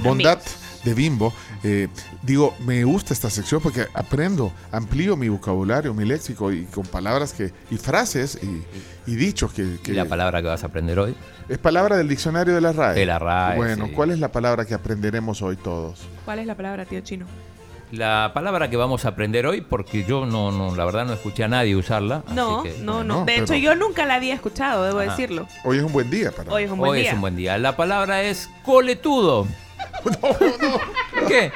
[0.04, 0.40] Bondad
[0.84, 1.34] de Bimbo.
[1.64, 1.88] Eh,
[2.24, 7.34] digo, me gusta esta sección porque aprendo, amplío mi vocabulario, mi léxico y con palabras
[7.34, 10.98] que y frases y, y dichos que, que- ¿Y la palabra que vas a aprender
[11.00, 11.16] hoy?
[11.50, 12.96] es palabra del diccionario de la RAE.
[12.96, 13.92] De la RAE, Bueno, sí.
[13.94, 16.00] ¿cuál es la palabra que aprenderemos hoy todos?
[16.26, 17.26] ¿Cuál es la palabra, tío chino?
[17.92, 21.44] La palabra que vamos a aprender hoy, porque yo no, no la verdad no escuché
[21.44, 22.22] a nadie usarla.
[22.28, 23.22] así No, que- no, no.
[23.22, 25.10] no, De hecho, yo nunca la había escuchado, debo Ajá.
[25.10, 25.48] decirlo.
[25.64, 26.54] Hoy es un buen día para.
[26.54, 27.10] Hoy es un buen Hoy día.
[27.10, 27.58] es un buen día.
[27.58, 29.48] La palabra es coletudo.
[31.28, 31.52] ¿Qué?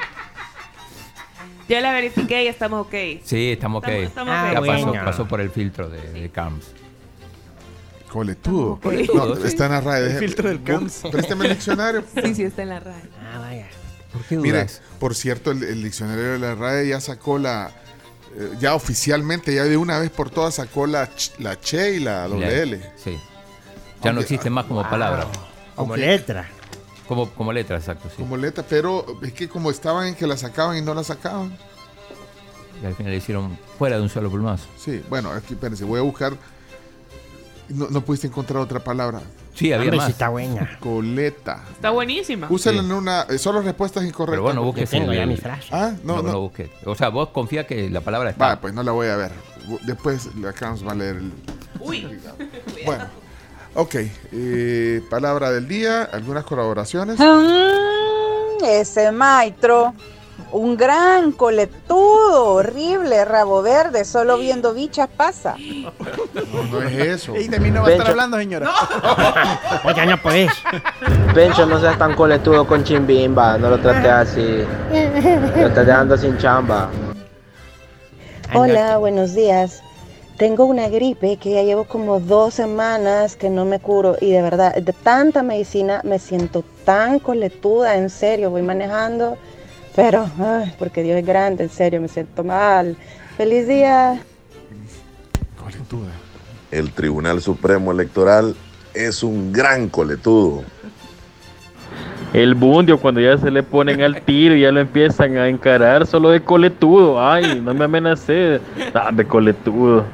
[1.68, 2.94] Ya la verifiqué y estamos ok.
[3.24, 3.88] Sí, estamos ok.
[3.88, 5.04] Estamos- estamos Ah, ya pasó, bueno.
[5.04, 6.66] pasó por el filtro de, de CAMS.
[8.10, 8.78] Coletudo.
[9.14, 10.06] No, está en la RAE.
[10.12, 11.02] El filtro del CAMS.
[11.10, 12.04] Présteme el diccionario.
[12.22, 13.02] Sí, sí, está en la RAE.
[13.32, 13.66] Ah, vaya.
[14.12, 14.82] ¿Por qué dudas?
[15.00, 17.72] por cierto, el, el diccionario de la RAE ya sacó la.
[18.36, 22.00] eh, ya oficialmente, ya de una vez por todas sacó la, ch- la che y
[22.00, 22.80] la doble L.
[23.02, 23.12] Sí.
[24.02, 25.26] Ya no Aunque- existe más como palabra.
[25.74, 26.48] Como Aunque- letra.
[27.08, 28.16] Como, como letra, exacto, sí.
[28.22, 31.56] Como letra, pero es que como estaban en que la sacaban y no la sacaban.
[32.82, 34.66] Y al final le hicieron fuera de un solo plumazo.
[34.78, 36.32] Sí, bueno, aquí espérense, voy a buscar.
[37.68, 39.20] No, no pudiste encontrar otra palabra.
[39.54, 40.06] Sí, había Hombre, más.
[40.06, 40.78] sí está buena.
[40.80, 41.62] Coleta.
[41.72, 42.46] Está buenísima.
[42.50, 42.86] Úsala Sí.
[42.86, 43.22] en una.
[43.22, 44.32] eh, solo respuestas incorrectas.
[44.32, 45.68] Pero bueno, Yo busques tengo el- ya el- mi frase.
[45.72, 46.40] Ah, No, no, no, no.
[46.40, 46.70] busques.
[46.84, 48.46] O sea, vos confía que la palabra está.
[48.48, 49.32] Va, pues no la voy a ver.
[49.86, 51.32] Después la Carms va a leer el.
[51.80, 52.06] Uy.
[52.84, 53.04] Bueno,
[53.74, 53.94] ok.
[54.32, 57.18] eh, palabra del día, algunas colaboraciones.
[57.18, 59.94] Mm, ese maestro,
[60.52, 65.56] un gran coletudo, horrible, rabo verde, solo viendo bichas pasa.
[65.58, 67.36] No, no es eso.
[67.36, 68.70] Y de mí no va a estar hablando, señora.
[69.82, 70.52] Pues ya no podés.
[71.34, 74.64] Pencho, no seas tan coletudo con Chimbimba, no lo trates así.
[75.56, 76.88] Lo estás dejando sin chamba.
[78.54, 79.82] Hola, buenos días.
[80.36, 84.42] Tengo una gripe que ya llevo como dos semanas que no me curo y de
[84.42, 89.38] verdad, de tanta medicina me siento tan coletuda, en serio, voy manejando,
[89.94, 92.96] pero ay, porque Dios es grande, en serio, me siento mal.
[93.36, 94.20] Feliz día.
[95.62, 96.10] Coletuda.
[96.72, 98.56] El Tribunal Supremo Electoral
[98.92, 100.64] es un gran coletudo.
[102.32, 106.04] El bundio, cuando ya se le ponen al tiro y ya lo empiezan a encarar,
[106.04, 107.24] solo de coletudo.
[107.24, 108.60] Ay, no me amenacé.
[108.92, 110.04] Ah, de coletudo.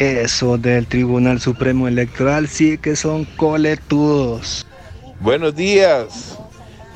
[0.00, 4.66] Eso del Tribunal Supremo Electoral sí que son coletudos.
[5.20, 6.38] Buenos días.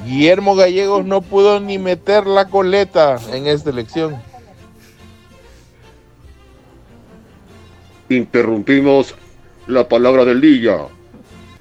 [0.07, 4.17] Guillermo Gallegos no pudo ni meter la coleta en esta elección.
[8.09, 9.15] Interrumpimos
[9.67, 10.79] la palabra del día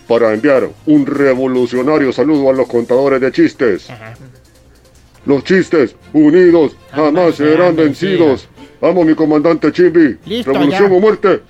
[0.08, 3.90] para enviar un revolucionario saludo a los contadores de chistes.
[5.26, 8.48] Los chistes unidos jamás serán vencidos.
[8.84, 10.18] Vamos, mi comandante Chimbi.
[10.26, 10.98] Listo, Revolución ya.
[10.98, 11.42] o muerte.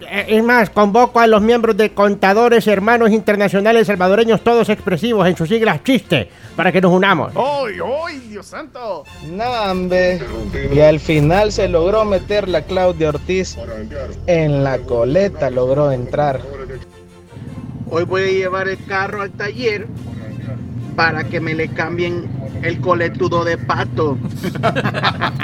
[0.00, 5.36] Eh, Es más, convoco a los miembros de Contadores Hermanos Internacionales Salvadoreños, todos expresivos en
[5.36, 7.32] sus siglas chiste, para que nos unamos.
[7.36, 7.74] ¡Ay,
[8.08, 9.04] ay, Dios santo!
[9.30, 10.20] Nambe.
[10.74, 13.56] Y al final se logró meter la Claudia Ortiz
[14.26, 16.40] en la coleta, logró entrar.
[17.88, 19.86] Hoy voy a llevar el carro al taller
[20.96, 22.28] para que me le cambien
[22.62, 24.18] el coletudo de pato.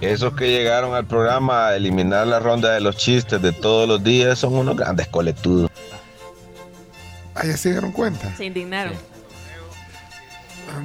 [0.00, 4.02] Esos que llegaron al programa a eliminar la ronda de los chistes de todos los
[4.02, 5.70] días son unos grandes coletudos.
[7.34, 8.34] Ah, ya se dieron cuenta.
[8.36, 8.92] Se indignaron.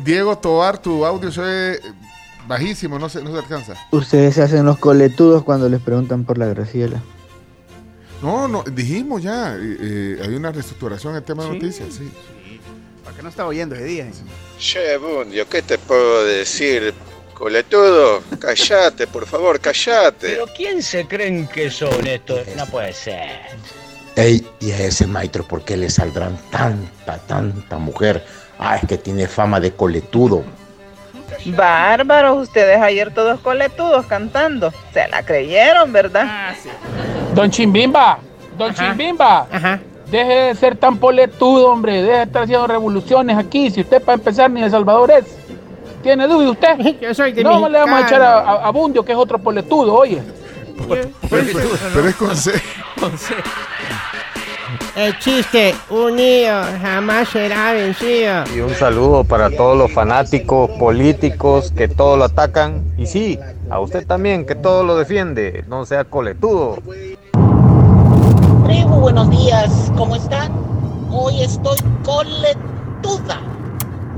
[0.03, 1.79] Diego Tobar, tu audio se
[2.47, 3.73] bajísimo, no se, no se alcanza.
[3.91, 7.01] Ustedes se hacen los coletudos cuando les preguntan por la Graciela.
[8.21, 9.55] No, no, dijimos ya.
[9.55, 11.55] eh, eh, hay una reestructuración en tema de Sí.
[11.55, 12.11] noticias, sí.
[13.09, 14.05] ¿Para qué no estaba oyendo ese día?
[14.59, 16.93] Che, Bundio, ¿qué te puedo decir?
[17.33, 20.27] Coletudo, callate, por favor, callate.
[20.27, 22.41] Pero ¿quién se creen que son estos?
[22.55, 23.39] No puede ser.
[24.15, 28.23] Ey, y a ese maestro, ¿por qué le saldrán tanta, tanta mujer?
[28.59, 30.43] Ah, es que tiene fama de coletudo.
[31.47, 34.71] Bárbaros, ustedes ayer todos coletudos cantando.
[34.93, 36.53] Se la creyeron, ¿verdad?
[37.33, 38.19] Don Chimbimba,
[38.55, 39.47] don Chimbimba,
[40.11, 43.69] deje de ser tan poletudo, hombre, deje de estar haciendo revoluciones aquí.
[43.71, 45.25] Si usted para empezar ni de Salvador es,
[46.03, 46.77] ¿tiene duda usted?
[47.01, 48.59] Yo soy de No le vamos a echar a, mexicano.
[48.59, 50.21] a- a Bundio, que es otro poletudo, oye.
[51.29, 52.51] Pero es con C.
[54.95, 58.43] El chiste unido jamás será vencido.
[58.53, 62.83] Y un saludo para todos los fanáticos políticos que todo lo atacan.
[62.97, 65.63] Y sí, a usted también que todo lo defiende.
[65.67, 66.79] No sea coletudo.
[68.69, 70.51] Tribu, buenos días, ¿cómo están?
[71.11, 73.41] Hoy estoy coletuda,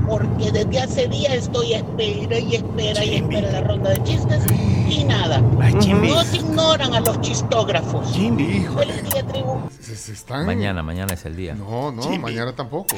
[0.06, 4.44] porque desde hace días estoy espera y espera y espera la ronda de chistes
[4.90, 5.40] y nada.
[5.40, 8.12] No se ignoran a los chistógrafos.
[8.12, 9.58] Feliz día, tribu.
[9.80, 10.44] Se, se están...
[10.44, 11.54] Mañana, mañana es el día.
[11.54, 12.94] No, no, mañana tampoco.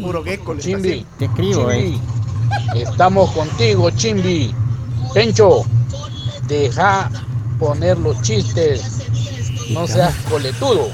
[0.00, 0.56] Puro gecko.
[0.56, 1.98] Chimbi, Te escribo, eh.
[2.76, 4.54] Estamos contigo, Chimbi.
[5.12, 5.64] Pencho,
[6.46, 7.10] deja
[7.58, 8.93] poner los chistes.
[9.70, 10.90] No seas coletudo.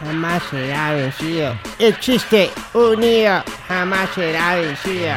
[0.00, 1.54] Jamás será vencido.
[1.78, 5.14] El chiste unido jamás será vencido.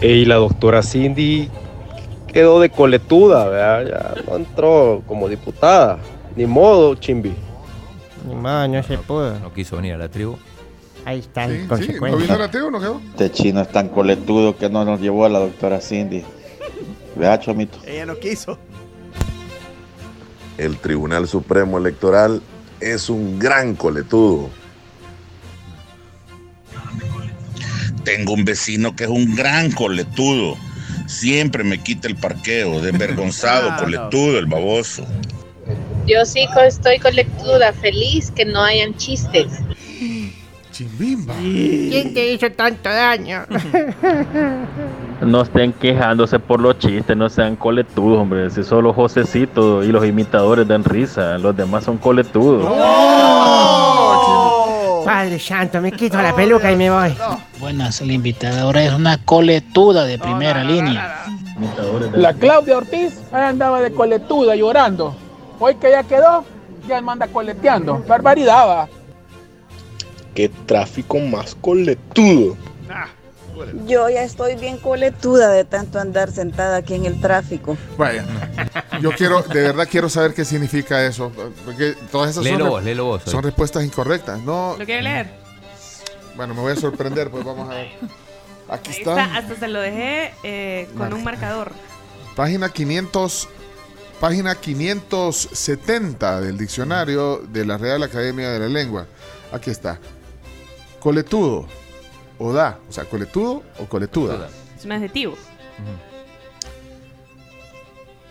[0.00, 1.48] Y la doctora Cindy
[2.32, 4.14] quedó de coletuda, ¿verdad?
[4.16, 5.98] Ya no entró como diputada.
[6.36, 7.34] Ni modo, chimbi.
[8.28, 9.38] Ni modo, no se pudo.
[9.38, 10.36] No quiso venir a la tribu.
[11.04, 13.00] Ahí está Sí, el sí, ¿no vino la tribu, no quedó?
[13.10, 16.24] Este chino es tan coletudo que no nos llevó a la doctora Cindy.
[17.14, 17.78] Vea, Chomito.
[17.86, 18.58] Ella no quiso.
[20.58, 22.42] El Tribunal Supremo Electoral
[22.80, 24.50] es un gran coletudo.
[28.04, 30.56] Tengo un vecino que es un gran coletudo.
[31.06, 35.06] Siempre me quita el parqueo, desvergonzado, Ah, coletudo, el baboso.
[36.06, 39.46] Yo sí estoy colectuda, feliz que no hayan chistes.
[40.70, 41.34] Chimbimba.
[41.36, 43.46] ¿Quién te hizo tanto daño?
[45.24, 48.50] No estén quejándose por los chistes, no sean coletudos, hombre.
[48.50, 52.70] Si solo Josecito y los imitadores dan risa, los demás son coletudos.
[55.04, 57.14] Padre santo, me quito la peluca y me voy.
[57.58, 61.24] Buenas, la invitada ahora es una coletuda de primera línea.
[62.12, 65.14] La Claudia Ortiz ahí andaba de coletuda llorando.
[65.58, 66.44] Hoy que ya quedó,
[66.88, 68.02] ya me anda coleteando.
[68.06, 68.88] Barbaridad, va.
[70.34, 72.56] Qué tráfico más coletudo.
[73.86, 77.76] Yo ya estoy bien coletuda de tanto andar sentada aquí en el tráfico.
[77.96, 78.24] Vaya.
[79.00, 81.30] Yo quiero, de verdad quiero saber qué significa eso.
[81.64, 84.40] Porque todas esas Léelo son, vos, léelo vos, son respuestas incorrectas.
[84.40, 85.28] No, ¿Lo quiere leer?
[86.36, 87.88] bueno, me voy a sorprender, pues vamos a ver.
[88.68, 89.24] Aquí está.
[89.24, 91.14] está, hasta se lo dejé eh, con Vale.
[91.16, 91.72] un marcador.
[92.34, 93.48] Página 500,
[94.20, 99.06] página 570 del diccionario de la Real Academia de la Lengua.
[99.52, 99.98] Aquí está.
[100.98, 101.66] Coletudo
[102.38, 104.48] o da, o sea, coletudo o coletuda.
[104.76, 105.34] Es un adjetivo.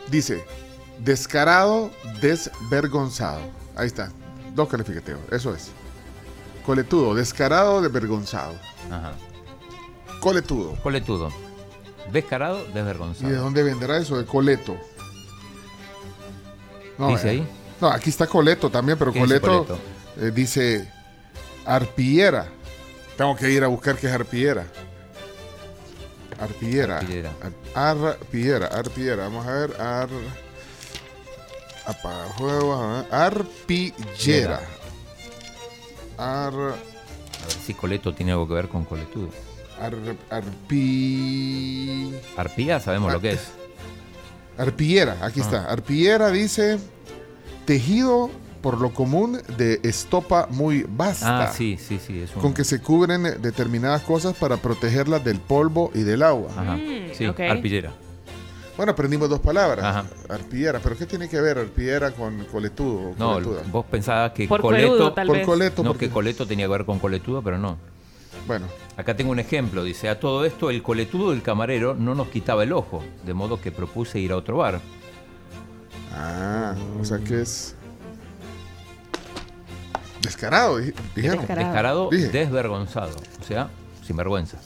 [0.09, 0.43] Dice,
[0.99, 1.89] descarado,
[2.21, 3.41] desvergonzado.
[3.75, 4.11] Ahí está,
[4.53, 5.71] dos calificativos, eso es.
[6.65, 8.53] Coletudo, descarado, desvergonzado.
[8.91, 9.13] Ajá.
[10.19, 10.75] Coletudo.
[10.81, 11.30] Coletudo.
[12.11, 13.30] Descarado, ¿Y desvergonzado.
[13.30, 14.17] de dónde vendrá eso?
[14.17, 14.77] De coleto.
[17.09, 17.47] ¿Dice eh, ahí?
[17.81, 19.80] No, aquí está coleto también, pero ¿Qué dice coleto, coleto?
[20.17, 20.91] eh, dice
[21.65, 22.47] arpillera.
[23.18, 24.65] Tengo que ir a buscar qué es arpillera.
[26.40, 26.98] Arpillera.
[26.98, 27.31] Arpillera.
[27.76, 29.23] Ar- Arpillera, arpillera.
[29.23, 29.81] Vamos a ver.
[29.81, 30.10] Ar.
[31.85, 33.06] Apaga juegos.
[33.11, 34.61] Arpillera.
[36.18, 36.53] Ar.
[36.53, 39.30] A ver si coleto tiene algo que ver con coletudo.
[39.80, 39.94] Ar,
[40.30, 42.14] arpi.
[42.38, 43.41] Arpía, sabemos lo que es.
[44.57, 45.44] Arpillera, aquí Ah.
[45.44, 45.65] está.
[45.72, 46.77] Arpillera dice
[47.65, 48.30] tejido
[48.64, 51.44] por lo común de estopa muy vasta.
[51.44, 52.22] Ah, sí, sí, sí.
[52.22, 52.41] Es un...
[52.41, 56.49] Con que se cubren determinadas cosas para protegerlas del polvo y del agua.
[56.57, 56.77] Ajá.
[57.14, 57.41] Sí, ok.
[57.41, 57.91] arpillera.
[58.77, 59.84] Bueno, aprendimos dos palabras.
[59.85, 60.06] Ajá.
[60.30, 63.11] Arpillera, pero ¿qué tiene que ver arpillera con coletudo?
[63.19, 63.61] No, coletuda?
[63.69, 64.88] vos pensabas que Por coleto...
[64.88, 65.45] cuerudo, tal Por vez.
[65.45, 67.77] coleto, No, porque- que coleto tenía que ver con coletudo, pero no.
[68.48, 68.65] Bueno,
[68.95, 69.84] Acá tengo un ejemplo.
[69.84, 73.60] Dice, a todo esto, el coletudo del camarero no nos quitaba el ojo, de modo
[73.60, 74.80] que propuse ir a otro bar.
[76.14, 77.76] ah, o sea que es
[80.24, 81.40] descarado, di- dijeron.
[81.40, 81.66] Descarado.
[81.68, 82.28] Descarado, Dije.
[82.30, 83.16] desvergonzado.
[83.41, 83.70] O sea,
[84.06, 84.58] sin vergüenza.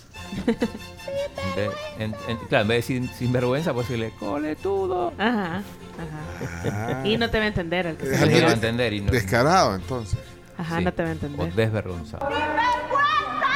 [1.55, 5.13] De- en- en- claro, en vez de sin, sin vergüenza, pues decirle coletudo.
[5.17, 5.61] Ajá,
[6.65, 7.05] ajá.
[7.07, 9.11] Y no te va a entender el que se No va a entender y no-
[9.11, 10.19] Descarado, entonces.
[10.57, 10.83] Ajá, sí.
[10.85, 11.53] no te va a O entender.
[11.53, 12.27] desvergonzado.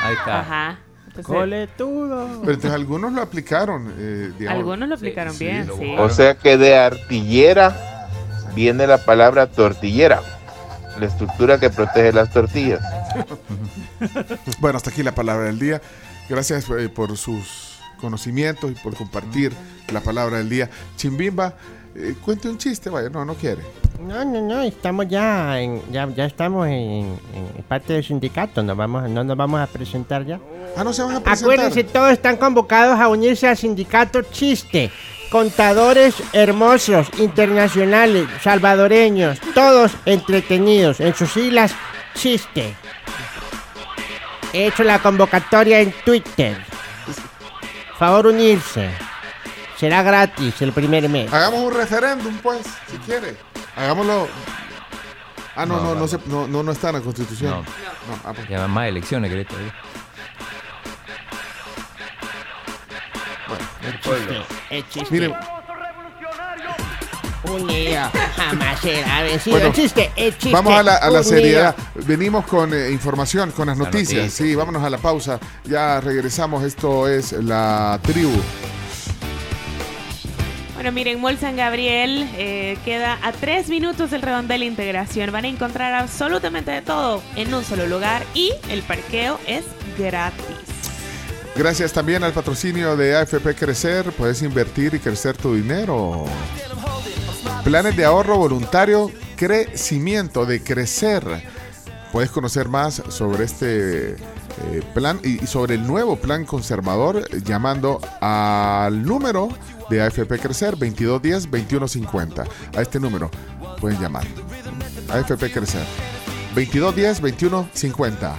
[0.03, 0.40] Ahí está.
[0.40, 0.80] Ajá.
[1.07, 2.28] Entonces, Coletudo.
[2.41, 3.94] Pero entonces algunos lo aplicaron.
[3.98, 4.60] eh, digamos.
[4.60, 5.95] algunos lo aplicaron sí, bien, lo sí.
[5.98, 8.07] O sea que de artillera
[8.56, 10.22] viene la palabra tortillera,
[10.99, 12.81] la estructura que protege las tortillas.
[14.59, 15.81] Bueno, hasta aquí la palabra del día.
[16.30, 19.53] Gracias eh, por sus conocimientos y por compartir
[19.91, 20.69] la palabra del día.
[20.97, 21.55] Chimbimba,
[21.95, 23.61] eh, cuente un chiste, vaya, no, no quiere.
[24.02, 28.76] No, no, no, estamos ya en, ya, ya estamos en, en parte del sindicato, nos
[28.76, 30.40] vamos, no nos vamos a presentar ya.
[30.76, 31.44] Ah, no se van a presentar.
[31.44, 34.91] Acuérdense, todos están convocados a unirse al sindicato Chiste.
[35.30, 41.73] Contadores hermosos, internacionales, salvadoreños, todos entretenidos, en sus siglas
[42.15, 42.76] Chiste.
[44.52, 46.57] He hecho la convocatoria en Twitter.
[47.98, 48.90] Favor unirse.
[49.81, 51.33] Será gratis el primer mes.
[51.33, 52.59] Hagamos un referéndum, pues,
[52.91, 53.35] si quiere.
[53.75, 54.27] Hagámoslo.
[55.55, 57.49] Ah, no, No, no, no, no, se- no, no, no está en la Constitución.
[57.51, 57.57] No.
[57.61, 57.65] No,
[58.23, 58.47] ah, pues.
[58.47, 59.55] Y además más elecciones esto.
[59.59, 59.71] ¿eh?
[64.69, 65.07] El chiste.
[65.11, 65.33] Miren.
[67.43, 68.03] Unido
[68.37, 69.55] jamás será vencido.
[69.55, 70.51] Bueno, el chiste, el chiste.
[70.53, 71.23] Vamos a la, a la unido.
[71.23, 71.75] seriedad.
[71.95, 74.21] Venimos con eh, información, con las La noticias.
[74.25, 74.45] noticia.
[74.45, 75.39] Sí, vámonos a la pausa.
[75.65, 76.63] Ya regresamos.
[76.63, 78.39] Esto es la tribu.
[80.81, 85.31] Bueno, miren, Mall San Gabriel eh, queda a tres minutos del redondel de integración.
[85.31, 89.63] Van a encontrar absolutamente de todo en un solo lugar y el parqueo es
[89.99, 90.43] gratis.
[91.55, 94.11] Gracias también al patrocinio de AFP Crecer.
[94.13, 96.25] Puedes invertir y crecer tu dinero.
[97.63, 101.23] Planes de ahorro voluntario, crecimiento de crecer.
[102.11, 104.15] Puedes conocer más sobre este eh,
[104.95, 109.49] plan y, sobre el nuevo plan conservador llamando al número
[109.91, 112.47] de AFP Crecer 2210-2150.
[112.76, 113.30] A este número
[113.80, 114.26] pueden llamar.
[115.09, 115.85] AFP Crecer
[116.55, 118.34] 2210-2150.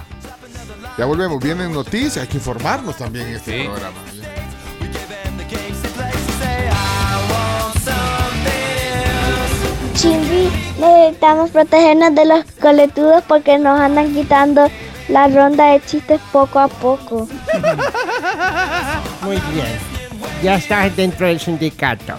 [0.97, 3.97] Ya volvemos, vienen noticias, hay que informarnos también en este programa.
[9.93, 10.49] Chimbi,
[10.79, 14.67] necesitamos protegernos de los coletudos porque nos andan quitando
[15.07, 17.27] la ronda de chistes poco a poco.
[19.21, 19.92] Muy bien.
[20.41, 22.13] Ya estás dentro del sindicato.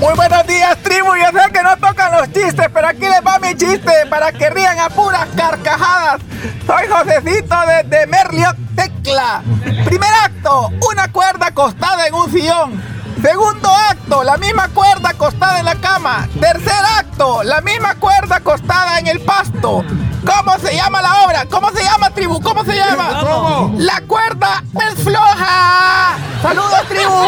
[0.00, 1.14] Muy buenos días, tribu.
[1.16, 4.50] Yo sé que no tocan los chistes, pero aquí les va mi chiste para que
[4.50, 6.20] rían a puras carcajadas.
[6.66, 9.42] Soy Josecito desde Merliot Tecla.
[9.84, 12.82] Primer acto, una cuerda acostada en un sillón.
[13.22, 16.28] Segundo acto, la misma cuerda acostada en la cama.
[16.38, 19.84] Tercer acto, la misma cuerda acostada en el pasto.
[20.24, 21.46] ¿Cómo se llama la obra?
[21.46, 22.40] ¿Cómo se llama, tribu?
[22.40, 23.20] ¿Cómo se llama?
[23.20, 23.74] ¿Cómo?
[23.78, 26.16] La cuerda es floja.
[26.42, 27.24] Saludos, tribu.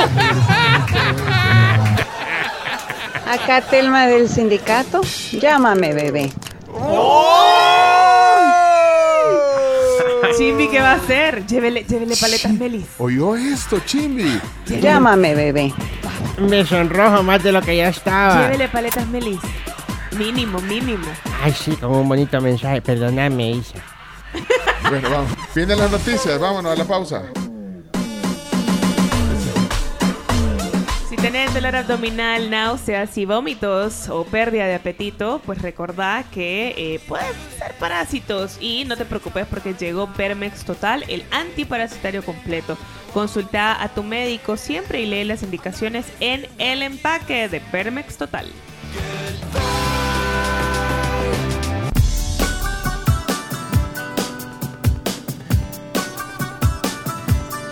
[3.30, 5.00] Acá Telma del sindicato.
[5.32, 6.32] Llámame, bebé.
[10.36, 11.46] Chimbi, ¿qué va a hacer?
[11.46, 12.86] Llévele, llévele paletas Melis.
[12.98, 14.38] ¿Oyó esto, Chimbi?
[14.66, 15.72] Llámame, bebé.
[16.38, 18.42] Me sonrojo más de lo que ya estaba.
[18.42, 19.40] Llévele paletas Melis.
[20.18, 21.06] Mínimo, mínimo.
[21.42, 22.80] Ay, sí, como un bonito mensaje.
[22.80, 23.78] Perdóname, Isa.
[24.88, 25.32] Bueno, vamos.
[25.52, 27.24] Vienen las noticias, vámonos a la pausa.
[31.08, 37.00] Si tenés dolor abdominal, náuseas y vómitos o pérdida de apetito, pues recordá que eh,
[37.08, 42.78] pueden ser parásitos y no te preocupes porque llegó Permex Total, el antiparasitario completo.
[43.12, 48.46] Consulta a tu médico siempre y lee las indicaciones en el empaque de Permex Total.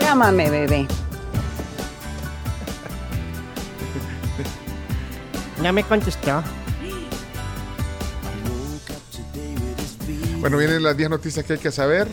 [0.04, 0.86] Llámame, bebé.
[5.62, 6.42] No me contestó.
[10.40, 12.06] Bueno, vienen las 10 noticias que hay que saber.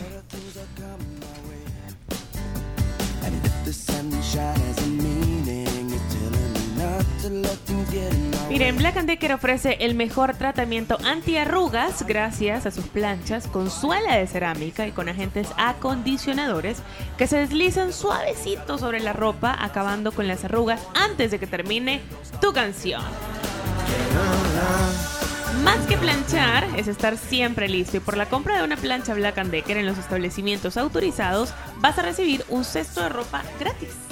[8.52, 14.26] Miren, Black Decker ofrece el mejor tratamiento antiarrugas gracias a sus planchas con suela de
[14.26, 16.82] cerámica y con agentes acondicionadores
[17.16, 22.02] que se deslizan suavecito sobre la ropa, acabando con las arrugas antes de que termine
[22.42, 23.00] tu canción.
[25.64, 29.42] Más que planchar es estar siempre listo y por la compra de una plancha Black
[29.46, 34.11] Decker en los establecimientos autorizados vas a recibir un cesto de ropa gratis.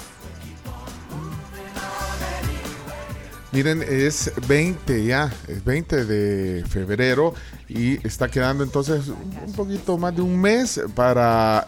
[3.53, 7.35] Miren, es 20 ya, es 20 de febrero
[7.69, 11.67] y está quedando entonces un poquito más de un mes para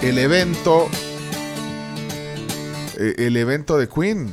[0.00, 0.88] el evento,
[2.96, 4.30] eh, el evento de Queen.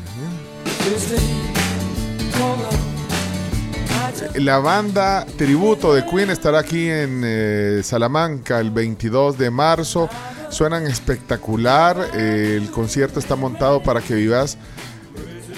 [4.36, 10.10] La banda tributo de Queen estará aquí en eh, Salamanca el 22 de marzo.
[10.50, 12.12] Suenan espectacular.
[12.14, 14.58] eh, el concierto está montado para que vivas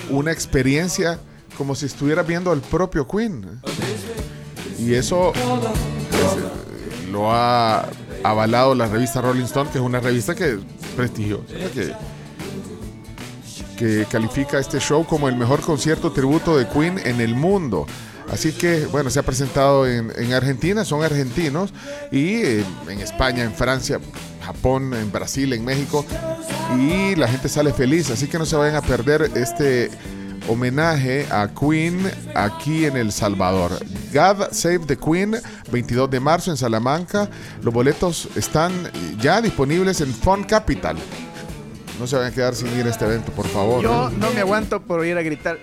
[0.10, 1.19] una experiencia
[1.57, 3.61] como si estuvieras viendo al propio Queen.
[4.77, 7.86] Y eso eh, lo ha
[8.23, 10.60] avalado la revista Rolling Stone, que es una revista que es
[10.95, 11.94] prestigiosa, que,
[13.77, 17.86] que califica este show como el mejor concierto tributo de Queen en el mundo.
[18.31, 21.73] Así que, bueno, se ha presentado en, en Argentina, son argentinos,
[22.11, 23.99] y eh, en España, en Francia,
[24.41, 26.06] Japón, en Brasil, en México,
[26.78, 28.10] y la gente sale feliz.
[28.10, 29.90] Así que no se vayan a perder este
[30.48, 33.72] homenaje a Queen aquí en El Salvador.
[34.14, 35.38] God Save the Queen,
[35.72, 37.30] 22 de marzo en Salamanca.
[37.61, 38.72] Los boletos están
[39.20, 40.98] ya disponibles en Fun Capital.
[41.99, 43.84] No se vayan a quedar sin ir a este evento, por favor.
[43.84, 45.60] Yo no me aguanto por ir a gritar.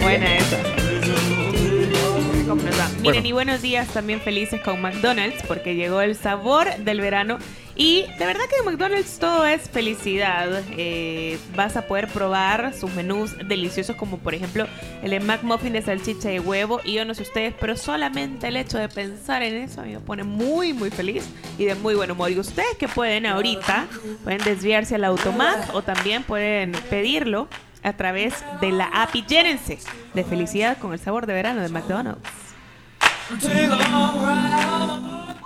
[0.00, 0.56] Buena esa.
[0.58, 2.54] va.
[2.54, 3.26] Miren, Bueno.
[3.26, 7.38] y buenos días también felices con McDonald's porque llegó el sabor del verano.
[7.76, 10.62] Y de verdad que en McDonald's todo es felicidad.
[10.76, 14.68] Eh, vas a poder probar sus menús deliciosos como por ejemplo
[15.02, 16.80] el McMuffin de salchicha y huevo.
[16.84, 19.92] Y yo no sé ustedes, pero solamente el hecho de pensar en eso a mí
[19.94, 21.24] me pone muy muy feliz
[21.58, 22.30] y de muy buen humor.
[22.30, 23.86] Y ustedes que pueden ahorita,
[24.22, 27.48] pueden desviarse al automac o también pueden pedirlo
[27.84, 29.78] a través de la app y llénense
[30.14, 32.28] de felicidad con el sabor de verano de McDonald's.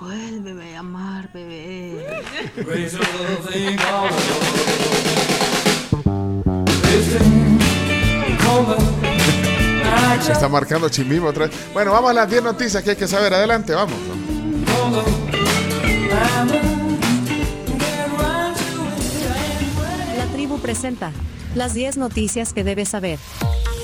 [0.00, 2.22] Vuélveme a llamar, bebé.
[10.20, 11.56] Se está marcando Chimbimba otra vez.
[11.72, 13.34] Bueno, vamos a las 10 noticias que hay que saber.
[13.34, 13.96] Adelante, vamos.
[20.16, 21.12] La tribu presenta
[21.54, 23.18] las 10 noticias que debes saber.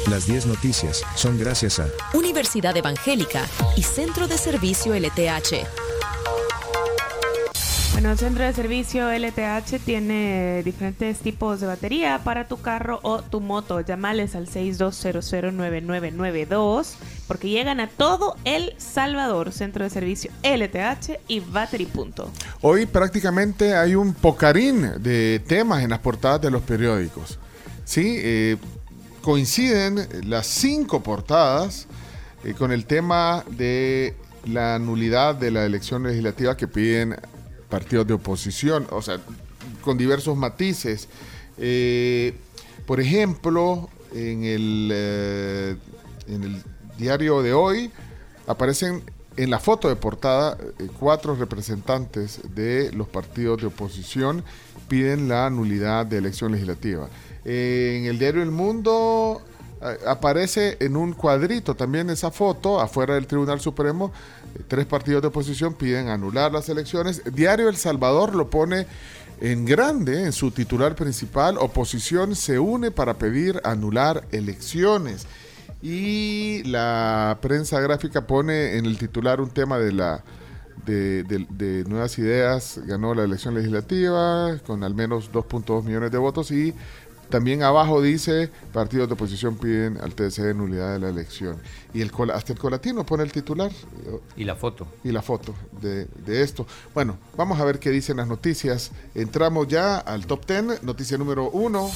[0.09, 3.47] Las 10 noticias son gracias a Universidad Evangélica
[3.77, 5.67] y Centro de Servicio LTH.
[7.95, 13.23] Bueno, el centro de servicio LTH tiene diferentes tipos de batería para tu carro o
[13.23, 13.81] tu moto.
[13.81, 16.97] Llámales al 62009992
[17.29, 22.31] porque llegan a todo El Salvador, centro de servicio LTH y Battery Punto.
[22.61, 27.39] Hoy prácticamente hay un pocarín de temas en las portadas de los periódicos.
[27.85, 28.57] Sí, Eh,
[29.23, 31.87] coinciden las cinco portadas
[32.45, 37.17] eh, con el tema de la nulidad de la elección legislativa que piden
[37.71, 39.19] partidos de oposición, o sea,
[39.83, 41.09] con diversos matices.
[41.57, 42.35] Eh,
[42.87, 44.93] por ejemplo, en el,
[46.29, 46.63] en el
[46.99, 47.91] diario de hoy
[48.47, 49.03] aparecen
[49.39, 50.59] en la foto de portada
[51.01, 54.45] cuatro representantes de los partidos de oposición
[54.87, 57.09] piden la nulidad de elección legislativa.
[57.45, 59.43] En el diario El Mundo
[59.83, 64.13] eh, aparece en un cuadrito también esa foto afuera del Tribunal Supremo.
[64.55, 67.23] eh, Tres partidos de oposición piden anular las elecciones.
[67.35, 68.87] Diario El Salvador lo pone
[69.41, 71.59] en grande en su titular principal.
[71.59, 75.27] Oposición se une para pedir anular elecciones.
[75.83, 80.25] Y la prensa gráfica pone en el titular un tema de la
[80.87, 86.75] de Nuevas Ideas, ganó la elección legislativa con al menos 2.2 millones de votos y
[87.29, 91.57] también abajo dice, partidos de oposición piden al TSE nulidad de la elección.
[91.93, 93.71] Y el hasta el colatino pone el titular
[94.37, 94.87] Y la foto.
[95.03, 96.67] y la foto de, de esto.
[96.93, 98.93] Bueno, vamos a ver qué dicen las noticias.
[99.15, 101.91] Entramos ya al top 10, noticia número 1.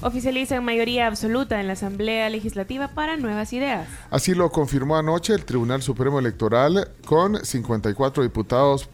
[0.00, 3.88] Oficializan mayoría absoluta en la Asamblea Legislativa para nuevas ideas.
[4.10, 8.88] Así lo confirmó anoche el Tribunal Supremo Electoral con 54 diputados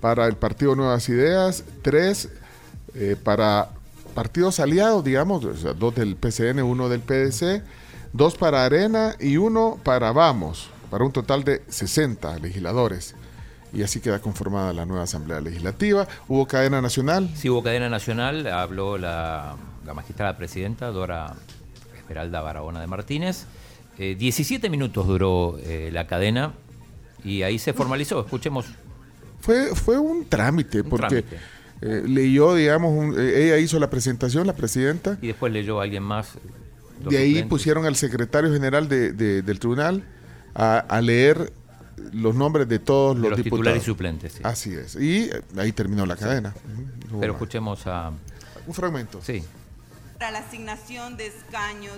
[0.00, 2.28] para el Partido Nuevas Ideas, 3
[3.22, 3.70] para
[4.10, 5.42] partidos aliados, digamos,
[5.78, 7.62] dos del PCN, uno del PDC,
[8.12, 13.14] dos para Arena y uno para Vamos, para un total de 60 legisladores.
[13.72, 16.08] Y así queda conformada la nueva Asamblea Legislativa.
[16.26, 17.30] Hubo cadena nacional.
[17.36, 19.56] Sí, hubo cadena nacional, habló la,
[19.86, 21.34] la magistrada presidenta, Dora
[21.96, 23.46] Esmeralda Barahona de Martínez.
[23.96, 26.52] Eh, 17 minutos duró eh, la cadena
[27.22, 28.20] y ahí se formalizó.
[28.20, 28.66] Escuchemos.
[29.40, 31.36] Fue, fue un trámite, porque trámite.
[31.80, 35.18] eh, leyó, digamos, un- eh, ella hizo la presentación, la presidenta.
[35.22, 36.32] Y después leyó a alguien más.
[37.08, 37.48] De ahí suplentes.
[37.48, 40.04] pusieron al secretario general de- de- del tribunal
[40.54, 41.52] a, a leer
[42.12, 43.58] los nombres de todos De los, los diputados.
[43.60, 44.40] titulares y suplentes, sí.
[44.42, 44.96] Así es.
[44.96, 46.54] Y eh, ahí terminó la cadena.
[47.10, 48.12] Hubo Pero escuchemos a.
[48.66, 49.20] Un fragmento.
[49.22, 49.42] Sí.
[50.18, 51.96] para la asignación de escaños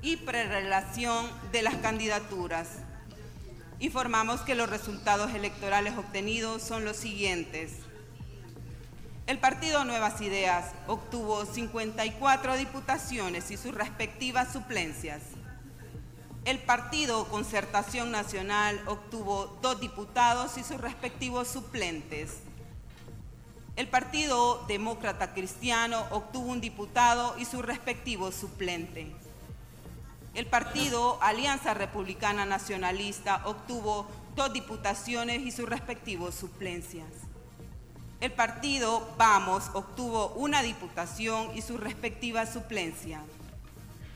[0.00, 2.68] y prerelación de las candidaturas.
[3.80, 7.72] Informamos que los resultados electorales obtenidos son los siguientes.
[9.26, 15.22] El partido Nuevas Ideas obtuvo 54 diputaciones y sus respectivas suplencias.
[16.44, 22.40] El partido Concertación Nacional obtuvo dos diputados y sus respectivos suplentes.
[23.76, 29.14] El Partido Demócrata Cristiano obtuvo un diputado y su respectivo suplente.
[30.34, 37.08] El Partido Alianza Republicana Nacionalista obtuvo dos diputaciones y sus respectivos suplencias.
[38.20, 43.20] El Partido Vamos obtuvo una diputación y su respectiva suplencia.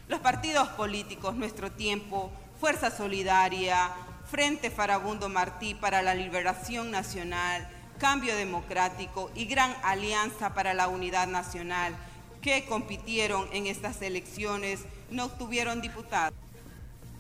[0.09, 2.31] Los partidos políticos Nuestro Tiempo,
[2.61, 3.91] Fuerza Solidaria,
[4.31, 7.69] Frente Farabundo Martí para la Liberación Nacional,
[7.99, 11.97] Cambio Democrático y Gran Alianza para la Unidad Nacional,
[12.41, 14.81] que compitieron en estas elecciones,
[15.15, 16.35] no obtuvieron diputados.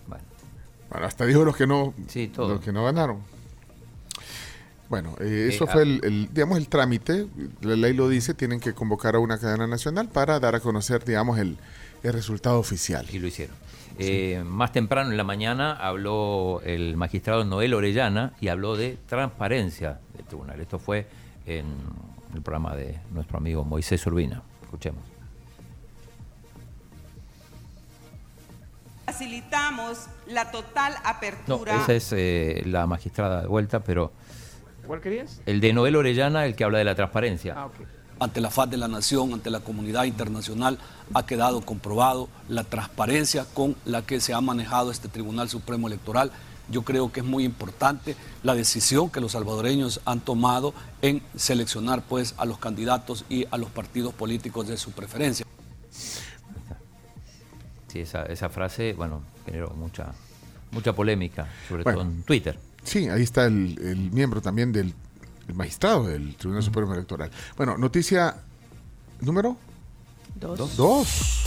[0.06, 3.18] Bueno, hasta dijo los que no, Sí, los que no ganaron.
[4.88, 5.84] Bueno, eh, eso Eh, fue ah.
[5.84, 7.26] el, el, digamos, el trámite.
[7.62, 11.04] La ley lo dice, tienen que convocar a una cadena nacional para dar a conocer,
[11.04, 11.56] digamos, el,
[12.02, 13.06] el resultado oficial.
[13.10, 13.56] Y lo hicieron.
[13.98, 20.00] Eh, más temprano en la mañana habló el magistrado Noel Orellana y habló de transparencia
[20.16, 20.60] del tribunal.
[20.60, 21.06] Esto fue
[21.46, 21.64] en
[22.34, 24.42] el programa de nuestro amigo Moisés Urbina.
[24.64, 25.13] Escuchemos.
[29.06, 31.76] Facilitamos la total No, apertura.
[31.82, 34.12] esa es eh, la magistrada de vuelta, pero
[34.86, 35.40] ¿Cuál querías?
[35.46, 37.54] el de Noel Orellana, el que habla de la transparencia.
[37.56, 37.68] Ah,
[38.20, 40.78] ante la faz de la nación, ante la comunidad internacional,
[41.14, 46.30] ha quedado comprobado la transparencia con la que se ha manejado este Tribunal Supremo Electoral.
[46.70, 50.72] Yo creo que es muy importante la decisión que los salvadoreños han tomado
[51.02, 55.44] en seleccionar pues a los candidatos y a los partidos políticos de su preferencia.
[57.94, 60.12] Sí, esa, esa frase, bueno, generó mucha,
[60.72, 62.00] mucha polémica, sobre Bueno.
[62.00, 62.58] todo en Twitter.
[62.82, 64.92] Sí, ahí está el, el miembro también del
[65.46, 67.30] el magistrado del Tribunal Supremo Electoral.
[67.56, 68.34] Bueno, noticia
[69.20, 69.56] número
[70.34, 70.76] Dos.
[70.76, 71.44] dos.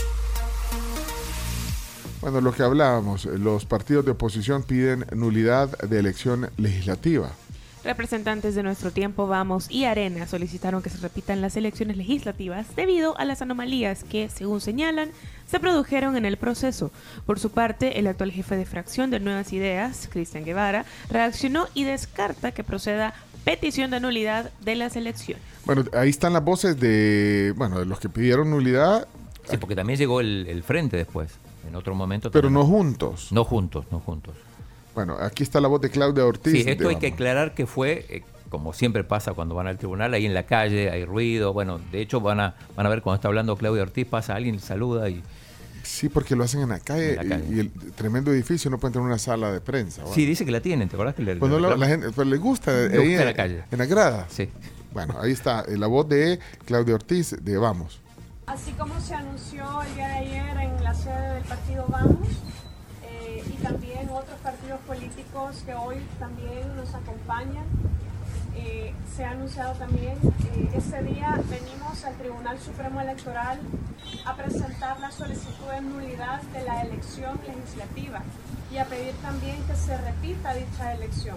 [2.22, 7.30] Bueno, lo que hablábamos, los partidos de oposición piden nulidad de elección legislativa.
[7.84, 13.16] Representantes de Nuestro Tiempo Vamos y Arena solicitaron que se repitan las elecciones legislativas debido
[13.18, 15.10] a las anomalías que, según señalan,
[15.50, 16.90] se produjeron en el proceso.
[17.24, 21.84] Por su parte, el actual jefe de fracción de Nuevas Ideas, Cristian Guevara, reaccionó y
[21.84, 23.14] descarta que proceda
[23.44, 25.42] petición de nulidad de las elecciones.
[25.64, 29.06] Bueno, ahí están las voces de, bueno, de los que pidieron nulidad,
[29.50, 31.30] Sí, porque también llegó el, el frente después,
[31.66, 32.30] en otro momento.
[32.30, 32.66] pero también.
[32.66, 33.28] no juntos.
[33.32, 34.34] No juntos, no juntos.
[34.98, 36.52] Bueno, aquí está la voz de Claudia Ortiz.
[36.52, 40.12] Sí, esto hay que aclarar que fue, eh, como siempre pasa cuando van al tribunal,
[40.12, 41.52] ahí en la calle hay ruido.
[41.52, 44.58] Bueno, de hecho van a, van a ver cuando está hablando Claudia Ortiz, pasa alguien,
[44.58, 45.22] saluda y...
[45.84, 47.44] Sí, porque lo hacen en la calle, En la calle.
[47.48, 50.02] Y, y el tremendo edificio no puede tener una sala de prensa.
[50.12, 52.26] Sí, dice que la tienen, ¿te acordás que le Pues no, la, la gente pues
[52.26, 53.62] le gusta, Le ahí gusta en, la calle.
[53.70, 54.26] en la grada.
[54.28, 54.48] Sí.
[54.92, 58.00] Bueno, ahí está eh, la voz de Claudia Ortiz de Vamos.
[58.46, 62.26] Así como se anunció el día de ayer en la sede del partido Vamos
[63.62, 67.64] también otros partidos políticos que hoy también nos acompañan,
[68.54, 70.16] eh, se ha anunciado también,
[70.54, 73.58] eh, ese día venimos al Tribunal Supremo Electoral
[74.24, 78.22] a presentar la solicitud de nulidad de la elección legislativa
[78.72, 81.36] y a pedir también que se repita dicha elección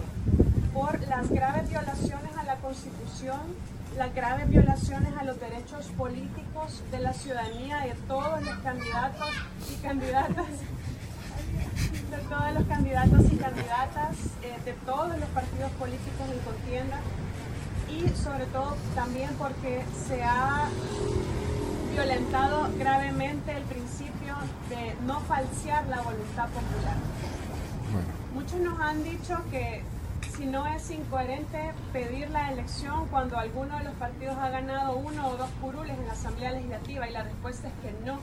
[0.72, 3.40] por las graves violaciones a la Constitución,
[3.96, 9.28] las graves violaciones a los derechos políticos de la ciudadanía de todos los candidatos
[9.70, 10.46] y candidatas,
[12.10, 17.00] de todos los candidatos y candidatas, eh, de todos los partidos políticos en contienda
[17.88, 20.68] y sobre todo también porque se ha
[21.92, 24.34] violentado gravemente el principio
[24.70, 26.96] de no falsear la voluntad popular.
[28.34, 29.82] Muchos nos han dicho que
[30.36, 35.28] si no es incoherente pedir la elección cuando alguno de los partidos ha ganado uno
[35.28, 38.18] o dos curules en la Asamblea Legislativa y la respuesta es que no,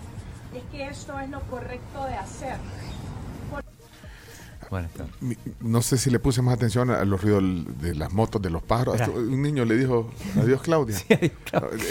[0.55, 2.57] es que esto es lo correcto de hacer.
[5.61, 7.43] No sé si le puse más atención a los ruidos
[7.81, 8.95] de las motos de los pájaros.
[8.95, 9.09] Era.
[9.09, 10.09] Un niño le dijo
[10.41, 10.97] adiós Claudia.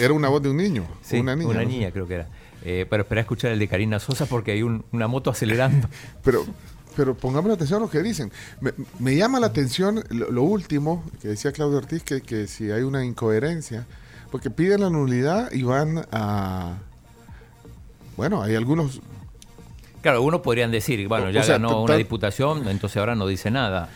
[0.00, 0.84] Era una voz de un niño.
[1.02, 1.52] Sí, una niña.
[1.64, 1.90] no sé.
[1.92, 2.28] creo que era.
[2.64, 5.88] Eh, pero espera a escuchar el de Karina Sosa porque hay un- una moto acelerando.
[6.24, 6.44] Pero,
[6.96, 8.32] pero pongamos atención a lo que dicen.
[8.60, 12.72] Me, me llama la atención lo, lo último que decía Claudio Ortiz, que, que si
[12.72, 13.86] hay una incoherencia,
[14.32, 16.78] porque piden la nulidad y van a...
[18.16, 19.00] Bueno, hay algunos...
[20.08, 23.50] Claro, algunos podrían decir, bueno, O- ya sea, ganó una diputación, entonces ahora no dice
[23.50, 23.90] nada.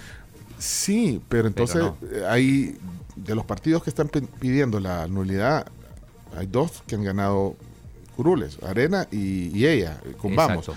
[0.58, 1.96] Sí, pero entonces no.
[2.12, 2.76] eh, hay...
[3.16, 5.66] De los partidos que están pi- pidiendo la nulidad,
[6.36, 7.56] hay dos que han ganado
[8.16, 10.70] curules, Arena y, y ella, eh, con Vamos.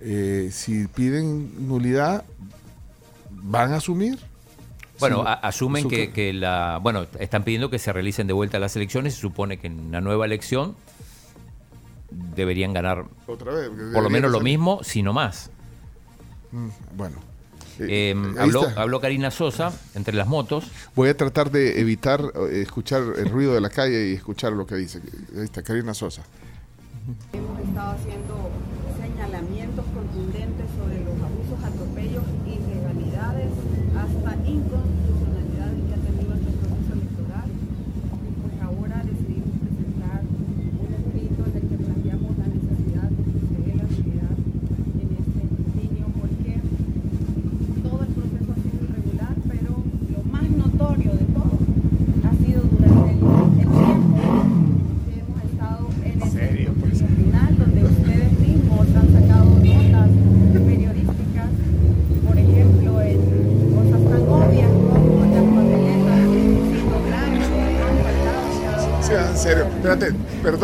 [0.00, 2.24] Eh, si piden nulidad,
[3.30, 4.18] ¿van a asumir?
[4.98, 6.78] Bueno, Sí, a- asumen su- que, que la.
[6.82, 9.14] Bueno, están pidiendo que se realicen de vuelta las elecciones.
[9.14, 10.74] Se supone que en una nueva elección
[12.10, 13.70] deberían ganar Otra vez.
[13.92, 15.50] por lo menos lo mismo, sino más.
[16.52, 17.16] Mm, bueno.
[17.78, 20.70] Eh, habló, habló Karina Sosa entre las motos.
[20.94, 24.66] Voy a tratar de evitar eh, escuchar el ruido de la calle y escuchar lo
[24.66, 25.02] que dice.
[25.36, 26.22] Ahí está, Karina Sosa.
[27.34, 28.50] Hemos estado haciendo
[28.98, 33.50] señalamientos contundentes sobre los abusos, atropellos, irregalidades,
[33.94, 37.48] hasta inconstitucionalidades que ha tenido este proceso electoral.
[38.24, 43.38] Y pues ahora decidimos presentar un escrito en el que planteamos la necesidad de que
[43.44, 44.34] se dé la unidad
[44.96, 46.52] en este escrutinio, porque
[47.86, 49.72] todo el proceso ha sido irregular, pero
[50.10, 51.54] lo más notorio de todo
[52.26, 54.26] ha sido durante el, el tiempo
[55.06, 56.72] que hemos estado en este escrutinio
[57.16, 60.10] final, donde ustedes mismos han sacado notas
[60.66, 61.50] periodísticas,
[62.26, 63.18] por ejemplo, en
[63.74, 64.70] cosas tan obvias
[69.46, 70.08] Espérate,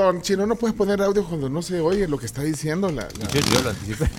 [0.02, 3.02] perdón, Chino, no puedes poner audio cuando no se oye lo que está diciendo la...
[3.02, 4.08] la- Yo, yo lo anticipé.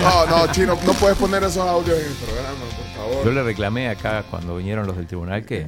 [0.00, 3.24] No, No, no, Chino, no puedes poner esos audios en el programa, por favor.
[3.24, 5.66] yo le reclamé acá cuando vinieron los del tribunal que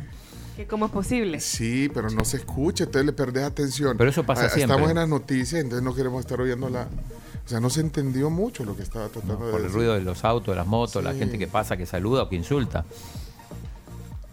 [0.56, 1.40] que ¿Cómo es posible?
[1.40, 3.97] Sí, pero no se escucha, entonces le perdés atención.
[3.97, 4.74] Pero eso pasa Ah, siempre.
[4.74, 6.82] Estamos en las noticias, entonces no queremos estar oyendo la...
[6.82, 9.76] O sea, no se entendió mucho lo que estaba tratando de por el decir.
[9.76, 12.36] ruido de los autos, de las motos, la gente que pasa, que saluda o que
[12.36, 12.84] insulta.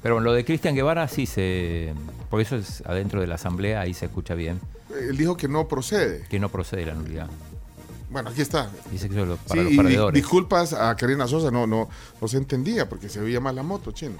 [0.08, 1.94] Pero lo de Cristian Guevara sí se...
[2.30, 4.58] Por eso es adentro de la asamblea, ahí se escucha bien,
[4.98, 6.22] Él dijo que no procede.
[6.30, 7.28] que no procede la nulidad.
[8.10, 8.70] Bueno, aquí está.
[8.90, 10.14] Dice que para Sí, los di- perdedores.
[10.22, 11.90] disculpas a Karina Sosa, no, no,
[12.22, 14.16] no se entendía porque se veía más la moto, chino.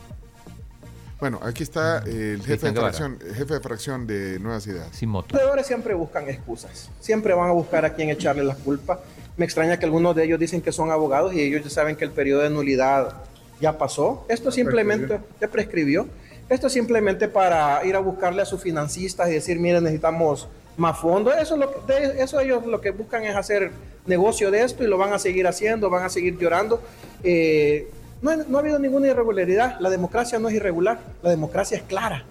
[1.22, 4.90] Bueno, aquí está el jefe de, fracción, jefe de fracción de Nuevas Ideas.
[4.92, 5.28] Sin moto.
[5.32, 9.00] Los perdedores siempre buscan excusas, siempre van a buscar a quien echarle la culpa.
[9.38, 12.04] Me extraña que algunos de ellos dicen que son abogados y ellos ya saben que
[12.04, 13.16] el periodo de nulidad
[13.60, 14.26] ya pasó.
[14.28, 16.08] Esto simplemente ya prescribió.
[16.50, 20.48] Esto es simplemente para ir a buscarle a sus financistas y decir, miren, necesitamos
[20.78, 21.34] más fondos.
[21.40, 23.72] Eso, es lo que, de eso ellos lo que buscan es hacer
[24.06, 26.82] negocio de esto y lo van a seguir haciendo, van a seguir llorando.
[27.24, 27.90] Eh,
[28.22, 29.80] no, no ha habido ninguna irregularidad.
[29.80, 32.24] La democracia no es irregular, la democracia es clara.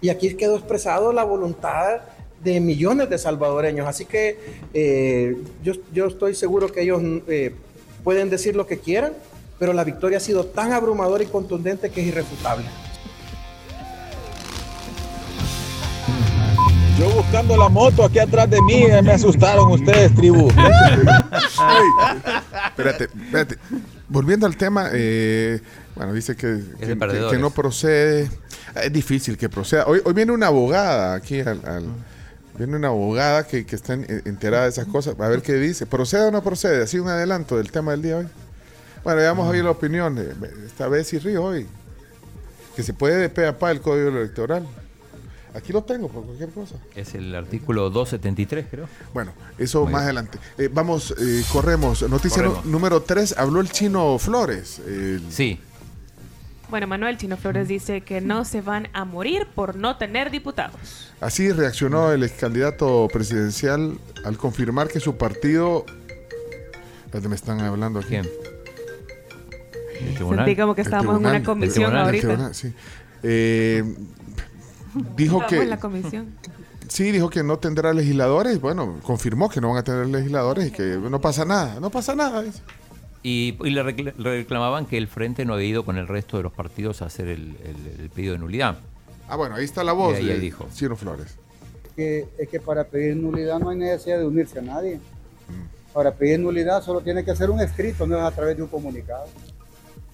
[0.00, 2.00] Y aquí quedó expresado la voluntad
[2.42, 3.86] de millones de salvadoreños.
[3.86, 4.38] Así que
[4.74, 7.54] eh, yo, yo estoy seguro que ellos eh,
[8.04, 9.12] pueden decir lo que quieran,
[9.62, 12.64] pero la victoria ha sido tan abrumadora y contundente que es irrefutable.
[16.98, 20.48] Yo buscando la moto aquí atrás de mí, eh, me asustaron ustedes, tribu.
[22.70, 23.56] Espérate, espérate.
[24.08, 25.60] Volviendo al tema, eh,
[25.94, 27.32] bueno, dice que, que- que- perdedores.
[27.32, 28.28] que no procede.
[28.74, 29.84] Es difícil que proceda.
[29.86, 31.60] Hoy, hoy viene una abogada aquí al...
[31.64, 31.86] al-
[32.58, 35.14] Viene una abogada que, que está en- enterada de esas cosas.
[35.20, 35.86] A ver qué dice.
[35.86, 36.82] ¿Procede o no procede?
[36.82, 38.28] Así un adelanto del tema del día de hoy.
[39.04, 40.14] Bueno, ya vamos a oír la opinión.
[40.14, 40.34] de-
[40.66, 41.66] Esta vez sí río hoy.
[42.76, 44.66] Que se puede de pe a pa el código electoral.
[45.54, 46.76] Aquí lo tengo por cualquier cosa.
[46.94, 48.88] Es el artículo 273, creo.
[49.12, 50.38] Bueno, eso más adelante.
[50.56, 52.00] Eh, vamos, eh, corremos.
[52.08, 52.64] Noticia Corremos.
[52.64, 53.34] número 3.
[53.36, 54.78] Habló el chino Flores.
[54.86, 55.60] el- Sí.
[56.70, 61.10] Bueno, Manuel Chino Flores dice que no se van a morir por no tener diputados.
[61.20, 65.84] Así reaccionó el ex candidato presidencial al confirmar que su partido.
[67.28, 68.08] Me están hablando aquí.
[68.08, 68.26] ¿Quién?
[70.16, 72.26] Sentí como que estábamos en una comisión ahorita.
[72.28, 72.72] tribunal, sí.
[73.22, 73.84] Eh,
[75.16, 75.62] dijo que.
[75.62, 76.34] en la comisión.
[76.88, 78.60] Sí, dijo que no tendrá legisladores.
[78.60, 81.80] Bueno, confirmó que no van a tener legisladores y que no pasa nada.
[81.80, 82.44] No pasa nada.
[83.22, 86.36] Y, y le recla- le reclamaban que el Frente no había ido con el resto
[86.36, 88.78] de los partidos a hacer el, el- el pedido de nulidad.
[89.28, 90.68] Ah, bueno, ahí está la voz Y ahí de dijo.
[90.74, 91.36] Chino Flores.
[91.96, 94.98] que, es que para pedir nulidad no hay necesidad de unirse a nadie.
[95.94, 98.68] Para pedir nulidad solo tiene que ser un escrito, no es a través de un
[98.68, 99.24] comunicado.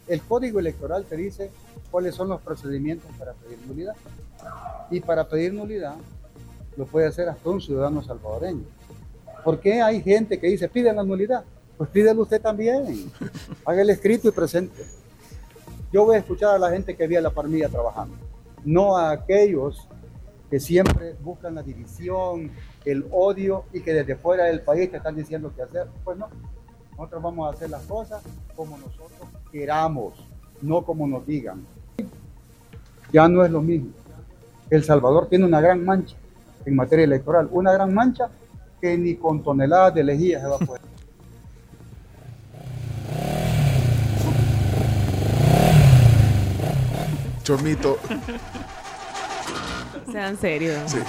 [0.09, 1.51] El código electoral te dice
[1.91, 3.95] cuáles son los procedimientos para pedir nulidad.
[4.91, 5.97] Y para pedir nulidad
[6.77, 8.65] lo puede hacer hasta un ciudadano salvadoreño.
[9.45, 11.45] ¿Por qué hay gente que dice piden la nulidad?
[11.77, 13.11] Pues pídelo usted también.
[13.65, 14.83] Haga el escrito y presente.
[15.93, 18.15] Yo voy a escuchar a la gente que vi a la parmilla trabajando,
[18.65, 19.89] no a aquellos
[20.51, 22.51] que siempre buscan la división,
[22.85, 25.89] el odio y que desde fuera del país te están diciendo qué hacer.
[26.05, 26.29] Pues no,
[26.93, 28.23] nosotros vamos a hacer las cosas
[28.55, 30.15] como nosotros queramos,
[30.63, 31.65] no como nos digan.
[33.13, 33.91] Ya no es lo mismo.
[34.71, 36.17] El Salvador tiene una gran mancha
[36.65, 38.29] en materia electoral, una gran mancha
[38.81, 40.83] que ni con toneladas de lejía se va a poder.
[47.43, 47.99] Chomito.
[50.13, 50.91] Sean serios.
[50.91, 50.99] Sí.
[50.99, 51.03] Eh,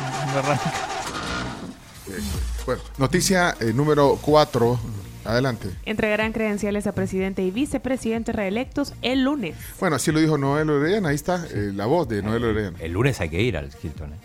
[2.65, 4.79] Bueno, noticia eh, número 4.
[5.25, 5.69] Adelante.
[5.85, 9.55] Entregarán credenciales a presidente y vicepresidente reelectos el lunes.
[9.79, 11.09] Bueno, así lo dijo Noel Orellana.
[11.09, 12.77] Ahí está eh, la voz de Noel Orellana.
[12.79, 14.13] El lunes hay que ir al Hilton.
[14.13, 14.17] ¿eh?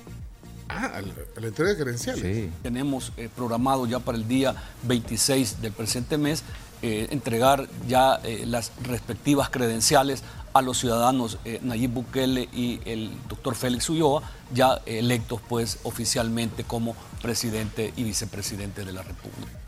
[0.68, 2.50] Ah, a la, a la entrega de credenciales.
[2.62, 4.54] Tenemos eh, programado ya para el día
[4.84, 6.42] 26 del presente mes
[6.86, 10.22] eh, entregar ya eh, las respectivas credenciales
[10.52, 14.22] a los ciudadanos eh, Nayib Bukele y el doctor Félix Ulloa,
[14.52, 19.63] ya electos pues oficialmente como presidente y vicepresidente de la República.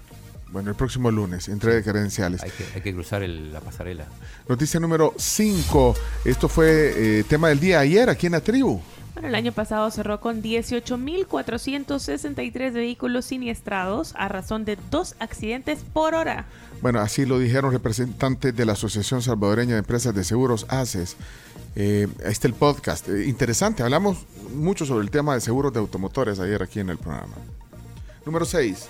[0.52, 2.42] Bueno, el próximo lunes, entrega de credenciales.
[2.42, 4.06] Hay que, hay que cruzar el- la pasarela.
[4.48, 5.94] Noticia número 5.
[6.24, 8.80] Esto fue eh, tema del día ayer aquí en la tribu.
[9.14, 16.14] Bueno, el año pasado cerró con 18.463 vehículos siniestrados a razón de dos accidentes por
[16.14, 16.44] hora.
[16.82, 21.16] Bueno, así lo dijeron representantes de la Asociación Salvadoreña de Empresas de Seguros, ACES.
[21.76, 23.08] Eh, ahí está el podcast.
[23.08, 24.18] Eh, interesante, hablamos
[24.54, 27.34] mucho sobre el tema de seguros de automotores ayer aquí en el programa.
[28.26, 28.88] Número 6.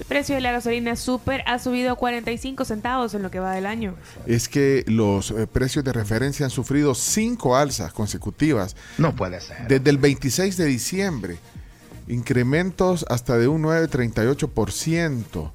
[0.00, 3.66] El precio de la gasolina super ha subido 45 centavos en lo que va del
[3.66, 3.94] año.
[4.26, 8.76] Es que los eh, precios de referencia han sufrido cinco alzas consecutivas.
[8.96, 9.68] No puede ser.
[9.68, 11.38] Desde el 26 de diciembre.
[12.08, 15.50] Incrementos hasta de un 9,38%.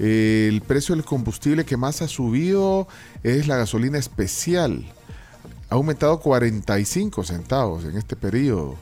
[0.00, 2.88] Eh, el precio del combustible que más ha subido
[3.22, 4.84] es la gasolina especial.
[5.70, 8.76] Ha aumentado 45 centavos en este periodo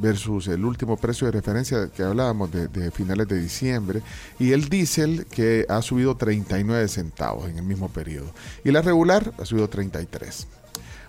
[0.00, 4.02] versus el último precio de referencia que hablábamos de, de finales de diciembre
[4.38, 8.30] y el diésel que ha subido 39 centavos en el mismo periodo
[8.64, 10.46] y la regular ha subido 33.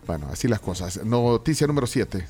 [0.07, 1.03] Bueno, así las cosas.
[1.06, 2.26] Noticia número 7.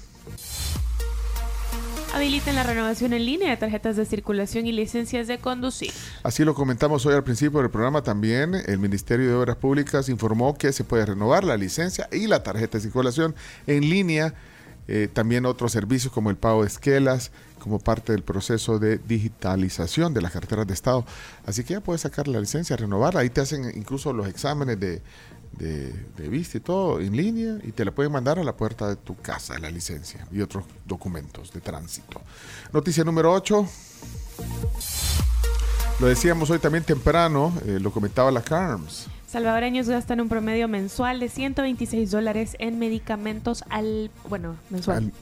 [2.14, 5.92] Habiliten la renovación en línea de tarjetas de circulación y licencias de conducir.
[6.24, 8.56] Así lo comentamos hoy al principio del programa también.
[8.66, 12.80] El Ministerio de Obras Públicas informó que se puede renovar la licencia y la tarjeta
[12.80, 13.36] de circulación
[13.68, 14.34] en línea.
[14.92, 20.16] Eh, también otros servicios como el pago de esquelas, como parte del proceso de digitalización
[20.16, 21.06] de las carteras de Estado.
[21.46, 23.20] Así que ya puedes sacar la licencia, renovarla.
[23.20, 25.04] Ahí te hacen incluso los exámenes de,
[25.60, 28.96] de, vista y todo en línea y te la pueden mandar a la puerta de
[28.96, 32.24] tu casa, la licencia y otros documentos de tránsito.
[32.74, 33.68] Noticia número 8.
[36.00, 39.08] Lo decíamos hoy también temprano, eh, lo comentaba la CARMS.
[39.32, 44.10] Salvadoreños gastan un promedio mensual de 126 dólares en medicamentos al...
[44.28, 44.98] Bueno, mensual.
[44.98, 45.14] Al-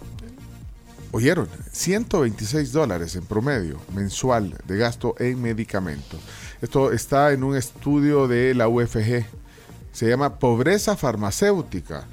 [1.12, 6.20] Oyeron, 126 dólares en promedio mensual de gasto en medicamentos.
[6.62, 9.26] Esto está en un estudio de la UFG.
[9.94, 12.06] Se llama Pobreza Farmacéutica.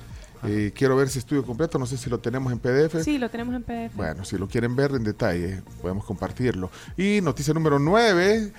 [0.47, 3.03] Eh, quiero ver ese estudio completo, no sé si lo tenemos en PDF.
[3.03, 3.97] Sí, lo tenemos en PDF.
[3.97, 6.71] Bueno, si lo quieren ver en detalle, podemos compartirlo.
[6.97, 8.53] Y noticia número 9,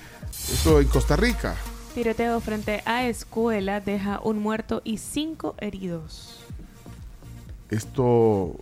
[0.54, 1.56] esto en Costa Rica.
[1.96, 6.42] Tiroteo frente a escuela deja un muerto y cinco heridos.
[7.70, 8.54] Esto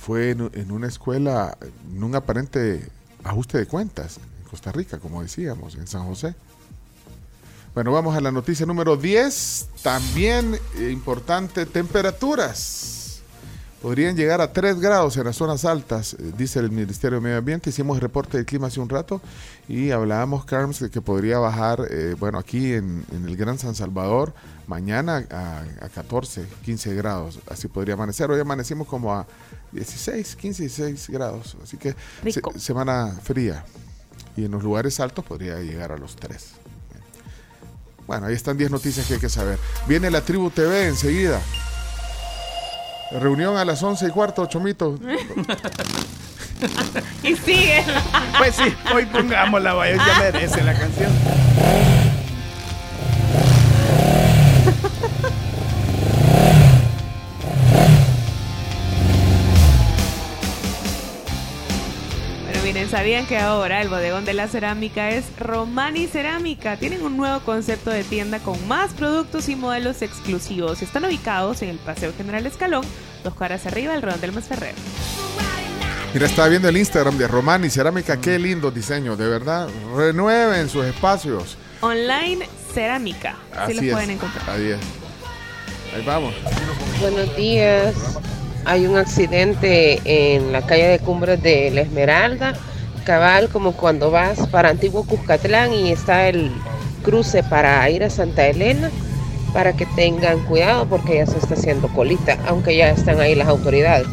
[0.00, 1.58] fue en, una escuela,
[1.92, 2.88] en un aparente
[3.22, 6.34] ajuste de cuentas en Costa Rica, como decíamos, en San José.
[7.74, 9.68] Bueno, vamos a la noticia número 10.
[9.82, 10.58] También
[10.90, 13.20] importante, temperaturas.
[13.82, 17.36] Podrían llegar a 3 grados en las zonas altas, eh, dice el Ministerio de Medio
[17.36, 17.68] Ambiente.
[17.70, 19.20] Hicimos el reporte del clima hace un rato
[19.68, 23.74] y hablábamos, Carms, de que podría bajar, eh, bueno, aquí en, en el Gran San
[23.74, 24.32] Salvador,
[24.66, 27.38] mañana a, a 14, 15 grados.
[27.50, 28.30] Así podría amanecer.
[28.30, 29.26] Hoy amanecimos como a
[29.72, 31.56] 16, 15, 16 grados.
[31.62, 31.94] Así que
[32.30, 33.64] se- semana fría.
[34.36, 36.52] Y en los lugares altos podría llegar a los 3.
[38.06, 39.58] Bueno, ahí están 10 noticias que hay que saber.
[39.86, 41.42] Viene la Tribu TV enseguida.
[43.20, 44.98] Reunión a las 11 y cuarto, Chomito.
[47.22, 47.84] y sigue.
[48.36, 51.10] Pues sí, hoy pongámosla, vaya, ya merece la canción.
[62.44, 66.76] Bueno, miren, ¿sabían que ahora el bodegón de la cerámica es Romani Cerámica?
[66.76, 70.82] Tienen un nuevo concepto de tienda con más productos y modelos exclusivos.
[70.82, 72.84] Están ubicados en el Paseo General Escalón,
[73.24, 74.74] dos cuadras arriba del Redondel Masferrer.
[76.14, 78.18] Mira, estaba viendo el Instagram de Romani Cerámica.
[78.18, 79.68] Qué lindo diseño, de verdad.
[79.94, 81.58] Renueven sus espacios.
[81.80, 83.36] Online Cerámica.
[83.54, 83.92] Así, los es.
[83.92, 84.48] pueden encontrar.
[84.48, 84.78] Ahí es.
[85.94, 86.34] Ahí vamos.
[87.00, 87.94] Buenos días.
[88.64, 92.54] Hay un accidente en la calle de Cumbres de La Esmeralda,
[93.04, 96.50] cabal como cuando vas para Antiguo Cuscatlán y está el
[97.02, 98.90] cruce para ir a Santa Elena,
[99.52, 103.48] para que tengan cuidado porque ya se está haciendo colita, aunque ya están ahí las
[103.48, 104.06] autoridades.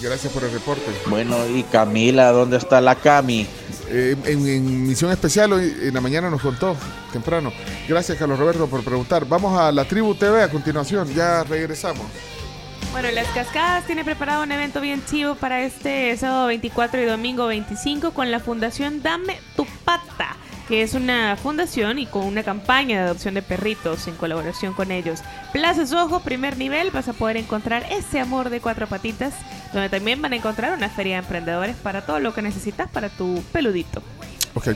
[0.00, 0.90] Gracias por el reporte.
[1.06, 3.46] Bueno, y Camila, ¿dónde está la Cami?
[3.88, 6.76] Eh, en, en misión especial hoy en la mañana nos contó
[7.12, 7.52] temprano.
[7.88, 9.26] Gracias, Carlos Roberto, por preguntar.
[9.26, 11.12] Vamos a la Tribu TV a continuación.
[11.14, 12.06] Ya regresamos.
[12.92, 17.46] Bueno, Las Cascadas tiene preparado un evento bien chivo para este sábado 24 y domingo
[17.46, 20.36] 25 con la Fundación Dame tu Pata,
[20.70, 24.92] que es una fundación y con una campaña de adopción de perritos en colaboración con
[24.92, 25.18] ellos.
[25.52, 29.34] Plaza Ojo, primer nivel, vas a poder encontrar ese amor de cuatro patitas,
[29.72, 33.08] donde también van a encontrar una feria de emprendedores para todo lo que necesitas para
[33.08, 34.00] tu peludito.
[34.54, 34.68] Ok.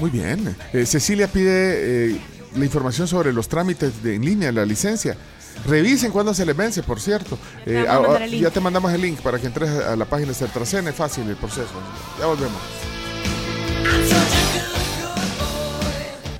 [0.00, 0.54] Muy bien.
[0.74, 2.20] Eh, Cecilia pide eh,
[2.54, 5.16] la información sobre los trámites de, en línea, la licencia.
[5.66, 7.38] Revisen cuándo se les vence, por cierto.
[7.64, 10.86] Eh, a ya te mandamos el link para que entres a la página de Certracen.
[10.88, 11.72] Es fácil el proceso.
[12.20, 12.60] Ya volvemos.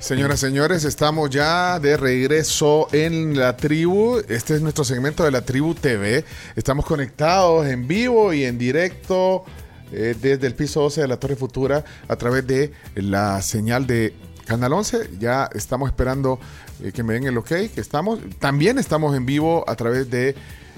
[0.06, 4.18] Señoras, señores, estamos ya de regreso en la tribu.
[4.28, 6.24] Este es nuestro segmento de la tribu TV.
[6.54, 9.42] Estamos conectados en vivo y en directo
[9.90, 14.14] eh, desde el piso 12 de la Torre Futura a través de la señal de
[14.44, 15.10] Canal 11.
[15.18, 16.38] Ya estamos esperando
[16.84, 18.20] eh, que me den el ok, que estamos.
[18.38, 20.36] También estamos en vivo a través de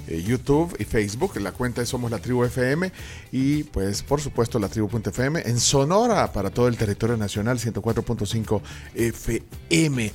[0.08, 1.36] eh, YouTube y Facebook.
[1.40, 2.90] La cuenta es Somos la Tribu FM
[3.32, 8.60] y pues por supuesto la Tribu.fm en Sonora para todo el territorio nacional 104.5
[8.94, 10.12] FM,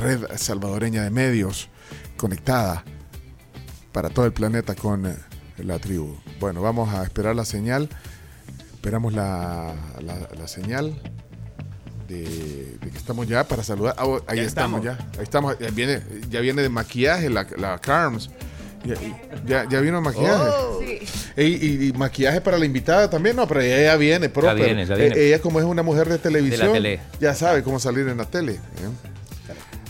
[0.00, 1.68] red salvadoreña de medios
[2.16, 2.84] conectada
[3.92, 5.16] para todo el planeta con eh,
[5.58, 6.16] la tribu.
[6.40, 7.88] Bueno, vamos a esperar la señal.
[8.74, 11.00] Esperamos la, la- la señal
[12.08, 13.94] de, de que estamos ya para saludar.
[13.98, 14.80] Ah, ahí Ya estamos.
[14.84, 14.98] estamos.
[15.14, 15.18] ya.
[15.18, 15.58] Ahí estamos.
[15.58, 18.30] Ya viene, ya viene de maquillaje la, la Carms.
[18.84, 18.94] Ya,
[19.46, 20.44] ya, ya vino el maquillaje.
[20.48, 20.80] Oh.
[21.36, 24.56] Ey, y, y maquillaje para la invitada también, no, pero ella ya viene, proper.
[24.56, 25.14] viene, ya viene.
[25.16, 27.00] Eh, ella como es una mujer de televisión, tele.
[27.20, 28.54] ya sabe cómo salir en la tele.
[28.54, 28.58] ¿eh?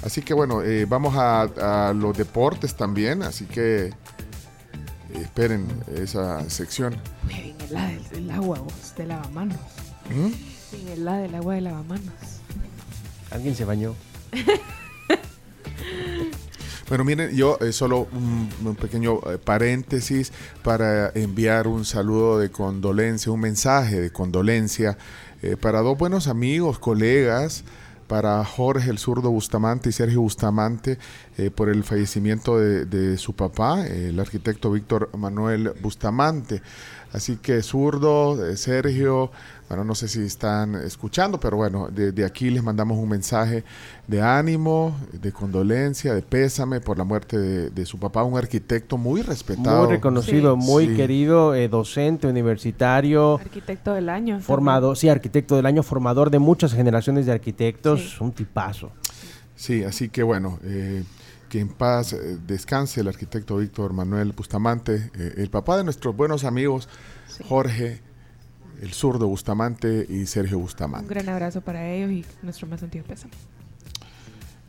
[0.05, 3.93] Así que bueno, eh, vamos a, a los deportes también, así que eh,
[5.15, 5.67] esperen
[5.97, 6.97] esa sección.
[7.31, 9.59] Helada el, el agua, vos, de lavamanos.
[10.11, 10.91] ¿Mm?
[10.93, 12.13] Helada el agua de lavamanos.
[13.31, 13.95] Alguien se bañó.
[16.89, 20.33] Bueno, miren, yo eh, solo un, pequeño eh, paréntesis
[20.63, 24.99] para enviar un saludo de condolencia, un mensaje de condolencia
[25.43, 27.65] eh, para dos buenos amigos, colegas,
[28.07, 30.99] para Jorge el zurdo Bustamante y Sergio Bustamante
[31.39, 36.63] eh, por el fallecimiento de, su papá, el arquitecto Víctor Manuel Bustamante.
[37.13, 39.31] Así que zurdo, Sergio,
[39.73, 43.65] bueno, no sé si están escuchando, pero bueno, desde aquí les mandamos un mensaje
[44.07, 48.99] de ánimo, de condolencia, de pésame por la muerte de, de su papá, un arquitecto
[48.99, 49.85] muy respetado.
[49.85, 50.95] Muy reconocido, muy Sí.
[50.97, 54.41] querido, eh, docente, universitario, Arquitecto del año.
[54.41, 58.91] formado, sí, arquitecto del año, formador de muchas generaciones de arquitectos, un tipazo.
[59.57, 61.03] Sí, así que bueno, eh,
[61.49, 66.15] que en paz eh, descanse el arquitecto Víctor Manuel Bustamante, eh, el papá de nuestros
[66.15, 66.91] buenos amigos
[67.49, 68.01] Jorge,
[68.83, 71.09] el zurdo Bustamante y Sergio Un Bustamante.
[71.09, 73.33] gran abrazo para ellos y nuestro más sentido pésame.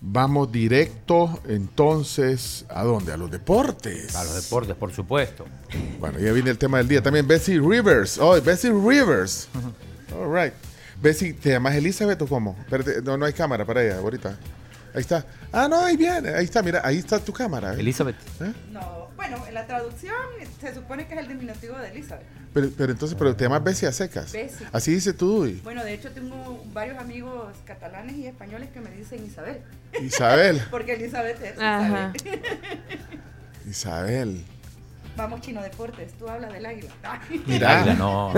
[0.05, 3.13] Vamos directo entonces a dónde?
[3.13, 4.15] A los deportes.
[4.15, 5.45] A los deportes, por supuesto.
[5.99, 7.01] Bueno, ya viene el tema del día.
[7.01, 8.17] También Bessie Rivers.
[8.19, 9.47] Oh, Bessie Rivers.
[10.13, 10.53] All right.
[11.01, 12.55] Bessie, ¿te llamas Elizabeth o cómo?
[12.59, 14.37] Espérate, no, no hay cámara para ella ahorita.
[14.93, 15.25] Ahí está.
[15.53, 16.29] Ah, no, ahí viene.
[16.35, 17.73] Ahí está, mira, ahí está tu cámara.
[17.73, 18.17] Elizabeth.
[18.41, 18.51] ¿Eh?
[18.71, 20.13] No, bueno, en la traducción
[20.59, 22.27] se supone que es el diminutivo de Elizabeth.
[22.53, 24.31] Pero, pero entonces, pero te llamas Bessie a secas.
[24.31, 24.67] Bessie.
[24.71, 25.53] Así dice tú, Dui.
[25.63, 29.61] Bueno, de hecho tengo varios amigos catalanes y españoles que me dicen Isabel.
[30.01, 30.61] Isabel.
[30.71, 32.13] Porque Elizabeth es Ajá.
[32.15, 32.41] Isabel.
[33.69, 34.45] Isabel.
[35.15, 36.89] Vamos, Chino Deportes, tú hablas del águila.
[37.45, 37.79] Mira.
[37.81, 38.33] Águila, no.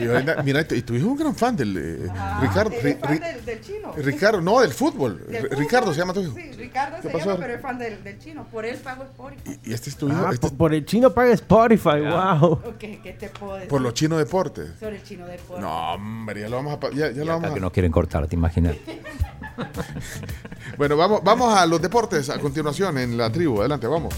[0.00, 2.70] Mira, mira, y tu hijo es un gran fan del eh, Ah, Ricardo.
[2.70, 3.92] Ri- es fan Ri- del, del chino.
[3.96, 5.26] Ricardo, no, del fútbol.
[5.28, 5.58] Del fútbol.
[5.58, 6.34] Ricardo se llama tu hijo.
[6.34, 7.26] Sí, Ricardo ¿Qué se pasó?
[7.26, 8.44] llama, pero es fan del, del chino.
[8.50, 9.58] Por él pago Spotify.
[9.64, 10.24] Y este es tu hijo.
[10.26, 12.52] Ah, este po- por el chino paga Spotify, wow.
[12.52, 13.68] Ok, ¿qué te puedo decir?
[13.68, 14.70] por los chinos deportes.
[14.80, 15.60] Sobre el chino Deportes.
[15.62, 16.90] No, hombre, ya lo vamos a.
[16.90, 18.76] Ya, ya lo vamos a que nos quieren cortar, te imaginas.
[20.76, 23.60] Bueno, vamos, vamos a los deportes a continuación en la tribu.
[23.60, 24.12] Adelante, vamos.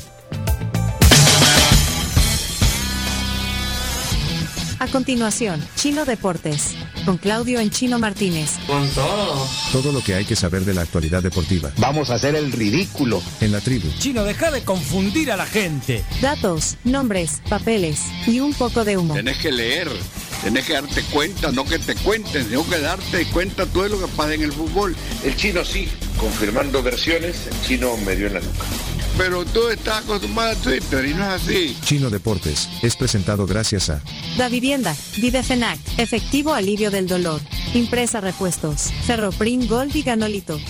[4.78, 6.74] A continuación, Chino Deportes,
[7.06, 8.50] con Claudio en Chino Martínez.
[8.66, 9.48] Con todo.
[9.72, 11.70] Todo lo que hay que saber de la actualidad deportiva.
[11.78, 13.22] Vamos a hacer el ridículo.
[13.40, 13.88] En la tribu.
[13.98, 16.04] Chino, deja de confundir a la gente.
[16.20, 19.14] Datos, nombres, papeles y un poco de humo.
[19.14, 19.88] Tenés que leer,
[20.42, 24.00] tenés que darte cuenta, no que te cuenten, sino que darte cuenta todo de lo
[24.00, 24.96] que pasa en el fútbol.
[25.24, 25.88] El chino sí,
[26.18, 28.64] confirmando versiones, el chino me dio en la nuca.
[29.16, 31.76] Pero tú estás acostumbrado a Twitter y no es así.
[31.82, 34.02] Chino Deportes es presentado gracias a
[34.36, 37.40] Da Vivienda, Videfenac, Efectivo Alivio del Dolor,
[37.72, 40.60] Impresa Repuestos, Ferroprim Gold y Ganolito.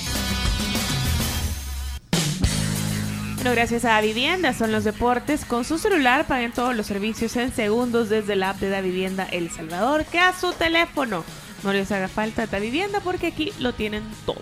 [3.47, 5.44] Bueno, gracias a Vivienda son los deportes.
[5.44, 9.23] Con su celular paguen todos los servicios en segundos desde la app de Da Vivienda
[9.31, 11.23] El Salvador, que a su teléfono.
[11.62, 14.40] No les haga falta Da Vivienda porque aquí lo tienen todo.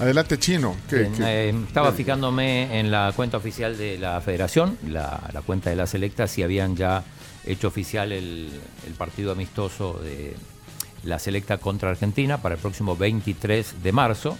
[0.00, 0.74] Adelante, chino.
[0.90, 5.42] ¿Qué- Bien, qué- eh, estaba fijándome en la cuenta oficial de la federación, la, la
[5.42, 7.04] cuenta de la selecta, si habían ya
[7.46, 8.50] hecho oficial el,
[8.84, 10.34] el partido amistoso de
[11.04, 14.36] la selecta contra Argentina para el próximo 23 de marzo,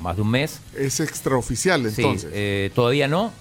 [0.00, 0.60] más de un mes.
[0.76, 2.30] Es extraoficial, Sí, entonces.
[2.32, 3.32] eh, todavía no,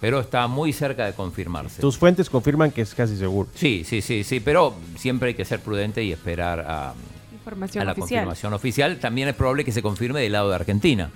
[0.00, 1.80] pero está muy cerca de confirmarse.
[1.80, 3.48] Tus fuentes confirman que es casi seguro.
[3.54, 6.94] Sí, sí, sí, sí, pero siempre hay que ser prudente y esperar a,
[7.32, 8.08] Información a la oficial.
[8.20, 8.98] confirmación oficial.
[9.00, 11.10] También es probable que se confirme del lado de Argentina.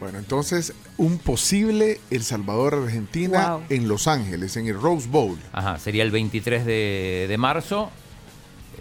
[0.00, 3.62] Bueno, entonces, un posible El Salvador-Argentina Wow.
[3.70, 5.38] en Los Ángeles, en el Rose Bowl.
[5.52, 7.90] Ajá, sería el 23 de, de marzo,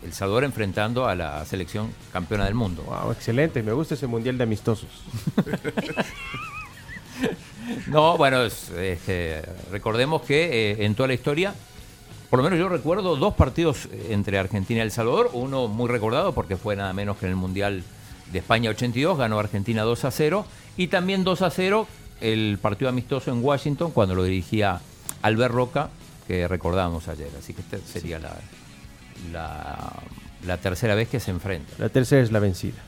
[0.04, 2.84] El Salvador enfrentando a la selección campeona del mundo.
[2.84, 3.62] Wow, excelente.
[3.64, 4.90] Me gusta ese mundial de amistosos.
[7.88, 8.72] No, bueno, es-
[9.06, 9.42] que
[9.72, 11.54] recordemos que eh, en toda la historia,
[12.30, 15.88] por lo menos yo recuerdo dos partidos eh, entre Argentina y El Salvador, uno muy
[15.90, 17.84] recordado porque fue nada menos que en el Mundial
[18.32, 20.46] de España 82, ganó Argentina 2 a 0,
[20.76, 21.88] y también 2 a 0
[22.20, 24.82] el partido amistoso en Washington cuando lo dirigía
[25.22, 25.90] Albert Roca,
[26.28, 27.30] que recordamos ayer.
[27.38, 28.36] Así que esta sería la,
[29.32, 29.94] la,
[30.46, 31.72] la tercera vez que se enfrenta.
[31.78, 32.82] La tercera es la vencida.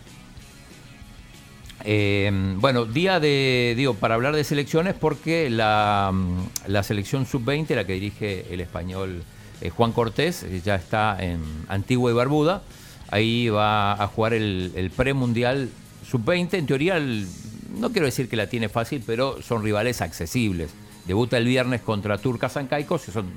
[1.83, 7.75] Eh, bueno, día de, digo, para hablar de selecciones, porque la, mm, la selección sub-20,
[7.75, 9.23] la que dirige el español
[9.61, 12.63] eh, Juan Cortés, eh, ya está en Antigua y Barbuda.
[13.11, 15.69] Ahí va a jugar el, el premundial
[16.09, 16.53] sub-20.
[16.55, 17.27] En teoría, el-
[17.77, 20.71] no quiero decir que la tiene fácil, pero son rivales accesibles.
[21.05, 23.27] Debuta el viernes contra Turcas Caicos, que son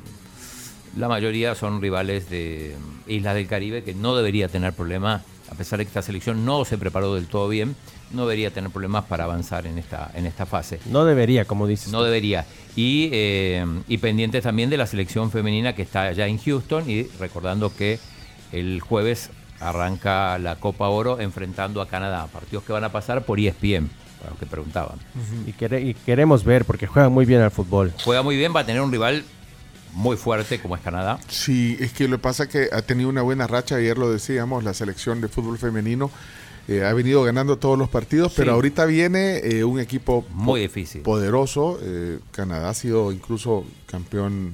[0.97, 2.75] la mayoría son rivales de
[3.07, 6.45] mm, Islas del Caribe que no debería tener problema, a pesar de que esta selección
[6.45, 7.75] no se preparó del todo bien,
[8.11, 10.81] no debería tener problemas para avanzar en esta, en esta fase.
[10.87, 11.93] No debería, como dices.
[11.93, 12.47] No debería.
[12.75, 17.03] Y, eh, y pendientes también de la selección femenina que está allá en Houston y
[17.19, 17.99] recordando que
[18.53, 23.39] el jueves arranca la Copa Oro enfrentando a Canadá, partidos que van a pasar por
[23.41, 24.99] ESPN, para los que preguntaban.
[25.47, 27.93] y, quere- y queremos ver porque juegan muy bien al fútbol.
[28.05, 29.23] Juega muy bien, va a tener un rival
[29.95, 31.19] muy fuerte como es Canadá.
[31.29, 34.11] Sí, es que lo que pasa es que ha tenido una buena racha, ayer lo
[34.11, 36.11] decíamos, la selección de fútbol femenino
[36.69, 40.61] eh, ha venido ganando todos los partidos, pero ahorita viene eh, un equipo po- Muy
[40.61, 41.01] difícil.
[41.03, 41.79] poderoso.
[41.83, 44.53] eh, Canadá ha sido incluso campeón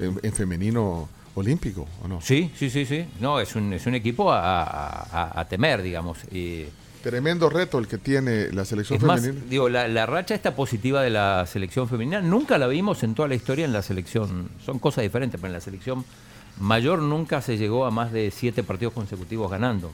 [0.00, 2.20] en, en femenino olímpico, ¿o no?
[2.20, 3.06] Sí, sí, sí, sí.
[3.20, 6.18] No, es un, es un equipo a, a- a- a temer, digamos.
[6.32, 6.64] Y
[7.04, 9.44] Tremendo reto el que tiene la selección es más, femenina.
[9.50, 13.28] digo, la, la racha esta positiva de la selección femenina nunca la vimos en toda
[13.28, 14.48] la historia en la selección.
[14.64, 16.02] Son cosas diferentes, pero en la selección
[16.58, 19.92] mayor nunca se llegó a más de siete partidos consecutivos ganando.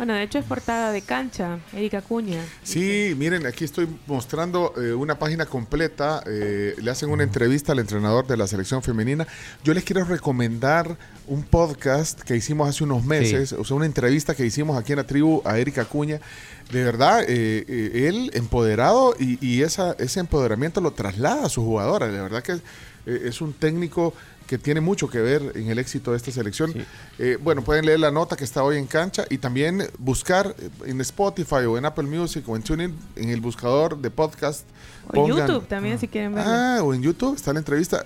[0.00, 2.42] Bueno, de hecho es portada de cancha, Erika Cuña.
[2.62, 6.22] Sí, miren, aquí estoy mostrando eh, una página completa.
[6.26, 9.26] eh, le hacen una entrevista al entrenador de la selección femenina.
[9.62, 10.96] Yo les quiero recomendar
[11.26, 14.96] un podcast que hicimos hace unos meses, o sea, una entrevista que hicimos aquí en
[15.00, 16.18] la tribu a Erika Cuña.
[16.72, 21.62] De verdad, eh, eh, él empoderado y, y esa, ese empoderamiento lo traslada a sus
[21.62, 22.10] jugadoras.
[22.10, 22.62] De verdad que es,
[23.06, 24.14] eh, es un técnico
[24.50, 26.74] que tiene mucho que ver en el éxito de esta selección.
[27.20, 30.68] Eh, bueno, pueden leer la nota que está hoy en cancha y también buscar eh,
[30.86, 34.64] en Spotify o en Apple Music o en TuneIn, en el buscador de podcast.
[35.06, 36.50] O YouTube también, si quieren verlo.
[36.52, 38.04] Ah, o en YouTube está la entrevista.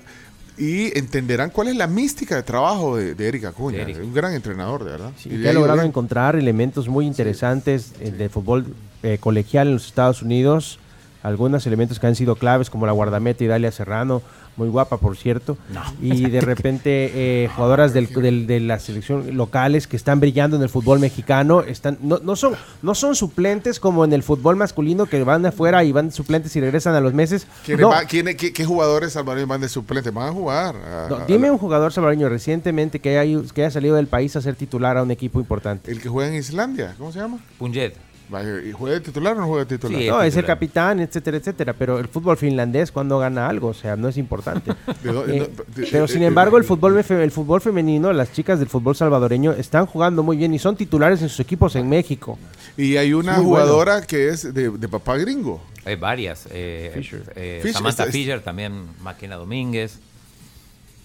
[0.59, 3.87] Y entenderán cuál es la mística de trabajo de, de Erika Cuña.
[4.03, 5.13] Un gran entrenador, de verdad.
[5.25, 5.87] Y Y logrado bien.
[5.87, 8.67] encontrar elementos muy interesantes eh, de fútbol
[9.03, 10.79] eh, colegial en los Estados Unidos.
[11.23, 14.21] Algunos elementos que han sido claves, como la guardameta Idalia Serrano,
[14.57, 15.57] muy guapa, por cierto.
[16.01, 17.11] Y de repente,
[17.45, 21.63] eh, jugadoras del- del- de la selección locales que están brillando en el fútbol mexicano.
[21.63, 25.83] están no, no, son, no son suplentes como en el fútbol masculino, que van afuera
[25.85, 27.47] y van suplentes y regresan a los meses.
[27.65, 30.11] ¿Quiénes No, va- quiénes- qué, qué jugadores salvadoreños van de suplente?
[30.11, 30.77] Van a jugar.
[30.77, 34.37] a- no, a- dime un jugador salvadoreño recientemente que haya, que haya salido del país
[34.37, 35.91] a ser titular a un equipo importante.
[35.91, 37.39] El que juega en Islandia, ¿cómo se llama?
[37.59, 37.95] Punjet.
[38.43, 40.01] ¿Y juega de titular o no juega de titular?
[40.03, 41.73] no, es el capitán, etcétera, etcétera.
[41.75, 44.73] Pero el fútbol finlandés, cuando gana algo, o sea, no es importante.
[45.03, 45.51] ¿De dó- Eh,
[45.91, 49.87] pero sin embargo, el fútbol, fe- el fútbol femenino, las chicas del fútbol salvadoreño están
[49.87, 52.39] jugando muy bien y son titulares en sus equipos en México.
[52.77, 53.45] Y hay una bueno.
[53.49, 55.63] jugadora que es de, de papá gringo.
[55.85, 56.49] Hay varias.
[56.51, 57.23] eh, Fisher.
[57.37, 59.99] eh, Fisher, Samantha Fisher, también Máquina Domínguez.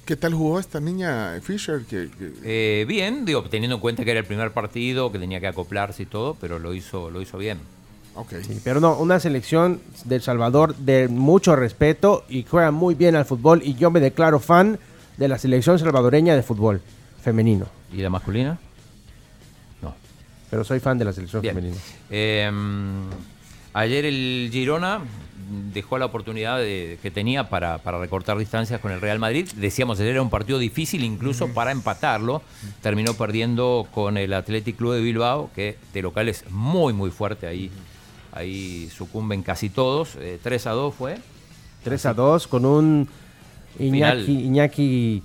[0.10, 1.82] ¿Qué tal jugó esta niña Fisher?
[1.88, 5.40] Que, que- Eh, bien, digo, teniendo en cuenta que era el primer partido, que tenía
[5.40, 7.60] que acoplarse y todo, pero lo hizo, lo hizo bien.
[8.42, 13.26] Sí, pero no, una selección del Salvador de mucho respeto y juega muy bien al
[13.26, 13.62] fútbol.
[13.64, 14.80] Y yo me declaro fan
[15.18, 16.82] de la selección salvadoreña de fútbol
[17.22, 17.68] femenino.
[17.94, 18.58] ¿Y la masculina?
[19.84, 19.94] No.
[20.50, 21.54] Pero soy fan de la selección Bien.
[21.54, 21.80] femenina.
[22.10, 22.50] Eh,
[23.74, 25.02] ayer el Girona
[25.74, 29.48] dejó la oportunidad de- que tenía para, para recortar distancias con el Real Madrid.
[29.56, 32.42] Decíamos, ayer era un partido difícil incluso para empatarlo.
[32.82, 37.48] Terminó perdiendo con el Athletic Club de Bilbao, que de local es muy, muy fuerte.
[37.48, 37.72] Ahí,
[38.32, 40.16] ahí sucumben casi todos.
[40.20, 41.18] Eh, 3 a 2 fue.
[41.84, 43.08] 3 a 2 con un
[43.78, 44.20] Final.
[44.20, 45.24] Iñaki, Iñaki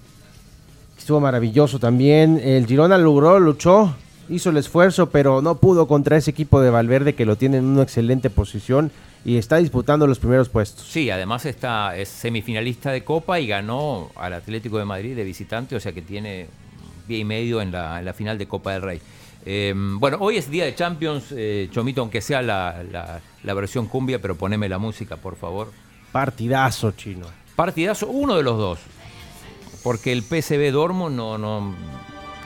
[0.95, 2.41] que estuvo maravilloso también.
[2.43, 3.95] El Girona logró, luchó,
[4.29, 7.65] hizo el esfuerzo, pero no pudo contra ese equipo de Valverde que lo tiene en
[7.65, 8.93] una excelente posición
[9.25, 10.87] y está disputando los primeros puestos.
[10.87, 15.75] Sí, además está, es semifinalista de Copa y ganó al Atlético de Madrid de visitante,
[15.77, 16.47] o sea que tiene
[17.07, 19.01] pie y medio en la, en la final de Copa del Rey.
[19.47, 23.87] Eh, bueno, hoy es día de Champions, eh, Chomito, aunque sea la, la- la versión
[23.87, 25.71] cumbia, pero poneme la música, por favor.
[26.13, 27.27] Partidazo chino.
[27.57, 28.79] Partidazo, uno de los dos.
[29.83, 31.75] Porque el PSV Dortmund no, no,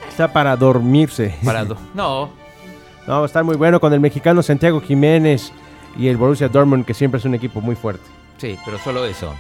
[0.09, 1.35] Está para dormirse.
[1.45, 2.31] para do- no,
[3.07, 5.53] No, va a estar muy bueno con el mexicano Santiago Jiménez
[5.97, 8.05] y el Borussia Dortmund, que siempre es un equipo muy fuerte.
[8.39, 9.35] Sí, pero solo eso.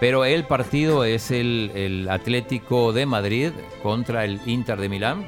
[0.00, 3.50] Pero el partido es el, el Atlético de Madrid
[3.82, 5.24] contra el Inter de Milán.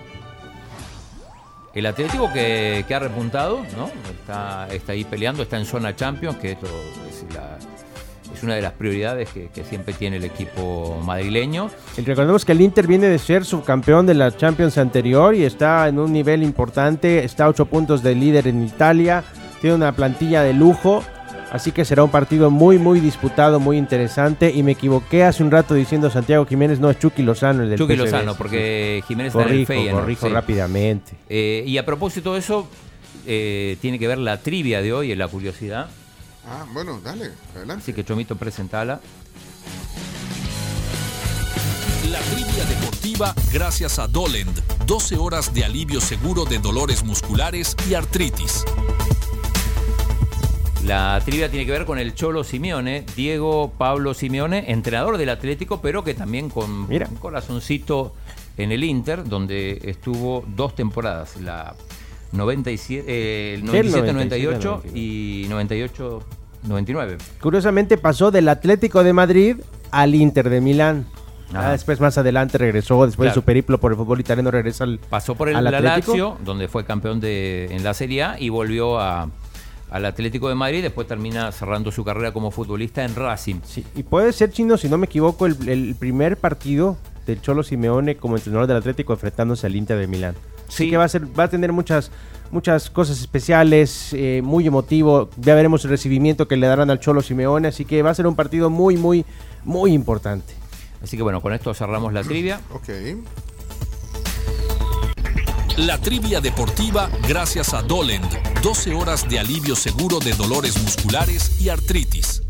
[1.74, 3.90] El Atlético que, que ha repuntado, ¿no?
[4.10, 6.66] Está, está ahí peleando, está en zona Champions, que esto
[7.08, 7.58] es, la-
[8.32, 11.70] es una de las prioridades que, que siempre tiene el equipo madrileño.
[11.96, 15.88] Y recordemos que el Inter viene de ser subcampeón de la Champions anterior y está
[15.88, 19.24] en un nivel importante, está a 8 puntos de líder en Italia,
[19.64, 21.02] tiene una plantilla de lujo,
[21.50, 25.50] así que será un partido muy muy disputado, muy interesante y me equivoqué hace un
[25.50, 27.96] rato diciendo Santiago Jiménez, no es Chucky Lozano el del Chucky.
[27.96, 30.32] Lozano, porque Jiménez está en el corrijo, Feyenoord, corrijo sí.
[30.34, 31.12] rápidamente.
[31.30, 32.68] Eh, y a propósito de eso,
[33.26, 35.88] eh, tiene que ver la trivia de hoy, en la curiosidad.
[36.46, 37.84] Ah, bueno, dale, adelante.
[37.84, 39.00] Así que Chomito, presentala.
[42.10, 44.60] La trivia deportiva gracias a Dolend.
[44.84, 48.62] 12 horas de alivio seguro de dolores musculares y artritis.
[50.86, 55.80] La trivia tiene que ver con el Cholo Simeone, Diego Pablo Simeone, entrenador del Atlético,
[55.80, 58.14] pero que también con un corazoncito
[58.58, 61.74] en el Inter, donde estuvo dos temporadas, la
[62.32, 67.16] 97, eh, el Sí, el 97-98 y 98-99.
[67.40, 69.56] Curiosamente pasó del Atlético de Madrid
[69.90, 71.06] al Inter de Milán.
[71.54, 74.98] Ah, después más adelante regresó, después de su periplo por el fútbol italiano regresa al
[74.98, 75.64] Pasó por el al.
[75.82, 79.30] Lazio, donde fue campeón de, en la Serie A, y volvió a-
[79.94, 80.82] al Atlético de Madrid.
[80.82, 83.60] Después termina cerrando su carrera como futbolista en Racing.
[83.94, 86.96] Y puede ser, Chino, si no me equivoco, el, el primer partido
[87.26, 90.34] del Cholo Simeone como entrenador del Atlético enfrentándose al Inter de Milán.
[90.68, 92.10] Así que va a, ser, va a tener muchas,
[92.50, 95.30] muchas cosas especiales, eh, muy emotivo.
[95.36, 97.68] Ya veremos el recibimiento que le darán al Cholo Simeone.
[97.68, 99.24] Así que va a ser un partido muy, muy,
[99.62, 100.54] muy importante.
[101.04, 102.60] Así que bueno, con esto cerramos la trivia.
[102.72, 102.88] Ok.
[105.76, 108.30] La trivia deportiva gracias a Dolend.
[108.62, 112.44] 12 horas de alivio seguro de dolores musculares y artritis.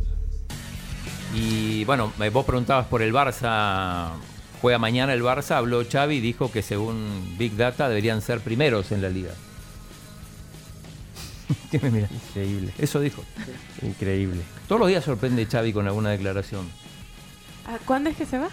[1.34, 4.10] Y bueno, vos preguntabas por el Barça.
[4.60, 8.92] Juega mañana el Barça, habló Xavi y dijo que según Big Data deberían ser primeros
[8.92, 9.32] en la liga.
[11.70, 12.08] ¿Qué me mira?
[12.12, 12.74] Increíble.
[12.76, 13.24] Eso dijo.
[13.80, 14.42] Increíble.
[14.68, 16.68] Todos los días sorprende Xavi con alguna declaración.
[17.66, 18.50] Ah, ¿Cuándo es que se va?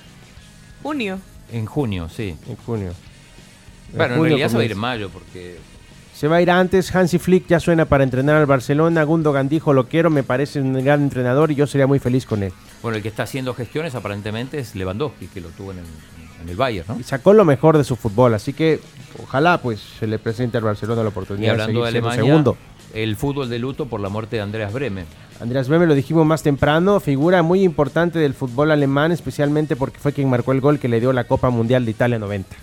[0.82, 1.20] Junio.
[1.52, 2.38] En junio, sí.
[2.48, 2.94] En junio.
[3.96, 5.58] Bueno, en realidad se va a ir en mayo porque
[6.14, 6.94] Se va a ir antes.
[6.96, 9.04] Hansi Flick ya suena para entrenar al Barcelona.
[9.04, 12.44] Gundogan dijo, lo quiero, me parece un gran entrenador y yo sería muy feliz con
[12.44, 12.54] él.
[12.82, 15.86] Bueno, el que está haciendo gestiones aparentemente es Lewandowski, que lo tuvo en el,
[16.44, 17.00] en el Bayern, ¿no?
[17.00, 18.80] Y sacó lo mejor de su fútbol, así que
[19.22, 22.58] ojalá pues se le presente al Barcelona la Y oportunidad hablando de Alemania, segundo.
[22.94, 25.06] el fútbol de luto por la muerte de Andreas Breme.
[25.40, 30.14] Andreas Beme lo dijimos más temprano, figura muy importante del fútbol alemán, especialmente porque fue
[30.14, 32.56] quien marcó el gol que le dio la Copa Mundial de Italia 90.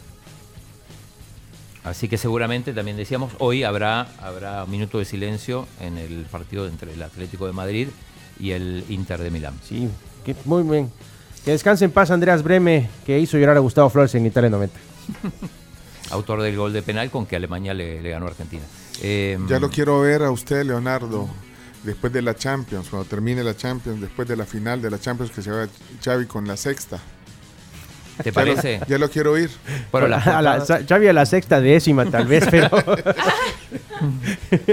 [1.89, 6.67] Así que seguramente también decíamos, hoy habrá, habrá un minuto de silencio en el partido
[6.69, 7.89] entre el Atlético de Madrid
[8.39, 9.55] y el Inter de Milán.
[9.67, 9.89] Sí,
[10.25, 10.91] que- muy bien.
[11.45, 14.79] Que descanse en paz Andreas Breme, que hizo llorar a Gustavo Flores en Italia 90.
[16.11, 18.63] Autor del gol de penal con que Alemania le, le ganó a Argentina.
[19.03, 21.29] Eh, Ya lo quiero ver a usted, Leonardo,
[21.85, 25.31] después de la Champions, cuando termine la Champions, después de la final de la Champions
[25.31, 25.69] que se va
[26.03, 26.99] Xavi con la sexta.
[28.23, 28.81] ¿Te Ya lo- parece?
[28.89, 29.51] Ya lo quiero ir.
[29.93, 32.69] Bueno, las a la, portadas- Xavi a la sexta décima tal vez, pero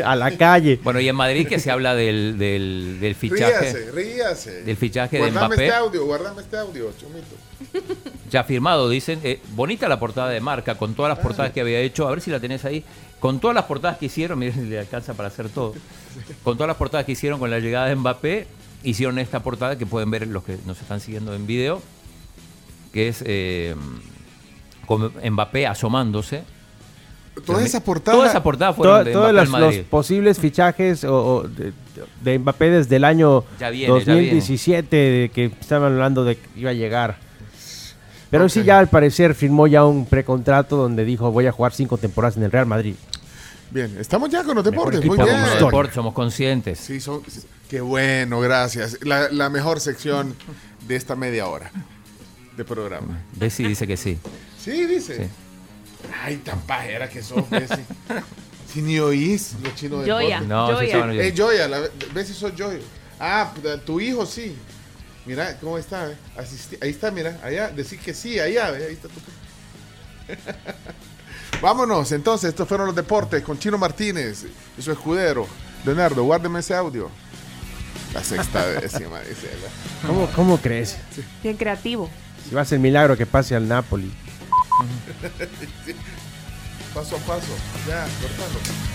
[0.05, 0.79] a la calle.
[0.83, 3.73] Bueno, y en Madrid que se habla del, del, del fichaje.
[3.73, 4.63] Ríase, ríase.
[4.63, 5.63] Del fichaje de guardame Mbappé.
[5.65, 7.85] este audio, guardame este audio, chumito.
[8.29, 9.19] Ya firmado, dicen.
[9.23, 12.07] Eh, bonita la portada de marca, con todas las portadas que había hecho.
[12.07, 12.83] A ver si la tenés ahí.
[13.19, 15.73] Con todas las portadas que hicieron, miren si le alcanza para hacer todo.
[16.43, 18.47] Con todas las portadas que hicieron con la llegada de Mbappé,
[18.83, 21.81] hicieron esta portada que pueden ver los que nos están siguiendo en video,
[22.95, 23.75] que es eh,
[24.85, 26.43] con Mbappé asomándose.
[27.45, 28.15] Toda esa portada.
[28.15, 29.77] Toda esa portada fueron de todos Mbappé los, Madrid.
[29.79, 31.73] los posibles fichajes o, o de,
[32.23, 36.47] de Mbappé desde el año Ya viene, ya 2017 de que estaban hablando de que
[36.55, 37.17] iba a llegar.
[38.31, 41.97] Pero sí ya al parecer firmó ya un precontrato donde dijo voy a jugar cinco
[41.97, 42.95] temporadas en el Real Madrid.
[43.71, 45.03] Bien, estamos ya con los deportes.
[45.03, 45.27] Muy bien.
[45.27, 45.65] Los historia.
[45.65, 46.79] deportes, somos conscientes.
[46.79, 47.21] Sí, son,
[47.69, 48.99] qué bueno, gracias.
[49.01, 50.33] La, la mejor sección
[50.87, 51.69] de esta media hora
[52.55, 53.21] de programa.
[53.33, 54.17] Bessie dice que sí.
[54.59, 55.17] Sí, dice.
[55.17, 55.29] Sí.
[56.23, 57.83] Ay, tan pajera que sos, Bessie.
[58.71, 60.47] Si ni oís los chinos de Joya, deporte.
[60.47, 60.83] No, Joya.
[60.83, 61.79] estaban Eh, Joya, la,
[62.13, 62.79] Bessie sos Joya.
[63.19, 63.53] Ah,
[63.85, 64.53] tu hijo sí.
[65.25, 66.17] Mira cómo está, eh.
[66.81, 69.21] Ahí está, mira, allá, decir que sí, allá, ve, ahí está tu
[71.61, 74.45] Vámonos, entonces, estos fueron los deportes con Chino Martínez
[74.77, 75.47] y su escudero.
[75.85, 77.09] Leonardo, guárdeme ese audio.
[78.13, 79.49] La sexta décima, dice.
[80.05, 80.97] ¿Cómo, cómo crees?
[81.41, 82.09] Bien creativo.
[82.47, 84.11] Si va a ser milagro que pase al Napoli.
[86.93, 87.57] Paso a paso,
[87.87, 88.94] ya, cortalo.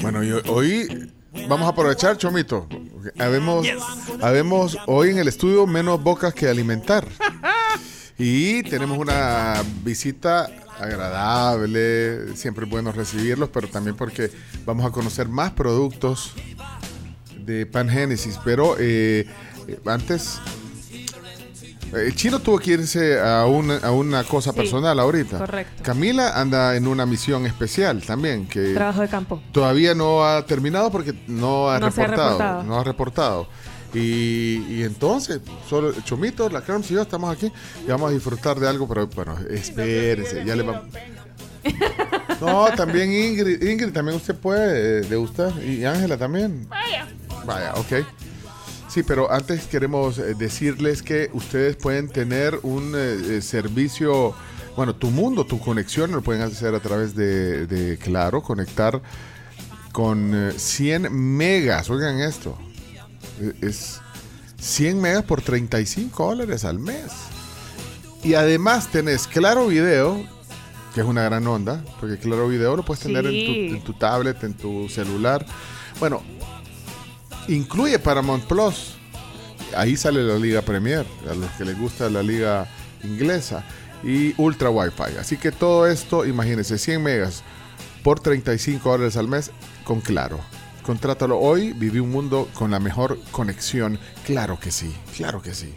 [0.00, 1.12] Bueno, y hoy
[1.48, 2.68] vamos a aprovechar, Chomito.
[3.18, 3.66] Habemos,
[4.20, 7.06] habemos hoy en el estudio menos bocas que alimentar.
[8.22, 10.46] Y tenemos una visita
[10.78, 12.36] agradable.
[12.36, 14.30] Siempre es bueno recibirlos, pero también porque
[14.66, 16.34] vamos a conocer más productos
[17.38, 18.38] de Pan Genesis.
[18.44, 19.26] Pero eh,
[19.86, 20.38] antes,
[21.92, 25.38] el chino tuvo que irse a una, a una cosa Sí, personal ahorita.
[25.38, 25.82] correcto.
[25.82, 28.46] Camila anda en una misión especial también.
[28.46, 29.42] Que Trabajo de campo.
[29.52, 32.30] Todavía no ha terminado porque no ha No se ha reportado.
[32.38, 32.62] reportado.
[32.64, 33.48] No ha reportado.
[33.92, 37.50] Y, y entonces, solo Chomito, la Carms y yo estamos aquí
[37.84, 40.82] y vamos a disfrutar de algo, pero bueno, espérense, ya le vamos.
[42.40, 46.66] No, también Ingrid, Ingrid, también usted puede eh, degustar y Ángela también.
[46.70, 47.06] Vaya.
[47.44, 48.06] Vaya, ok.
[48.90, 54.34] Sí, pero antes queremos eh, decirles que ustedes pueden tener un eh, eh, servicio,
[54.76, 59.00] bueno, tu mundo, tu conexión, lo pueden hacer a través de, de Claro, conectar
[59.92, 62.58] con eh, 100 megas, oigan esto,
[63.40, 64.00] Eh, es
[64.58, 67.12] 100 megas por 35 dólares al mes.
[68.24, 70.22] Y además tenés Claro Video,
[70.94, 73.92] que es una gran onda, porque Claro Video lo puedes tener en tu, en tu
[73.94, 75.46] tablet, en tu celular.
[75.98, 76.22] Bueno,
[77.50, 78.96] incluye Paramount Plus.
[79.76, 82.66] Ahí sale la Liga Premier, a los que les gusta la Liga
[83.04, 83.64] inglesa.
[84.02, 85.18] Y Ultra Wi-Fi.
[85.18, 87.42] Así que todo esto, imagínense, 100 megas
[88.02, 89.50] por 35 dólares al mes
[89.84, 90.40] con Claro.
[90.82, 93.98] Contrátalo hoy, viví un mundo con la mejor conexión.
[94.24, 95.74] Claro que sí, claro que sí.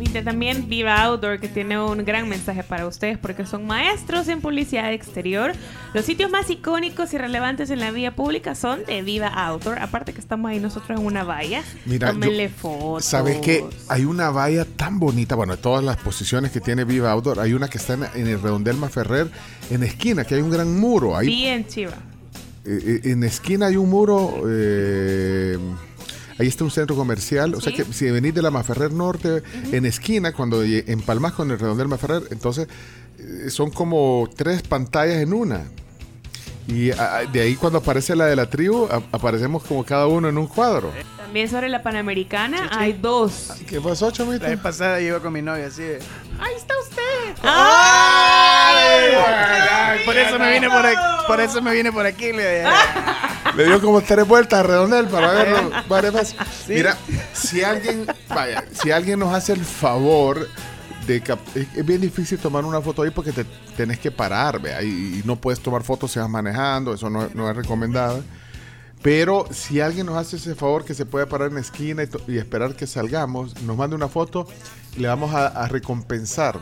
[0.00, 4.40] Viste también Viva Outdoor, que tiene un gran mensaje para ustedes porque son maestros en
[4.40, 5.52] publicidad exterior.
[5.92, 9.78] Los sitios más icónicos y relevantes en la vía pública son de Viva Outdoor.
[9.78, 11.62] Aparte que estamos ahí nosotros en una valla.
[11.84, 13.04] Mira, Tómenle yo- fotos.
[13.04, 13.62] ¿Sabes qué?
[13.88, 17.52] Hay una valla tan bonita, bueno, de todas las posiciones que tiene Viva Outdoor, hay
[17.52, 19.30] una que está en, el redondel Maferrer,
[19.70, 21.14] en esquina, que hay un gran muro.
[21.14, 21.92] Ahí, Bien chiva.
[22.64, 25.58] eh, eh, en esquina hay un muro, eh,
[26.40, 29.42] ahí está un centro comercial, o sea que si venís de la Maferrer Norte,
[29.72, 32.66] en esquina, cuando empalmas con el redondel Maferrer, entonces
[33.18, 35.64] eh, son como tres pantallas en una.
[36.66, 40.28] Y ah, de ahí cuando aparece la de la tribu, a- aparecemos como cada uno
[40.28, 40.92] en un cuadro.
[41.30, 43.52] También sobre la Panamericana hay dos.
[43.68, 44.42] ¿Qué pasó, Chomito?
[44.42, 46.00] La vez pasada iba con mi novia así de,
[46.40, 47.40] Ahí está usted.
[47.44, 49.14] ¡Ay!
[49.70, 50.96] Ay, Por eso me vine por aquí,
[51.28, 52.32] por eso me vine por aquí.
[52.32, 52.64] le-
[53.56, 56.36] Le dio como tres vueltas a redondel para verlo varias veces.
[56.66, 56.96] Mira,
[57.32, 60.48] si alguien, vaya, si alguien nos hace el favor
[61.06, 63.44] de cap- es, es bien difícil tomar una foto ahí porque te
[63.76, 67.28] tenés que parar, vea, y, y no puedes tomar fotos si vas manejando, eso no,
[67.34, 68.20] no es recomendado.
[69.02, 72.32] Pero si alguien nos hace ese favor que se puede parar en la esquina y,
[72.32, 74.46] y esperar que salgamos, nos mande una foto,
[74.98, 76.60] le vamos a, a recompensar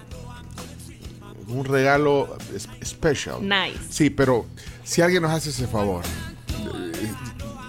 [1.48, 3.40] un regalo es- special.
[3.42, 3.78] Nice.
[3.90, 4.46] Sí, pero
[4.84, 6.04] si alguien nos hace ese favor,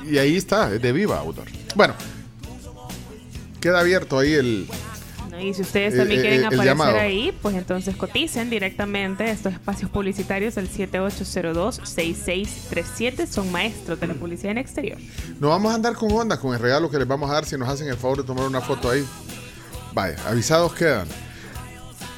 [0.05, 1.47] y ahí está, es de Viva Outdoor.
[1.75, 1.93] Bueno,
[3.61, 4.67] queda abierto ahí el.
[5.41, 9.53] Y si ustedes Eh, también eh, quieren el aparecer ahí, pues entonces coticen directamente estos
[9.53, 13.27] espacios publicitarios al 7802-6637.
[13.27, 14.97] Son maestros de la publicidad en exterior.
[15.39, 17.57] No vamos a andar con onda con el regalo que les vamos a dar si
[17.57, 19.05] nos hacen el favor de tomar una foto ahí.
[19.93, 21.07] Vaya, avisados quedan.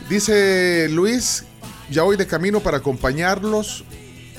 [0.09, 1.45] Dice Luis,
[1.89, 3.83] ya voy de camino para acompañarlos.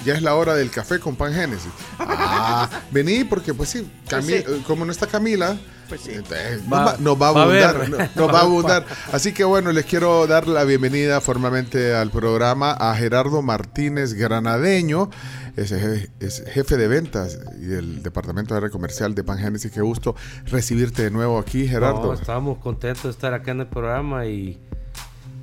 [0.05, 1.71] Ya es la hora del café con Pan Génesis.
[1.99, 4.63] Ah, vení porque pues sí, Cami- Pues sí.
[4.67, 5.57] como no está Camila,
[5.89, 6.11] Pues sí.
[6.15, 8.11] entonces, Va- nos va, nos va a va a abundar.
[8.17, 8.87] nos va a abundar.
[9.13, 15.11] Así que bueno, les quiero dar la bienvenida formalmente al programa a Gerardo Martínez Granadeño.
[15.57, 19.71] Es, je- es jefe de ventas y del departamento de área comercial de Pan Génesis.
[19.71, 20.17] Qué gusto
[20.47, 22.03] recibirte de nuevo aquí, Gerardo.
[22.07, 24.59] No, estábamos contentos de estar acá en el programa y,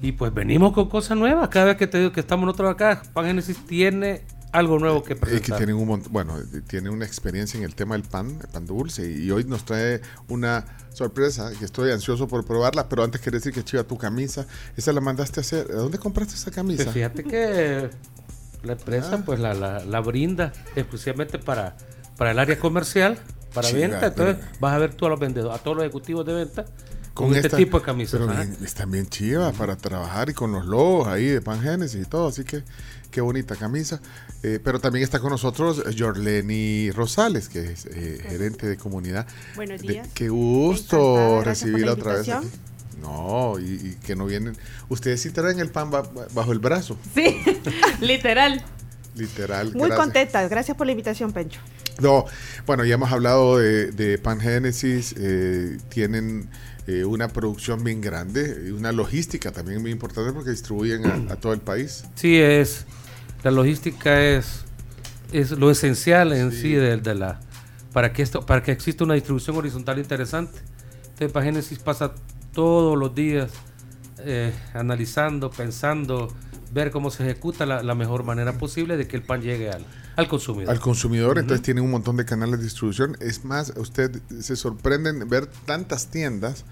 [0.01, 1.47] y pues venimos con cosas nuevas.
[1.49, 5.13] Cada vez que te digo que estamos nosotros acá, Pan Genesis tiene algo nuevo que
[5.13, 5.59] Es presentar.
[5.59, 8.47] que tienen un mont- bueno, eh, tiene una experiencia en el tema del pan, el
[8.47, 13.21] pan dulce, y hoy nos trae una sorpresa que estoy ansioso por probarla, pero antes
[13.21, 14.45] quería decir que chiva tu camisa,
[14.75, 16.83] esa la mandaste a hacer, ¿de dónde compraste esa camisa?
[16.83, 17.89] Pues fíjate que
[18.63, 19.23] la empresa Ah.
[19.25, 21.77] pues la, la, la brinda exclusivamente para,
[22.17, 23.17] para el área comercial.
[23.53, 24.05] para venta.
[24.07, 26.65] Entonces pero- vas a ver tú a los vendedores, a todos los ejecutivos de venta
[27.19, 28.17] con, Con este esta- tipo de camisas.
[28.17, 32.09] Pero bien- están bien chivas para trabajar y con los logos ahí de Pangénesis y
[32.09, 32.29] todo.
[32.29, 32.63] Así que
[33.11, 33.99] qué bonita camisa.
[34.41, 39.27] Eh, pero también está con nosotros Jorleni Rosales, que es eh, gerente de comunidad.
[39.57, 40.07] Buenos De- días.
[40.13, 42.31] qué gusto recibirla la otra vez aquí.
[42.31, 42.69] invitación.
[43.01, 44.55] No, y, y que no vienen.
[44.87, 47.35] Ustedes sí traen el pan ba- bajo el brazo, Sí,
[48.01, 48.63] literal.
[49.15, 49.67] literal.
[49.73, 49.99] Muy gracias.
[49.99, 50.49] contentas.
[50.49, 51.59] Gracias por la invitación, Pencho.
[51.99, 52.23] No,
[52.65, 56.49] bueno, ya hemos hablado de, de Pangénesis, eh, tienen
[56.89, 61.35] eh, una producción bien grande y una logística también muy importante porque distribuyen a, a
[61.35, 62.03] todo el país.
[62.15, 62.87] Sí, es.
[63.43, 64.65] La logística es,
[65.31, 67.41] es lo esencial en sí, de, de la.
[67.93, 70.61] Para que esto, para que exista una distribución horizontal interesante.
[71.03, 72.15] Entonces, Pagénesis pasa
[72.53, 73.51] todos los días
[74.25, 76.33] eh, analizando, pensando,
[76.73, 79.85] ver cómo se ejecuta la, la mejor manera posible de que el pan llegue al,
[80.19, 80.71] al consumidor.
[80.71, 83.17] Al consumidor, entonces tienen un montón de canales de distribución.
[83.19, 86.65] Es más, usted se sorprenden ver tantas tiendas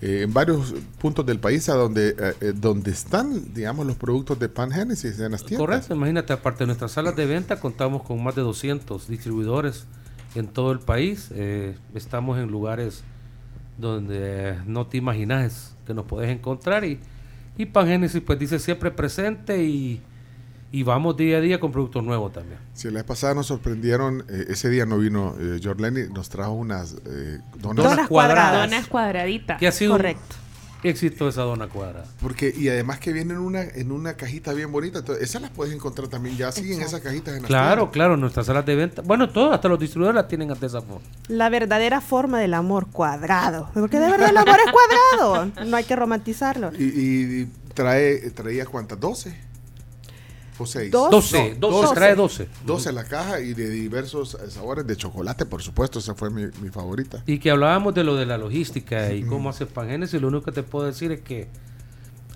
[0.00, 4.38] eh, en varios puntos del país a donde, eh, eh, donde están, digamos, los productos
[4.38, 5.66] de Pangénesis en las tiendas.
[5.66, 9.86] Correcto, imagínate, aparte de nuestras salas de venta, contamos con más de 200 distribuidores
[10.34, 11.30] en todo el país.
[11.34, 13.04] Eh, estamos en lugares
[13.78, 16.98] donde no te imaginas que nos puedes encontrar y,
[17.58, 20.00] y Pangénesis pues dice siempre presente y,
[20.76, 22.58] y vamos día a día con productos nuevos también.
[22.74, 26.52] Si la vez pasada nos sorprendieron, eh, ese día no vino eh, Jorleni, nos trajo
[26.52, 27.84] unas eh, donas.
[27.86, 28.68] Donas cuadradas.
[28.70, 29.58] Donas cuadraditas.
[29.58, 30.36] Que ha sido un Correcto.
[30.82, 32.04] éxito esa dona cuadrada.
[32.20, 34.98] Porque, y además que vienen en una, en una cajita bien bonita.
[34.98, 37.92] Entonces, esas las puedes encontrar también ya así en esas cajitas en las Claro, tiendas.
[37.94, 41.06] claro, nuestras salas de venta, bueno, todos, hasta los distribuidores las tienen de esa forma.
[41.28, 43.70] La verdadera forma del amor cuadrado.
[43.72, 45.52] Porque de verdad el amor es cuadrado.
[45.64, 46.70] No hay que romantizarlo.
[46.78, 49.45] Y, y trae, traía cuántas, 12
[50.58, 50.90] o 6.
[50.90, 51.10] Dos.
[51.10, 52.48] 12, 12, trae 12.
[52.64, 56.70] 12 la caja y de diversos sabores de chocolate, por supuesto, esa fue mi, mi
[56.70, 57.22] favorita.
[57.26, 60.52] Y que hablábamos de lo de la logística y cómo hace Pangénesis, lo único que
[60.52, 61.48] te puedo decir es que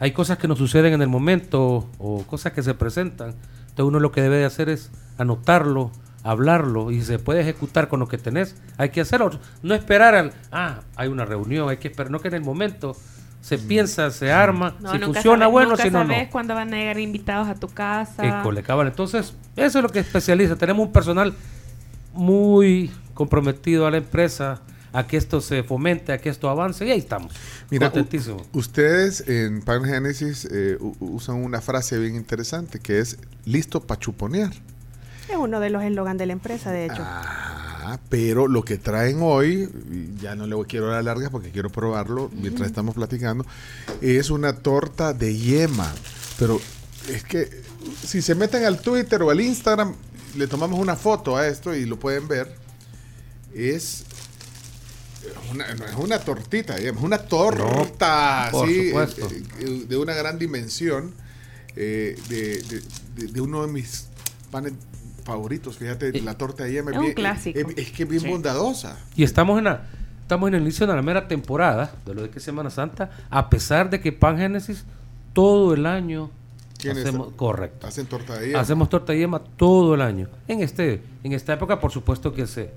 [0.00, 3.34] hay cosas que nos suceden en el momento o cosas que se presentan.
[3.60, 5.92] Entonces uno lo que debe de hacer es anotarlo,
[6.22, 9.30] hablarlo y si se puede ejecutar con lo que tenés, hay que hacerlo.
[9.62, 12.96] No esperar al, ah, hay una reunión, hay que esperar, no que en el momento
[13.40, 16.14] se piensa, se arma, No, si funciona sabes- bueno, si no, no.
[16.30, 18.40] cuándo van a llegar invitados a tu casa.
[18.40, 18.86] École, cabal.
[18.88, 20.56] Entonces, eso es lo que especializa.
[20.56, 21.34] Tenemos un personal
[22.12, 24.60] muy comprometido a la empresa,
[24.92, 27.32] a que esto se fomente, a que esto avance, y ahí estamos.
[27.70, 27.92] Mira,
[28.52, 34.50] ustedes en Pan Genesis eh, usan una frase bien interesante que es listo para chuponear.
[35.28, 37.02] Es uno de los eslogan de la empresa, de hecho.
[37.06, 37.69] Ah,
[38.08, 39.68] pero lo que traen hoy,
[40.20, 43.44] ya no le quiero dar largas porque quiero probarlo mientras estamos platicando,
[44.00, 45.92] es una torta de yema.
[46.38, 46.60] Pero
[47.08, 47.48] es que
[48.06, 49.94] si se meten al Twitter o al Instagram,
[50.36, 52.54] le tomamos una foto a esto y lo pueden ver.
[53.54, 54.04] Es
[55.52, 60.14] una, no es una tortita, digamos, es una torta por así, eh, eh, de una
[60.14, 61.12] gran dimensión,
[61.76, 62.82] eh, de, de-
[63.16, 64.06] de- de uno de mis
[64.50, 64.72] panes
[65.24, 65.76] favoritos.
[65.78, 67.58] Fíjate, la torta de yema es un bien- clásico.
[67.58, 68.28] Es, es que es bien Sí.
[68.28, 68.98] bondadosa.
[69.16, 69.82] Y estamos en la,
[70.22, 73.10] estamos en el inicio de la mera temporada de lo de que es Semana Santa,
[73.30, 74.84] a pesar de que Pan Génesis
[75.32, 76.30] todo el año
[76.78, 77.86] ¿Quiénes hacemos, correcto.
[77.86, 78.60] Hacen torta de yema.
[78.60, 80.28] Hacemos torta de yema todo el año.
[80.48, 82.70] En este, en esta época, por supuesto que se,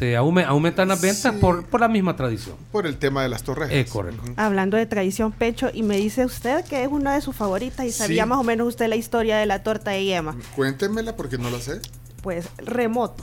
[0.00, 2.56] se aume- aumentan las ventas por, por la misma tradición.
[2.72, 3.68] Por el tema de las torres.
[3.70, 4.22] Es correcto.
[4.36, 7.92] Hablando de tradición pecho, y me dice usted que es una de sus favoritas y
[7.92, 8.28] sabía Sí.
[8.30, 10.34] más o menos usted la historia de la torta de yema.
[10.56, 11.82] Cuéntemela porque no la sé.
[12.22, 13.22] Pues remoto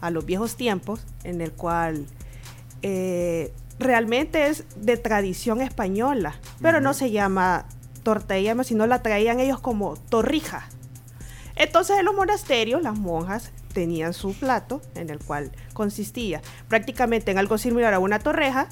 [0.00, 2.04] a los viejos tiempos, en el cual
[2.82, 7.64] eh, realmente es de tradición española, pero no se llama
[8.02, 10.68] torta de yema, sino la traían ellos como torrija.
[11.54, 17.38] Entonces en los monasterios las monjas tenían su plato en el cual consistía prácticamente en
[17.38, 18.68] algo similar a una torreja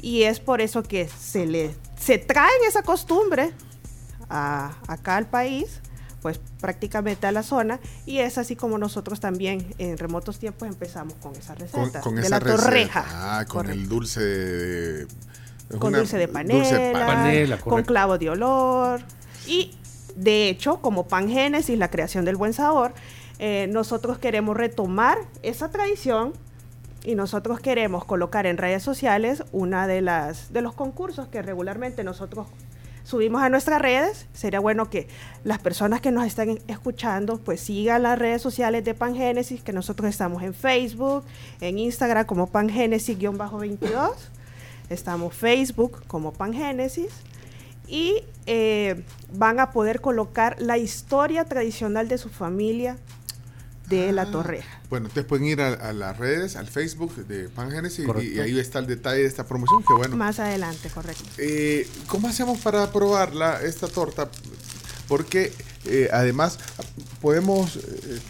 [0.00, 3.52] y es por eso que se le se traen esa costumbre
[4.28, 5.80] a- acá al país
[6.22, 11.14] pues prácticamente a la zona y es así como nosotros también en remotos tiempos empezamos
[11.14, 12.62] con esa Con, receta con de esa la receta.
[12.64, 15.06] torreja Ah, con el dulce de...
[15.78, 19.00] con una- dulce de panela, dulce Panela, con clavo de olor.
[19.46, 19.76] Y
[20.16, 22.92] de hecho, como Pan Génesis, la creación del buen sabor,
[23.38, 26.32] eh, nosotros queremos retomar esa tradición
[27.04, 32.02] y nosotros queremos colocar en redes sociales una de las de los concursos que regularmente
[32.02, 32.48] nosotros
[33.04, 34.26] subimos a nuestras redes.
[34.32, 35.06] Sería bueno que
[35.44, 40.10] las personas que nos están escuchando pues sigan las redes sociales de Pangénesis, que nosotros
[40.10, 41.24] estamos en Facebook,
[41.60, 44.12] en Instagram como Pangénesis-22,
[44.90, 47.10] estamos Facebook como Pangénesis
[47.86, 52.96] y eh, van a poder colocar la historia tradicional de su familia
[53.88, 54.80] de la torreja.
[54.90, 58.58] Bueno, ustedes pueden ir a, a las redes, al Facebook de Pan Génesis y, ahí
[58.58, 59.82] está el detalle de esta promoción.
[59.82, 60.16] Que bueno.
[60.16, 61.24] Más adelante, correcto.
[61.38, 64.28] Eh, ¿Cómo hacemos para probarla, esta torta?
[65.08, 65.52] Porque
[65.84, 66.58] eh, además
[67.20, 67.76] podemos...
[67.76, 68.20] eh,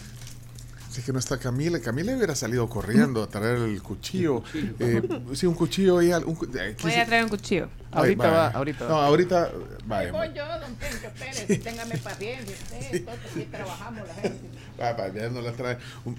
[0.97, 4.43] es que no está Camila, Camila hubiera salido corriendo a traer el cuchillo.
[4.79, 7.69] Eh, sí, un cuchillo y un eh, Voy a traer un cuchillo.
[7.91, 8.89] Ahorita va, ahorita va.
[8.89, 9.49] No, ahorita.
[9.85, 10.11] Vaya.
[10.11, 12.55] Voy yo, don Tencho, espérese, téngame paciencia.
[12.61, 14.49] Usted, todos aquí trabajamos la gente.
[14.79, 15.75] Ah, va, ya no la trae.
[16.05, 16.15] Un-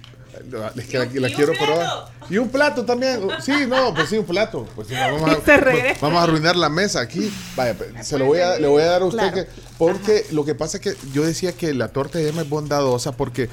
[0.75, 2.09] es que la, la quiero probar.
[2.29, 3.21] Y un plato también.
[3.41, 4.67] Sí, no, pues sí, un plato.
[4.75, 7.31] Pues sí, vamos, a, vamos a arruinar la mesa aquí.
[7.55, 9.33] Vaya, pe- se lo voy a, le voy a dar a usted Claro.
[9.33, 9.47] que.
[9.77, 13.13] Porque lo que pasa es que yo decía que la torta de yema es bondadosa
[13.13, 13.49] porque eh,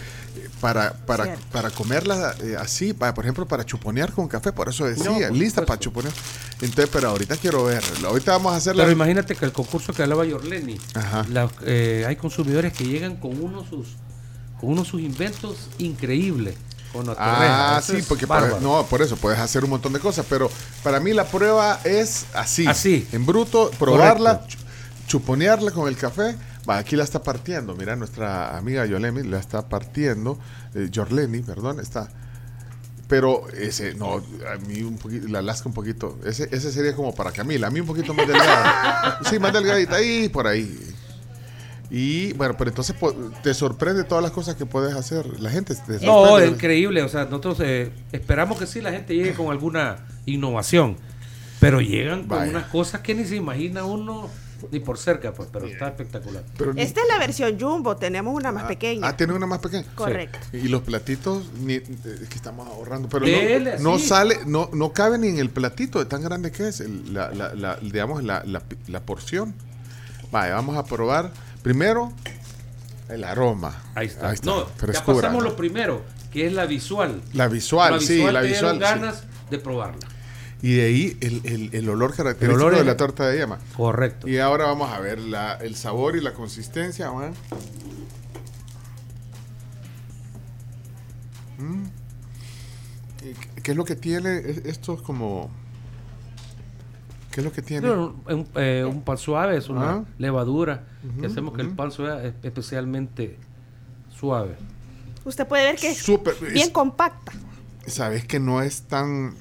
[0.61, 1.45] para, para, Cierto.
[1.53, 5.65] para comerla eh, así, para, por ejemplo, para chuponear con café, por eso decía, lista
[5.65, 6.13] para chuponear.
[6.61, 7.85] Entonces, pero ahorita quiero ver.
[8.07, 8.85] Ahorita vamos a hacer la.
[8.85, 10.79] Pero imagínate que el concurso que hablaba Yorleni,
[11.29, 13.89] la- eh, hay consumidores que llegan con unos sus
[14.61, 16.55] con unos sus inventos increíbles
[16.93, 17.07] con.
[17.19, 20.51] Ah, sí, porque para- no, por eso puedes hacer un montón de cosas, pero
[20.83, 23.07] para mí la prueba es así, Así.
[23.13, 24.59] en bruto, probarla, chu-
[25.07, 26.37] chuponearla con el café.
[26.69, 30.37] Va, aquí la está partiendo, mira, nuestra amiga Yolemi la está partiendo,
[30.75, 32.09] eh, Yorleni, perdón, está.
[33.09, 37.15] Pero ese, no, a mí un poquito, la lasca un poquito, ese, ese sería como
[37.15, 39.21] para Camila, a mí un poquito más delgada.
[39.31, 40.77] sí, más delgadita, ahí, por ahí.
[41.89, 42.97] Y bueno, pero entonces
[43.45, 45.39] te sorprende todas las cosas que puedes hacer.
[45.41, 46.47] La gente te No, sorprende.
[46.47, 47.03] es increíble.
[47.03, 50.97] O sea, nosotros eh, esperamos que sí la gente llegue con alguna innovación.
[51.61, 54.29] Pero llegan con unas cosas que ni se imagina uno
[54.71, 56.43] ni por cerca, pues, pero está espectacular.
[56.57, 59.07] Pero ni- Esta es la versión jumbo, tenemos una más pequeña.
[59.09, 59.85] Ah, tiene una más pequeña.
[59.95, 60.39] Correcto.
[60.53, 61.85] Y los platitos, ni, eh,
[62.23, 64.07] es que estamos ahorrando, pero Dele, no, no sí.
[64.07, 67.31] sale, no, no cabe ni en el platito de tan grande que es, el- la,
[67.33, 69.55] la- la- digamos, la, la- la porción.
[70.33, 71.31] Vaya, vamos a probar
[71.63, 72.13] primero
[73.09, 73.83] el aroma.
[73.95, 74.33] Ahí está.
[74.43, 75.51] No, ya frescura, pasamos ¿no?
[75.51, 76.03] lo primero,
[76.33, 77.23] que es la visual.
[77.35, 78.75] La visual, sí, la visual.
[78.75, 78.81] sí.
[78.81, 80.09] ganas de probarla.
[80.63, 83.59] Y de ahí el, el- el olor característico olor de es- la torta de yema.
[83.77, 84.27] Correcto.
[84.29, 87.11] Y ahora vamos a ver la- el sabor y la consistencia.
[91.59, 91.85] Mm.
[93.25, 94.39] ¿Y qué- ¿Qué es lo que tiene?
[94.39, 95.51] Es- Esto es como...
[97.31, 97.87] ¿Qué es lo que tiene?
[97.89, 100.05] No, un, eh, un pan suave es una Ah.
[100.17, 100.85] levadura
[101.21, 103.37] que hacemos que el pan sea es- especialmente
[104.11, 104.57] suave.
[105.25, 107.33] Usted puede ver que es Súper, bien es- compacta.
[107.87, 109.35] Sabes que no es tan...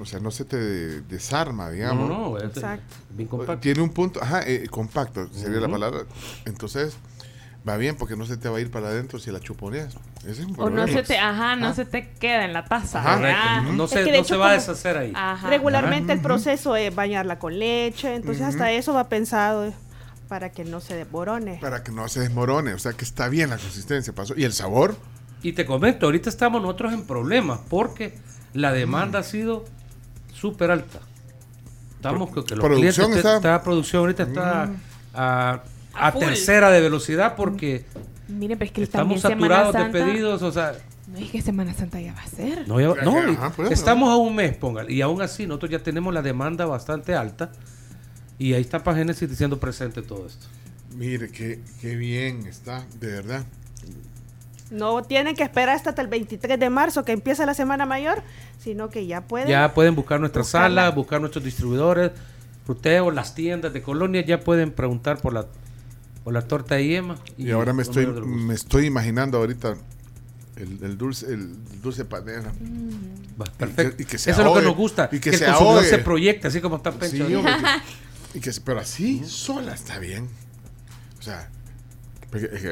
[0.00, 0.56] O sea, no se te
[1.02, 2.08] desarma, digamos.
[2.08, 2.94] No, no, Exacto.
[3.10, 3.58] bien compacto.
[3.60, 6.00] Tiene un punto, ajá, eh, compacto sería la palabra.
[6.44, 6.96] Entonces,
[7.68, 9.94] va bien porque no se te va a ir para adentro si la chuponeas.
[10.22, 10.86] Ese es un O no problema.
[10.92, 11.74] se te, ajá, no Ah.
[11.74, 13.00] se te queda en la taza.
[13.00, 13.60] Ajá.
[13.62, 15.12] No Es se, que no hecho se va a deshacer ahí.
[15.14, 15.48] Ajá.
[15.48, 19.72] Regularmente el proceso es bañarla con leche, entonces hasta eso va pensado
[20.28, 21.58] para que no se desborone.
[21.60, 24.12] Para que no se desmorone, o sea que está bien la consistencia.
[24.14, 24.34] Pasó.
[24.36, 24.96] ¿Y el sabor?
[25.42, 28.14] Y te comento, ahorita estamos nosotros en problemas porque
[28.52, 29.22] la demanda Mm.
[29.22, 29.64] ha sido
[30.40, 30.98] súper alta.
[31.96, 34.76] Estamos que, que los producción clientes, está- está, producción ahorita está Mm.
[35.14, 35.52] a,
[35.92, 36.20] A a full.
[36.20, 37.84] tercera de velocidad porque
[38.28, 40.72] Miren, pero es que estamos saturados de pedidos, o sea,
[41.08, 42.68] No es que Semana Santa ya va a ser.
[42.68, 43.74] no, ya- no, Ajá, y por eso.
[43.74, 47.50] estamos a un mes, póngale, y aún así nosotros ya tenemos la demanda bastante alta
[48.38, 50.46] y ahí está Pagénesis diciendo presente todo esto.
[50.96, 53.44] Mire, qué, qué bien está, de verdad.
[54.70, 58.22] No tienen que esperar hasta el 23 de marzo que empieza la Semana Mayor,
[58.58, 59.48] sino que ya pueden.
[59.48, 60.82] Ya pueden buscar nuestra buscarla.
[60.82, 62.12] sala, buscar nuestros distribuidores,
[62.64, 65.46] fruteo, las tiendas de colonia, ya pueden preguntar por la
[66.24, 67.16] por la torta de yema.
[67.36, 69.76] Y, ahora me estoy, me estoy imaginando ahorita
[70.56, 72.52] el, el dulce, el dulce panela.
[73.40, 74.02] Va, Perfecto.
[74.02, 75.78] y que se Eso es lo que nos gusta, y que que, se el consumidor
[75.78, 75.88] ahogue.
[75.88, 77.26] se proyecta, así como está Pencho.
[77.26, 77.34] Sí,
[78.34, 80.28] y que, pero así, sola está bien.
[81.18, 81.50] O sea,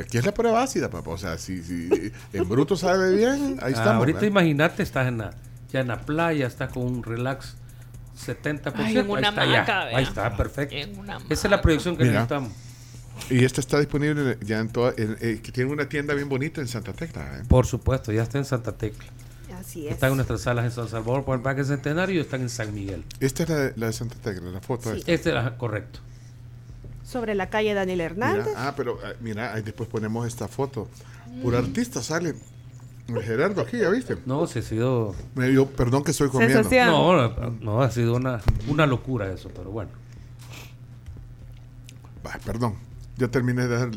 [0.00, 1.10] aquí es la prueba ácida, papá.
[1.10, 1.88] O sea, si, si
[2.32, 3.94] en bruto sabe bien, ahí Ah, estamos.
[3.96, 4.30] ahorita ¿verdad?
[4.30, 5.30] imagínate, estás en la,
[5.72, 7.56] ya en la playa, estás con un relax
[8.26, 8.72] 70%.
[8.76, 9.82] Ay, en una ahí está.
[9.86, 10.74] Ahí está, perfecto.
[10.74, 12.14] En una Esa es la proyección que Mira.
[12.14, 12.52] necesitamos.
[13.30, 16.60] Y esto está disponible ya en toda, en- eh, que tiene una tienda bien bonita
[16.60, 17.38] en Santa Tecla.
[17.38, 17.42] ¿eh?
[17.48, 19.04] Por supuesto, ya está en Santa Tecla.
[19.58, 19.94] Así es.
[19.94, 22.72] Están en nuestras salas en San Salvador por el Parque Centenario y están en San
[22.72, 23.04] Miguel.
[23.18, 24.98] Esta es la, de- la de Santa Tecla, la foto Sí.
[25.00, 25.12] esta.
[25.12, 25.98] Este es correcto.
[27.08, 28.46] Sobre la calle Daniel Hernández.
[28.48, 30.88] Mira, ah, pero eh, mira, ahí después ponemos esta foto.
[31.42, 32.34] Por artista sale.
[33.22, 34.18] Gerardo aquí, ¿ya viste?
[34.26, 35.14] No, se ha sido.
[35.34, 36.56] Me dio, perdón que estoy comiendo.
[36.56, 36.88] Sensación.
[36.88, 39.90] No, no, no, ha sido una, una locura eso, pero bueno.
[42.22, 42.74] Bah, perdón,
[43.16, 43.90] ya terminé de dar.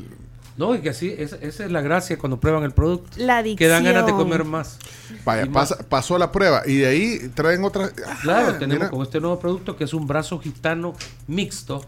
[0.57, 3.09] No, y que así, esa, esa es la gracia cuando prueban el producto.
[3.17, 4.17] La Que dan ganas de adicción.
[4.29, 4.77] comer más.
[5.25, 5.69] Vaya, Y más.
[5.71, 7.89] pasa- pasó la prueba y de ahí traen otra.
[8.21, 8.89] Claro, Ah, tenemos mira.
[8.89, 10.93] con este nuevo producto que es un brazo gitano
[11.27, 11.83] mixto.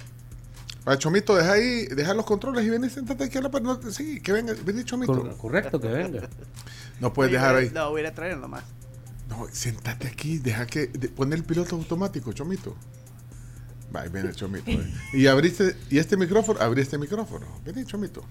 [0.88, 3.80] Va, Chomito, deja ahí, deja los controles y ven y sentate aquí a la no,
[3.92, 5.14] Sí, que venga, vení Chomito.
[5.14, 6.28] Cor- correcto, que venga.
[7.00, 7.72] No puedes dejar ahí.
[7.74, 8.64] No, voy a traer nomás.
[9.30, 10.88] No, sentate aquí, deja que.
[10.88, 12.76] de- pon el piloto automático, Chomito.
[13.96, 14.70] Va, viene el Chomito.
[14.72, 14.94] eh.
[15.14, 17.46] Y abriste, y este micrófono, abrí este micrófono.
[17.64, 18.24] Vení, Chomito.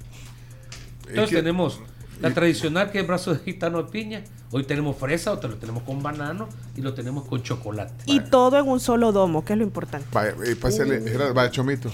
[1.09, 1.81] Entonces que- tenemos
[2.21, 4.23] la tradicional que es brazo de gitano de piña.
[4.51, 7.95] Hoy tenemos fresa, otro lo tenemos con banano y lo tenemos con chocolate.
[8.07, 10.07] Y todo en un solo domo, que es lo importante.
[10.13, 11.33] Vaya, eh, pásale, Uh.
[11.35, 11.91] Vaya, Chomito.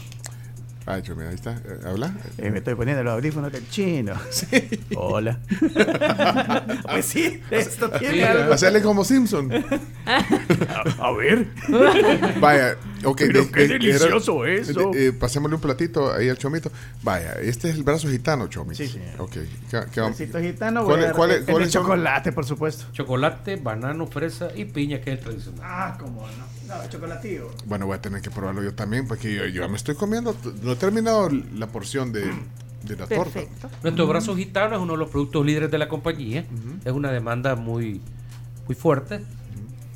[0.89, 1.53] Vaya, Chomito, ahí está.
[1.53, 2.15] eh, ¿Habla?
[2.39, 4.15] Eh, me estoy poniendo los audífonos del chino.
[4.97, 5.39] Hola.
[6.91, 8.55] pues sí, esto tiene algo.
[8.55, 9.53] Hacerle como Simpson.
[10.07, 11.47] A ver.
[12.41, 13.19] Vaya, ok.
[13.19, 14.95] Pero qué delicioso eso.
[14.95, 16.73] eh, eh, pasémosle un platito ahí al Chomito.
[17.03, 18.77] Vaya, este es el brazo gitano, Chomito.
[18.77, 19.01] Sí, sí.
[19.19, 19.33] Ok.
[19.71, 21.89] ¿qué- qué gitano, ¿Cuál voy es- a- cuál es- el cuál de es, Chomito?
[21.91, 22.87] chocolate, por supuesto.
[22.93, 25.61] Chocolate, banano, fresa y piña, que es el tradicional.
[25.63, 26.58] Ah, cómo no.
[26.69, 27.51] No, chocolatillo.
[27.67, 30.37] Bueno, voy a tener que probarlo yo también, porque yo, yo me estoy comiendo.
[30.63, 32.31] No he terminado la porción de,
[32.85, 33.41] de la torta.
[33.83, 36.45] Nuestro brazo gitano es uno de los productos líderes de la compañía.
[36.85, 38.01] Es una demanda muy,
[38.67, 39.21] muy fuerte.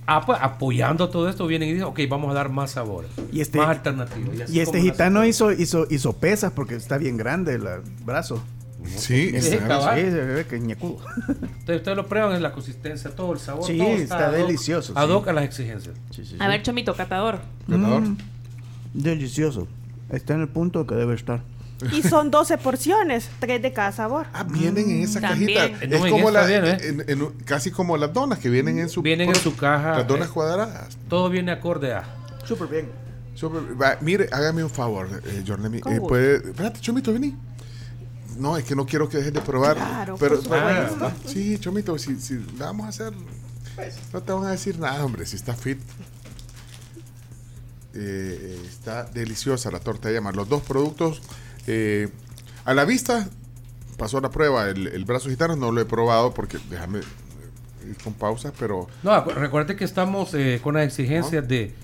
[0.06, 3.40] Ah, pues, apoyando todo esto, vienen y dicen, ok, vamos a dar más sabores, Y
[3.40, 4.40] este- más alternativas.
[4.40, 7.62] así Y este gitano hizo, hizo, hizo pesas porque está bien grande el
[8.04, 8.42] brazo.
[8.86, 9.96] Sí, Sí, está, cabal.
[9.98, 10.98] sí, se ve que es ñacudo.
[11.58, 13.64] Ustedes, ustedes lo prueban en la consistencia, todo el sabor.
[13.66, 15.12] Sí, todo está ad hoc- delicioso, Ad sí.
[15.12, 15.94] hoc a las exigencias.
[16.38, 17.40] A ver, Chomito, catador.
[17.66, 18.16] Mm,
[18.94, 19.68] delicioso.
[20.10, 21.42] Está en el punto que debe estar.
[21.92, 24.26] Y son 12 porciones, 3 de cada sabor.
[24.32, 25.58] Ah, vienen en esa También.
[25.72, 25.86] cajita.
[25.98, 26.78] No, es como la, ¿eh?
[26.82, 29.98] en- en un- casi como las donas que vienen en su Vienen en su caja.
[29.98, 30.96] Las donas eh, cuadradas.
[31.08, 32.04] Todo viene acorde a.
[32.44, 32.86] Súper bien.
[33.34, 36.06] Súper- va, mire, hágame un favor, eh, Eh, gusto.
[36.06, 37.34] puede, espérate, Chomito, vení.
[38.38, 39.76] No, es que no quiero que dejes de probar.
[39.76, 40.56] Claro, pero, por.
[40.56, 43.12] Ah, sí, Chomito, si, si la vamos a hacer,
[44.12, 45.78] no te van a decir nada, hombre, si está fit.
[47.94, 50.32] Eh, está deliciosa la torta de llama.
[50.32, 51.20] Los dos productos,
[51.66, 52.08] eh,
[52.64, 53.28] a la vista,
[53.98, 54.68] pasó la prueba.
[54.68, 58.88] El, el brazo gitano no lo he probado porque déjame eh, ir con pausas, pero
[59.02, 61.74] No, recuerde que estamos eh, con las exigencias de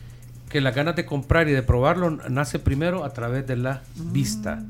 [0.48, 4.62] que las ganas de comprar y de probarlo nace primero a través de la vista.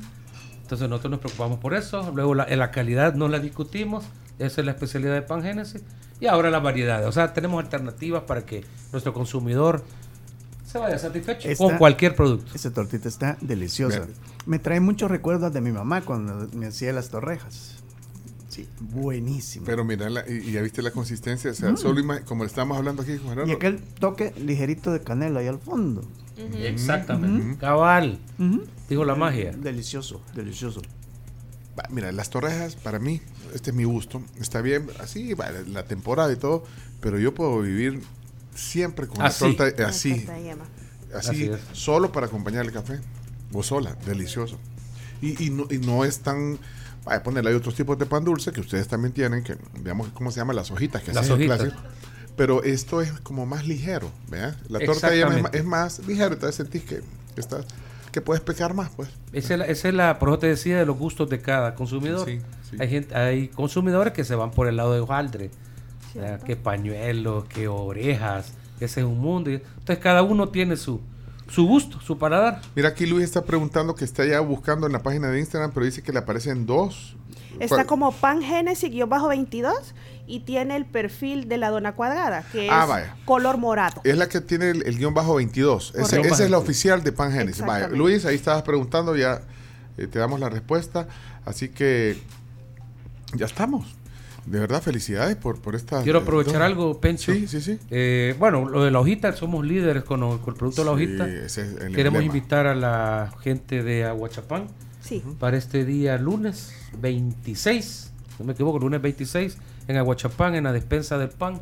[0.69, 2.13] Entonces nosotros nos preocupamos por eso.
[2.15, 4.05] Luego la, la calidad no la discutimos.
[4.39, 5.81] Esa es la especialidad de Pan Génesis.
[6.21, 7.07] Y ahora las variedades.
[7.07, 9.83] O sea, tenemos alternativas para que nuestro consumidor
[10.67, 12.53] se vaya satisfecho Esta- con cualquier producto.
[12.55, 14.01] Esa tortita está deliciosa.
[14.01, 14.13] Bien.
[14.45, 17.77] Me trae muchos recuerdos de mi mamá cuando me hacía las torrejas.
[18.51, 19.65] Sí, buenísimo.
[19.65, 21.51] pero mira, la- y, y ya viste la consistencia.
[21.51, 23.51] O sea, solo ima- como le estamos hablando aquí con Gerardo.
[23.51, 26.03] y aquel toque ligerito de canela ahí al fondo.
[26.37, 27.57] Exactamente.
[27.59, 28.19] Cabal.
[28.89, 29.53] Dijo la magia.
[29.53, 30.81] Delicioso, delicioso.
[31.79, 33.21] Va, Mira, las torrejas, para mí,
[33.55, 34.23] este es mi gusto.
[34.41, 36.65] Está bien, así, va, la temporada y todo,
[37.01, 38.03] pero yo puedo vivir
[38.55, 39.45] siempre con Así.
[39.45, 40.27] la torta eh, así,
[41.15, 43.01] así, solo para acompañar el café.
[43.53, 44.59] O sola, delicioso.
[45.23, 46.59] Y, y no, y no es tan...
[47.05, 50.31] Vaya, ponerle, hay otros tipos de pan dulce que ustedes también tienen, que veamos cómo
[50.31, 51.73] se llama, las hojitas, que Las hojitas.
[52.37, 54.57] Pero esto es como más ligero, ¿vea?
[54.69, 55.59] La torta es, Exactamente.
[55.59, 57.01] es más ligero, entonces sentís que,
[57.35, 57.65] que, estás-
[58.19, 59.09] que puedes pecar más, pues.
[59.33, 61.77] Esa es, la, esa es la, por eso te decía, de los gustos de cada
[61.77, 62.27] consumidor.
[62.27, 62.77] Sí, sí.
[62.81, 65.51] Hay, gente, hay consumidores que se van por el lado de hojaldre.
[66.45, 68.53] Que pañuelos, que orejas.
[68.81, 69.51] Ese es un mundo.
[69.51, 71.01] Entonces cada uno tiene su,
[71.49, 72.61] su gusto, su paladar.
[72.75, 75.87] Mira, aquí Luis está preguntando que está ya buscando en la página de Instagram, pero
[75.87, 77.15] dice que le aparecen dos.
[77.61, 77.87] Está ¿Cuál?
[77.87, 79.73] como Pan Génesis-22
[80.27, 83.17] y tiene el perfil de la dona cuadrada, que es Ah, vaya.
[83.25, 84.01] color morado.
[84.05, 85.91] Es la que tiene el, el guion bajo 22.
[85.95, 86.35] Ese- Correcto.
[86.35, 87.65] esa es la oficial de Pan Genesis.
[87.65, 87.89] Vaya.
[87.89, 89.41] Luis, ahí estabas preguntando, ya
[89.97, 91.09] eh, te damos la respuesta.
[91.47, 92.19] Así que
[93.35, 93.95] ya estamos.
[94.45, 96.03] De verdad, felicidades por, por esta.
[96.03, 97.33] Quiero eh, aprovechar algo, Pencho.
[97.33, 97.79] Sí, sí, sí.
[97.91, 100.93] Eh, bueno, lo de la hojita, somos líderes con, lo- con el producto de la
[100.93, 101.27] hojita.
[101.29, 102.23] ese es el Queremos emblema.
[102.37, 104.69] invitar a la gente de Aguachapán
[105.09, 105.23] Sí.
[105.39, 109.57] para este día lunes 26, no me equivoco, lunes 26,
[109.89, 111.61] en Aguachapán, en la despensa del pan.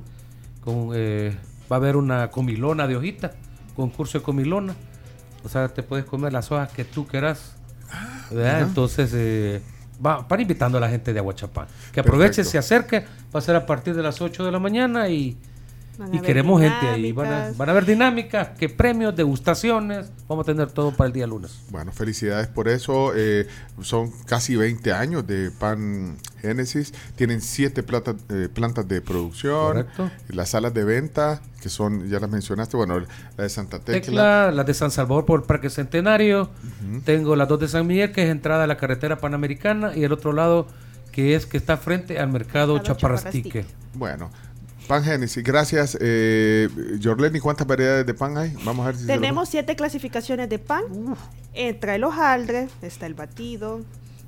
[0.63, 1.37] Con, eh,
[1.71, 3.33] va a haber una comilona de hojita,
[3.75, 4.75] concurso de comilona.
[5.45, 7.55] O sea, te puedes comer las hojas que tú quieras.
[8.31, 8.57] ¿verdad?
[8.57, 8.67] ajá.
[8.67, 9.63] Entonces, eh,
[10.05, 11.69] va, para invitando a la gente de Aguachapán.
[11.93, 12.51] Que aproveche, Perfecto.
[12.51, 13.05] se acerque.
[13.35, 15.37] Va a ser a partir de las 8 de la mañana y,
[15.99, 17.13] Van y queremos gente ahí.
[17.13, 20.11] Van a, van a haber dinámicas, que premios, degustaciones.
[20.29, 21.61] Vamos a tener todo para el día lunes.
[21.71, 23.13] Bueno, felicidades por eso.
[23.15, 23.47] Eh,
[23.81, 26.93] son casi 20 años de Pan Génesis.
[27.17, 29.69] Tienen siete plata- eh, plantas de producción.
[29.73, 30.11] Correcto.
[30.29, 33.01] Las salas de venta, que son, ya las mencionaste, bueno,
[33.37, 34.01] la de Santa Tecla.
[34.01, 36.51] Tecla, las de San Salvador por el Parque Centenario.
[37.05, 40.13] Tengo las dos de San Miguel, que es entrada a la carretera panamericana, y el
[40.13, 40.67] otro lado,
[41.13, 43.65] que es que está frente al mercado Mercado Chaparrastique.
[43.95, 44.31] Bueno,
[44.87, 45.99] Pan Genesis, gracias.
[46.01, 46.69] Eh,
[47.03, 48.55] Jorleni, ¿cuántas variedades de pan hay?
[48.65, 50.85] Vamos a ver si Tenemos siete clasificaciones de pan.
[51.55, 53.81] Entra el hojaldre, está el batido.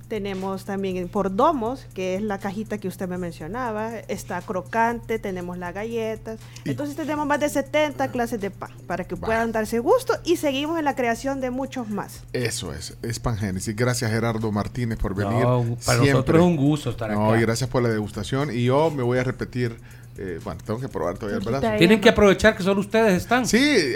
[0.08, 3.98] Tenemos también por domos, que es la cajita que usted me mencionaba.
[4.08, 6.40] Está crocante, tenemos las galletas.
[6.64, 10.78] Entonces tenemos más de 70 clases de pan para que puedan darse gusto y seguimos
[10.78, 12.22] en la creación de muchos más.
[12.32, 13.76] Eso es, es Pan Genesis.
[13.76, 15.44] Gracias Gerardo Martínez por venir.
[15.44, 17.38] No, para nosotros es un gusto estar No, acá.
[17.38, 18.50] y gracias por la degustación.
[18.50, 19.76] Y yo me voy a repetir.
[20.18, 21.76] Eh, bueno, tengo que probar todavía el brazo.
[21.78, 23.46] Tienen que aprovechar que solo ustedes están.
[23.46, 23.94] Sí,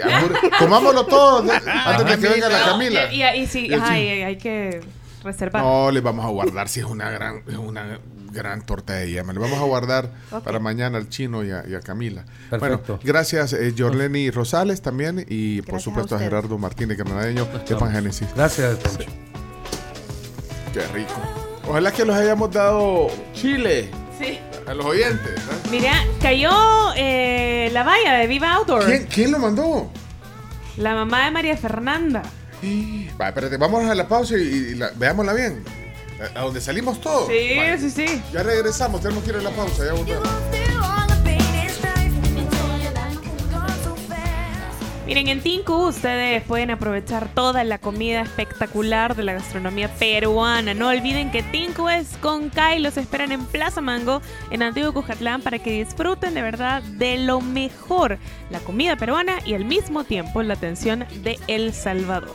[0.59, 1.59] comámoslo todos ¿eh?
[1.65, 3.11] antes de que venga la Camila.
[3.13, 4.81] Y, y- y sí, Y ajá, hay que
[5.23, 5.61] reservar.
[5.63, 7.99] No, le vamos a guardar si es una gran, es una
[8.31, 9.31] gran torta de yema.
[9.33, 10.09] Le vamos a guardar
[10.43, 12.25] para mañana al chino y a, y a Camila.
[12.49, 12.93] Perfecto.
[12.95, 16.19] Bueno, gracias eh, Jorleni Rosales también y por supuesto a.
[16.19, 18.27] Gerardo Martínez Canadaño de Pan Génesis.
[18.35, 19.09] Gracias, Poncho.
[20.73, 21.13] Qué rico.
[21.67, 24.39] Ojalá que los hayamos dado Chile Sí.
[24.67, 25.31] A los oyentes.
[25.39, 25.67] ¿eh?
[25.71, 26.51] Mira, cayó
[26.95, 28.85] eh, la valla de Viva Outdoor.
[28.85, 29.91] ¿Quién, quién lo mandó?
[30.77, 32.23] La mamá de María Fernanda.
[33.19, 35.63] Va, espérate, vamos a la pausa y, y la- veámosla bien.
[36.35, 37.27] A, a donde salimos todos.
[37.27, 37.77] Sí, Va.
[37.77, 38.21] sí, sí.
[38.31, 39.85] Ya regresamos, tenemos que ir a la pausa.
[39.85, 40.27] Ya volvemos.
[45.05, 50.73] Miren, en Tinku ustedes pueden aprovechar toda la comida espectacular de la gastronomía peruana.
[50.73, 54.93] No olviden que Tinku es con K y los esperan en Plaza Mango, en Antiguo
[54.93, 58.17] Cujatlán, para que disfruten de verdad de lo mejor,
[58.49, 62.33] la comida peruana y al mismo tiempo la atención de El Salvador.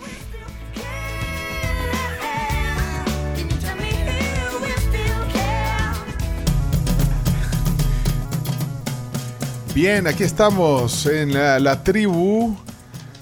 [9.80, 12.56] Bien, aquí estamos en la, la tribu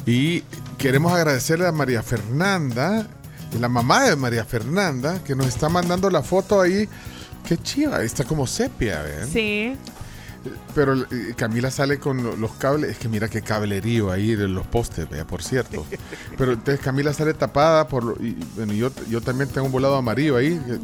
[0.07, 0.41] y
[0.79, 3.07] queremos agradecerle a María Fernanda,
[3.61, 6.89] la mamá de María Fernanda, que nos está mandando la foto ahí.
[7.47, 9.29] Qué chiva, está como sepia, ¿ven?
[9.31, 9.77] Sí.
[10.75, 14.49] Pero eh, Camila sale con lo- los cables, es que mira qué cablerío ahí de
[14.49, 15.85] los postes, vea, por cierto.
[16.39, 19.97] Pero entonces Camila sale tapada por lo- y bueno, yo, yo también tengo un volado
[19.97, 20.79] amarillo ahí, que-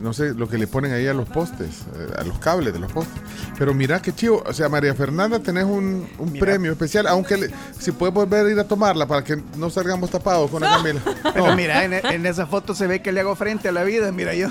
[0.00, 2.78] no sé lo que le ponen ahí a los postes, eh, a los cables de
[2.80, 3.20] los postes.
[3.58, 7.50] Pero mira qué chivo, o sea, María Fernanda tenés un, un premio especial, aunque le-
[7.78, 11.00] si puedes volver a ir a tomarla para que no salgamos tapados con la Camila.
[11.32, 11.56] Pero No.
[11.56, 14.12] mira, en, en esa foto se ve que le hago frente a la vida.
[14.12, 14.48] Mira yo.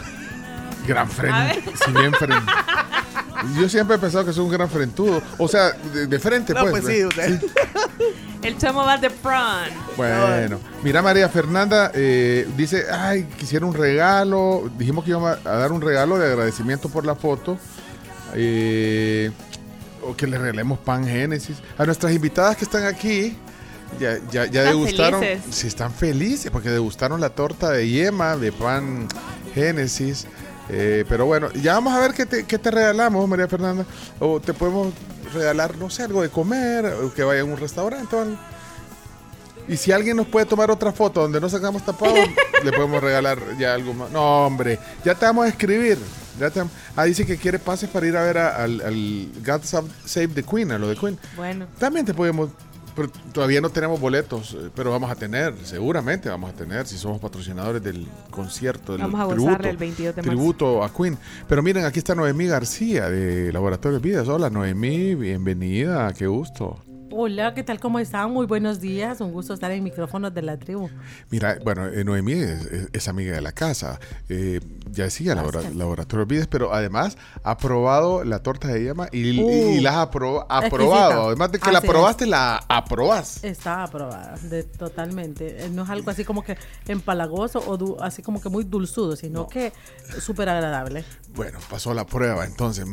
[0.88, 1.72] Gran frente.
[1.84, 2.52] Si bien frente.
[3.60, 5.22] Yo siempre he pensado que soy un gran frentudo.
[5.38, 6.82] O sea, de, de frente, No, pues.
[6.84, 7.42] pues sí, usted.
[8.42, 9.72] El chamo va de front.
[9.98, 14.70] Bueno, mira María Fernanda eh, dice, ay, quisiera un regalo.
[14.78, 17.58] Dijimos que íbamos a, a dar un regalo de agradecimiento por la foto.
[18.36, 19.32] Eh,
[20.04, 21.58] o que le regalemos pan Génesis.
[21.78, 23.36] A nuestras invitadas que están aquí,
[24.00, 25.20] ya, ya, ya Están degustaron.
[25.22, 25.56] felices.
[25.56, 29.08] Sí, están felices porque degustaron la torta de yema, de pan
[29.56, 30.28] Génesis.
[30.70, 33.86] Eh, pero bueno, ya vamos a ver qué te, qué te regalamos, María Fernanda.
[34.20, 34.94] O te podemos
[35.34, 38.38] regalar, no sé, algo de comer, o que vaya a un restaurante o algo.
[39.68, 42.20] Y si alguien nos puede tomar otra foto donde no sacamos tapados,
[42.64, 44.12] le podemos regalar ya algo más.
[44.12, 45.98] No, hombre, ya te vamos a escribir.
[46.40, 46.62] Ya te-
[46.96, 50.28] ah, dice que quiere pases para ir a ver a- al, al God Save Save
[50.30, 51.18] the Queen, a lo de Queen.
[51.36, 51.66] Bueno.
[51.80, 52.50] También te podemos,
[52.96, 56.98] pero todavía no tenemos boletos, eh, pero vamos a tener, seguramente vamos a tener, si
[56.98, 60.30] somos patrocinadores del concierto, del Vamos a tributo, el 22 de marzo.
[60.32, 61.18] tributo a Queen.
[61.48, 64.28] Pero miren, aquí está Noemí García de Laboratorio Vidas.
[64.28, 66.80] Hola Noemí, bienvenida, qué gusto.
[67.12, 67.80] Hola, ¿qué tal?
[67.80, 68.32] ¿Cómo están?
[68.32, 69.22] Muy buenos días.
[69.22, 70.90] Un gusto estar en micrófonos de la tribu.
[71.30, 74.00] Mira, bueno, eh, Noemí es, es- es amiga de la casa.
[74.28, 74.60] Eh,
[74.92, 79.50] ya decía labora- Laboratorio Vides, pero además ha probado la torta de llama y, Uh,
[79.76, 81.28] y la ha apro- aprobado.
[81.28, 81.86] Además de que la es.
[81.86, 83.44] probaste, la aprobás.
[83.44, 85.66] Está aprobada, de, totalmente.
[85.66, 89.16] Eh, No es algo así como que empalagoso o du- así como que muy dulzudo,
[89.16, 89.72] sino que
[90.20, 91.06] súper agradable.
[91.36, 92.86] Bueno, pasó la prueba, entonces.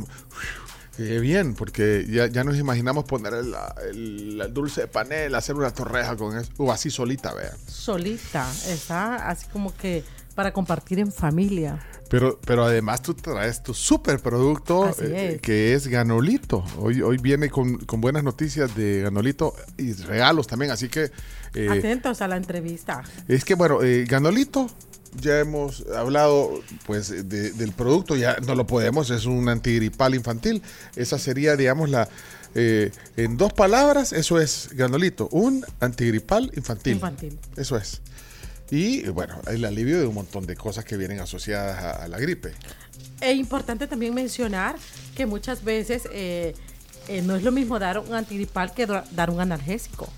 [0.97, 3.55] Qué bien, porque ya, ya nos imaginamos poner el,
[3.91, 7.55] el- el dulce de panela, hacer una torreja con eso, o así solita, vean.
[7.67, 10.05] Solita, está así como que
[10.35, 11.79] para compartir en familia.
[12.09, 16.63] Pero, pero además tú traes tu super producto eh, que es Ganolito.
[16.79, 21.11] Hoy, hoy viene con, con buenas noticias de Ganolito y regalos también, así que
[21.55, 23.03] eh, Atentos a la entrevista.
[23.29, 24.69] es que bueno, eh, Ganolito,
[25.21, 26.51] ya hemos hablado
[26.87, 30.63] pues de- del producto, ya no lo podemos, es un antigripal infantil.
[30.97, 32.09] Esa sería, digamos, la
[32.55, 36.95] eh, en dos palabras, eso es Ganolito, un antigripal infantil.
[36.95, 37.39] Infantil.
[37.57, 38.03] Eso es.
[38.71, 42.19] Y bueno, el alivio de un montón de cosas que vienen asociadas a, a la
[42.19, 42.53] gripe.
[43.21, 44.77] Es importante también mencionar
[45.15, 46.55] que muchas veces eh,
[47.09, 50.09] eh, no es lo mismo dar un antigripal que dar un analgésico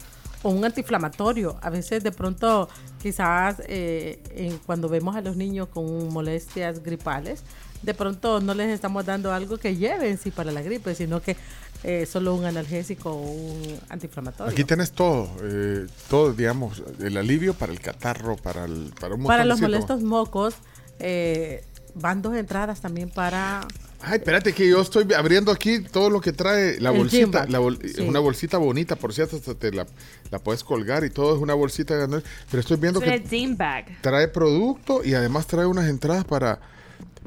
[0.45, 1.57] o un antiinflamatorio.
[1.63, 2.69] A veces de pronto
[3.03, 7.43] quizás eh, en- cuando vemos a los niños con molestias gripales,
[7.83, 11.21] de pronto no les estamos dando algo que lleve en sí para la gripe, sino
[11.21, 11.37] que
[11.83, 14.53] eh, solo un analgésico o un antiinflamatorio.
[14.53, 19.25] Aquí tenés todo, eh, todo, digamos, el alivio para el catarro, para, el, para un
[19.25, 20.55] para montón los de molestos mocos,
[20.99, 21.63] eh,
[21.95, 23.67] van dos entradas también para...
[24.07, 27.25] Ay, espérate que yo estoy abriendo aquí todo lo que trae la El bolsita.
[27.47, 28.03] Gymback, La bol- sí.
[28.03, 29.87] Una bolsita bonita, por cierto, hasta te la,
[30.31, 31.95] la puedes colgar y todo es una bolsita.
[31.97, 32.23] grande.
[32.51, 33.87] Pero estoy viendo Es que bag.
[34.03, 36.61] trae producto y además trae unas entradas para,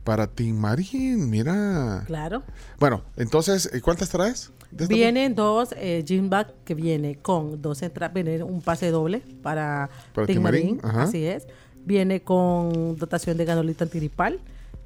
[0.04, 2.04] para Team Marín, mira.
[2.06, 2.44] Claro.
[2.80, 4.52] Bueno, entonces, ¿y ¿cuántas traes?
[4.70, 9.90] Vienen dos eh, gym bag que viene con dos entradas, viene un pase doble para,
[10.14, 11.04] Para Timarín, ajá.
[11.04, 11.48] así es.
[11.86, 14.40] Viene con dotación de ganolito antiripal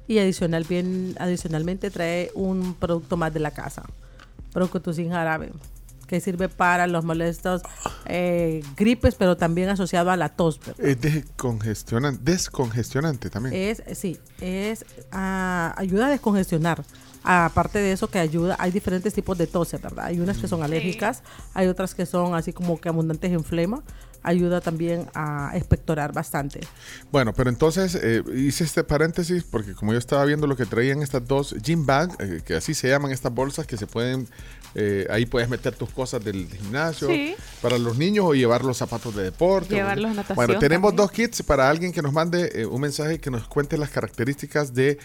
[0.08, 3.84] y adicional bien, adicionalmente trae un producto más de la casa,
[4.52, 5.52] Procutusin jarabe,
[6.06, 7.62] que sirve para los molestos
[8.04, 10.60] eh, gripes, pero también asociado a la tos.
[10.60, 10.84] ¿verdad?
[10.84, 13.54] Es descongestionante, descongestionante también.
[13.54, 16.84] Es, sí, es ah, ayuda a descongestionar.
[17.24, 20.06] Aparte de eso que ayuda, hay diferentes tipos de toses, ¿verdad?
[20.06, 21.22] Hay unas que son alérgicas,
[21.54, 23.82] hay otras que son así como que abundantes en flema.
[24.22, 26.60] Ayuda también a expectorar bastante.
[27.10, 31.02] Bueno, pero entonces eh, hice este paréntesis porque como yo estaba viendo lo que traían
[31.02, 34.28] estas dos gym bag, eh, que así se llaman estas bolsas que se pueden,
[34.74, 37.34] eh, ahí puedes meter tus cosas del gimnasio Sí.
[37.60, 39.74] para los niños o llevar los zapatos de deporte.
[39.74, 41.06] Llevarlos a natación Bueno, tenemos también.
[41.06, 44.72] dos kits para alguien que nos mande eh, un mensaje que nos cuente las características
[44.72, 44.98] de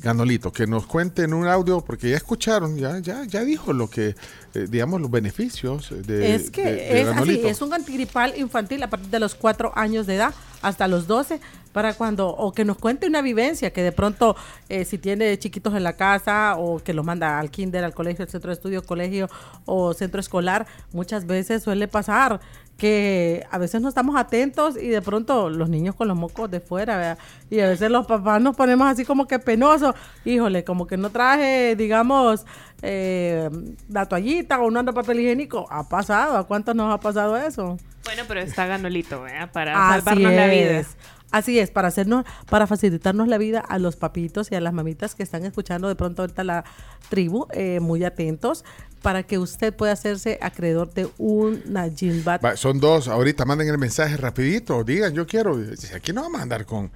[0.00, 3.88] Ganolito, que nos cuente en un audio, porque ya escucharon, ya, ya, ya dijo lo
[3.88, 4.16] que,
[4.54, 8.82] eh, digamos, los beneficios de, es que de- de es así, es un antigripal infantil
[8.82, 11.40] a partir de los 4 años de edad hasta los 12
[11.72, 14.36] para cuando o que nos cuente una vivencia que de pronto
[14.68, 18.24] eh, si tiene chiquitos en la casa o que los manda al kinder, al colegio,
[18.24, 19.28] al centro de estudio, colegio
[19.64, 22.40] o centro escolar, muchas veces suele pasar
[22.76, 26.60] que a veces no estamos atentos y de pronto los niños con los mocos de
[26.60, 27.18] fuera, ¿verdad?
[27.48, 31.10] y a veces los papás nos ponemos así como que penosos, híjole, como que no
[31.10, 32.44] traje, digamos,
[32.82, 33.48] eh,
[33.88, 37.76] la toallita o no anda papel higiénico, ha pasado, ¿a cuántos nos ha pasado eso?
[38.04, 39.50] Bueno, pero está ganolito, ¿verdad?
[39.52, 40.80] Para Así salvarnos la vida.
[40.80, 40.88] es.
[41.30, 45.14] Así es, para hacernos, para facilitarnos la vida a los papitos y a las mamitas
[45.14, 46.64] que están escuchando de pronto ahorita la
[47.08, 48.66] tribu, eh, muy atentos,
[49.00, 52.22] para que usted pueda hacerse acreedor de una gym.
[52.22, 55.58] Va, son dos, ahorita manden el mensaje rapidito, digan yo quiero,
[55.94, 56.90] aquí no vamos a andar con,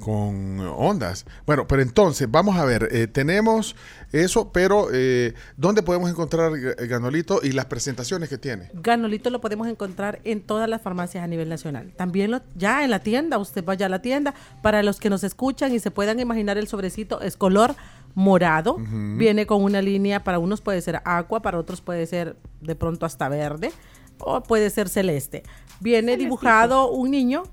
[0.00, 1.26] con ondas.
[1.46, 3.76] Bueno, pero entonces, vamos a ver, eh, tenemos
[4.12, 8.70] eso, pero eh, ¿dónde podemos encontrar eh, Ganolito y las presentaciones que tiene?
[8.74, 11.92] Ganolito lo podemos encontrar en todas las farmacias a nivel nacional.
[11.96, 14.34] También lo- ya en la tienda, usted vaya a la tienda.
[14.62, 17.74] Para los que nos escuchan y se puedan imaginar el sobrecito, es color
[18.14, 18.76] morado.
[19.16, 23.06] Viene con una línea, para unos puede ser agua, para otros puede ser de pronto
[23.06, 23.70] hasta verde
[24.18, 25.42] o puede ser celeste.
[25.80, 27.44] Viene dibujado un niño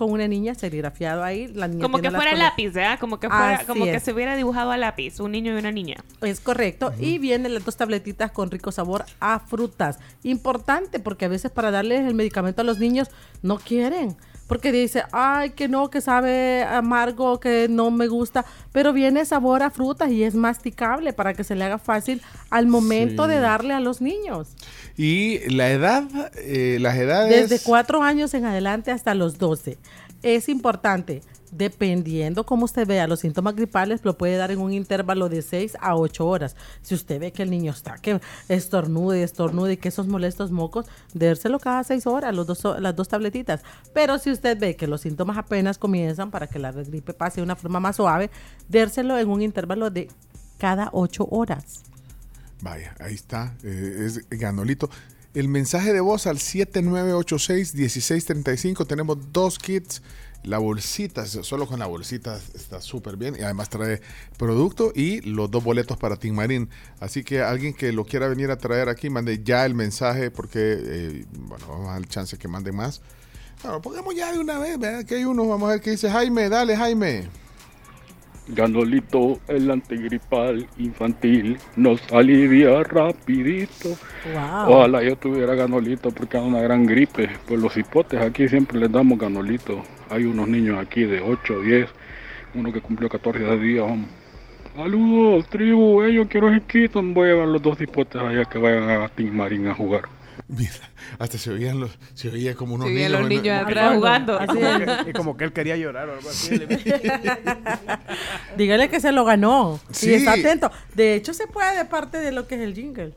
[0.00, 1.46] con una niña serigrafiado ahí.
[1.48, 2.98] La niña Como que fuera lápiz, ¿verdad?
[2.98, 4.02] Como que fuera, Así como que es.
[4.02, 5.96] se hubiera dibujado a lápiz, un niño y una niña.
[6.22, 6.94] Es correcto.
[6.98, 9.98] Y vienen las dos tabletitas con rico sabor a frutas.
[10.22, 13.08] Importante porque a veces para darles el medicamento a los niños
[13.42, 14.16] no quieren.
[14.50, 18.44] Porque dice, ay, que no, que sabe amargo, que no me gusta.
[18.72, 22.20] Pero viene sabor a frutas y es masticable para que se le haga fácil
[22.50, 23.30] al momento Sí.
[23.30, 24.48] de darle a los niños.
[24.96, 26.02] Y la edad,
[26.34, 27.48] eh, las edades...
[27.48, 29.78] Desde cuatro años en adelante hasta los 12.
[30.24, 35.28] Es importante, dependiendo cómo usted vea los síntomas gripales, lo puede dar en un intervalo
[35.28, 36.56] de 6 a 8 horas.
[36.82, 40.86] Si usted ve que el niño está que estornude, estornude y que esos molestos mocos,
[41.14, 43.62] dérselo cada 6 horas, los dos, las dos tabletitas.
[43.92, 47.44] Pero si usted ve que los síntomas apenas comienzan para que la gripe pase de
[47.44, 48.30] una forma más suave,
[48.68, 50.08] dérselo en un intervalo de
[50.58, 51.82] cada 8 horas.
[52.62, 54.90] Vaya, ahí está, eh, es Ganolito.
[55.32, 58.84] El mensaje de voz al 7986-1635.
[58.86, 60.02] Tenemos dos kits.
[60.42, 63.36] La bolsita, solo con la bolsita está súper bien.
[63.38, 64.00] Y además trae
[64.38, 66.70] producto y los dos boletos para Team Marín.
[66.98, 70.78] Así que alguien que lo quiera venir a traer aquí, mande ya el mensaje porque,
[70.78, 73.02] eh, bueno, vamos a dar chance que mande más.
[73.62, 75.04] Bueno, pongamos ya de una vez, ¿verdad?
[75.04, 76.48] Que hay uno, vamos a ver qué dice Jaime.
[76.48, 77.28] Dale, Jaime.
[78.48, 83.90] Ganolito, el antigripal infantil, nos alivia rapidito.
[84.32, 84.74] Wow.
[84.74, 87.28] Ojalá yo tuviera ganolito porque hay una gran gripe.
[87.46, 89.82] Pues los hipotes aquí siempre les damos ganolito.
[90.10, 91.88] Hay unos niños aquí de 8, 10,
[92.54, 93.84] uno que cumplió 14 días.
[93.84, 94.10] hombre.
[94.76, 96.92] Saludos, tribu, eh, yo quiero ese kit.
[96.94, 100.02] Voy a llevar los dos hipotes allá que vayan a Team Marín a jugar.
[100.48, 100.72] Mira,
[101.18, 103.10] hasta se oían los, se oía como unos Se niños.
[103.12, 104.40] los niños atrás jugando.
[104.42, 106.58] Y como, que, y como que él quería llorar o algo así.
[108.56, 109.80] Dígale que se lo ganó.
[109.90, 110.10] Sí.
[110.10, 110.70] Y está atento.
[110.94, 113.12] De hecho, se puede de parte de lo que es el jingle.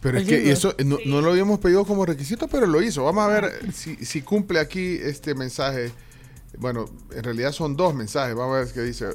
[0.00, 0.52] Pero es El que jingle.
[0.52, 3.04] eso eh, no, no lo habíamos pedido como requisito, pero lo hizo.
[3.04, 5.90] Vamos a ver si, si cumple aquí este mensaje.
[6.58, 8.34] Bueno, en realidad son dos mensajes.
[8.34, 9.06] Vamos a ver qué dice.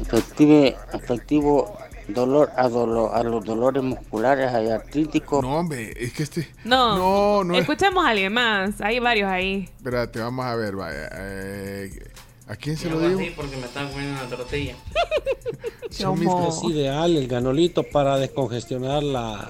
[0.00, 1.76] Efective, efectivo
[2.08, 5.42] dolor a, dolo- a los dolores musculares y artríticos.
[5.42, 6.48] No, hombre, es que este.
[6.64, 8.80] No, No, no es- escuchemos a alguien más.
[8.80, 9.68] Hay varios ahí.
[9.76, 11.08] Espérate, vamos a ver, vaya.
[11.12, 11.90] eh,
[12.48, 13.20] ¿A quién se Yo lo digo?
[13.20, 14.74] así porque me están comiendo una tortilla.
[15.90, 19.48] Son mis- Es ideal el ganolito para descongestionar la,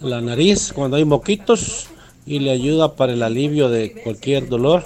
[0.00, 1.86] la nariz cuando hay moquitos
[2.26, 4.84] y le ayuda para el alivio de cualquier dolor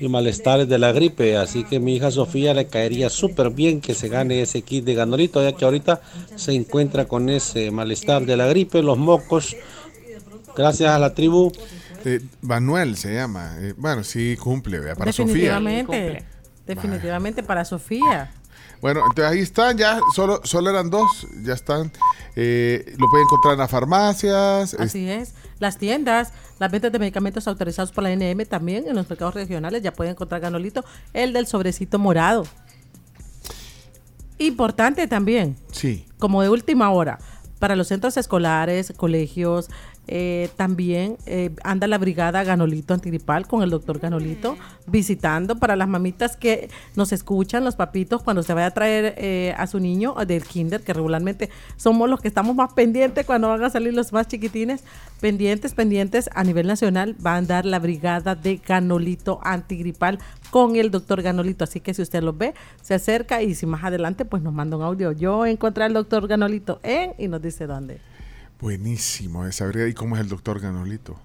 [0.00, 1.36] y malestares de la gripe.
[1.36, 4.94] Así que mi hija Sofía le caería súper bien que se gane ese kit de
[4.94, 6.00] ganolito, ya que ahorita
[6.34, 9.54] se encuentra con ese malestar de la gripe, los mocos.
[10.56, 11.52] Gracias a la tribu.
[12.04, 13.56] Eh, Manuel se llama.
[13.60, 15.26] Eh, bueno, sí cumple, vea, para Sofía.
[15.26, 16.24] Definitivamente.
[16.66, 18.32] Definitivamente para Sofía.
[18.80, 21.92] Bueno, entonces ahí están, ya solo, solo eran dos, ya están.
[22.34, 24.74] Eh, lo pueden encontrar en las farmacias.
[24.74, 25.34] Así es.
[25.58, 29.82] Las tiendas, las ventas de medicamentos autorizados por la NM también en los mercados regionales
[29.82, 32.44] ya pueden encontrar ganolito, el del sobrecito morado.
[34.38, 36.06] Importante también, Sí.
[36.18, 37.18] como de última hora,
[37.58, 39.68] para los centros escolares, colegios,
[40.12, 44.56] eh, también eh, anda la brigada Ganolito Antigripal con el doctor Ganolito
[44.88, 49.54] visitando para las mamitas que nos escuchan, los papitos, cuando se vaya a traer eh,
[49.56, 53.62] a su niño del kinder, que regularmente somos los que estamos más pendientes cuando van
[53.62, 54.82] a salir los más chiquitines,
[55.20, 60.18] pendientes, pendientes a nivel nacional, va a andar la brigada de Ganolito Antigripal
[60.50, 61.62] con el doctor Ganolito.
[61.62, 64.76] Así que si usted los ve, se acerca y si más adelante, pues nos manda
[64.76, 65.12] un audio.
[65.12, 68.09] Yo encontré al doctor Ganolito en y nos dice dónde.
[68.60, 69.88] Buenísimo esa brigada.
[69.88, 71.16] ¿Y cómo es el doctor Ganolito?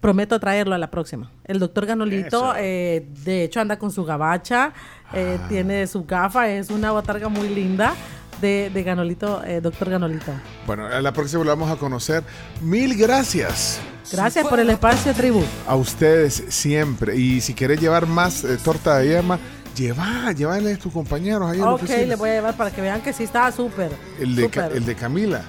[0.00, 1.30] Prometo traerlo a la próxima.
[1.44, 4.72] El doctor Ganolito, eh, de hecho, anda con su gabacha,
[5.12, 5.46] eh, Ah.
[5.48, 7.94] tiene su gafa, es una botarga muy linda
[8.40, 10.32] de, de Ganolito, eh, doctor Ganolito.
[10.66, 12.22] Bueno, a la próxima lo vamos a conocer.
[12.60, 13.80] Mil gracias
[14.12, 15.42] Gracias por el espacio, tribu.
[15.66, 17.16] a ustedes siempre.
[17.16, 19.38] Y si querés llevar más eh, torta de yema,
[19.76, 22.02] lleva, llévale a tus compañeros ahí en la Ok, oficina.
[22.06, 23.90] le voy a llevar para que vean que sí está súper.
[24.20, 25.42] El de, el de Camila.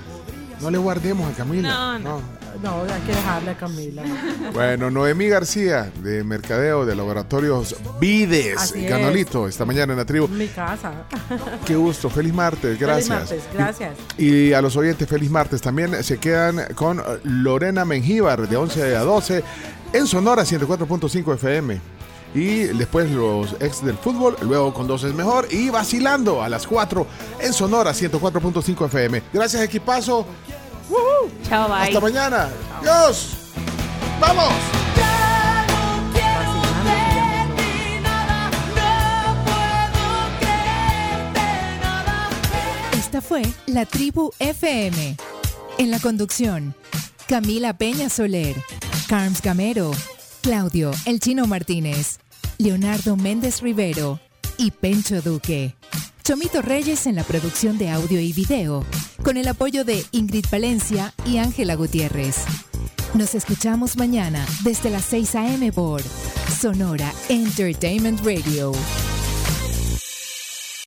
[0.61, 1.69] No le guardemos a Camila.
[1.69, 2.37] No, no.
[2.63, 4.03] No, hay que dejarle a Camila.
[4.51, 8.89] Bueno, Noemí García, de Mercadeo de Laboratorios Vides, Así es.
[8.89, 10.27] Ganolito, esta mañana en la tribu.
[10.27, 10.91] Mi casa.
[11.65, 13.29] Qué gusto, feliz martes, gracias.
[13.29, 13.91] Feliz martes, gracias.
[14.17, 15.61] Y a los oyentes, feliz martes.
[15.61, 19.43] También se quedan con Lorena Mengíbar, de 11 a 12,
[19.93, 21.96] en Sonora 104.5 FM.
[22.33, 25.47] Y después los ex del fútbol, luego con dos es mejor.
[25.51, 27.07] Y vacilando a las 4
[27.39, 29.23] en Sonora 104.5 FM.
[29.33, 30.25] Gracias, equipazo.
[31.47, 31.83] Chao, bye.
[31.83, 32.49] Hasta mañana.
[32.81, 33.37] Dios.
[34.19, 34.53] ¡Vamos!
[42.93, 45.15] Esta fue La Tribu FM.
[45.77, 46.75] En la conducción,
[47.27, 48.55] Camila Peña Soler,
[49.07, 49.91] Carms Gamero,
[50.41, 52.19] Claudio El Chino Martínez,
[52.57, 54.19] Leonardo Méndez Rivero
[54.57, 55.75] y Pencho Duque.
[56.23, 58.85] Chomito Reyes en la producción de audio y video,
[59.23, 62.37] con el apoyo de Ingrid Valencia y Ángela Gutiérrez.
[63.13, 65.71] Nos escuchamos mañana desde las 6 a.m.
[65.71, 66.01] por
[66.59, 68.73] Sonora Entertainment Radio.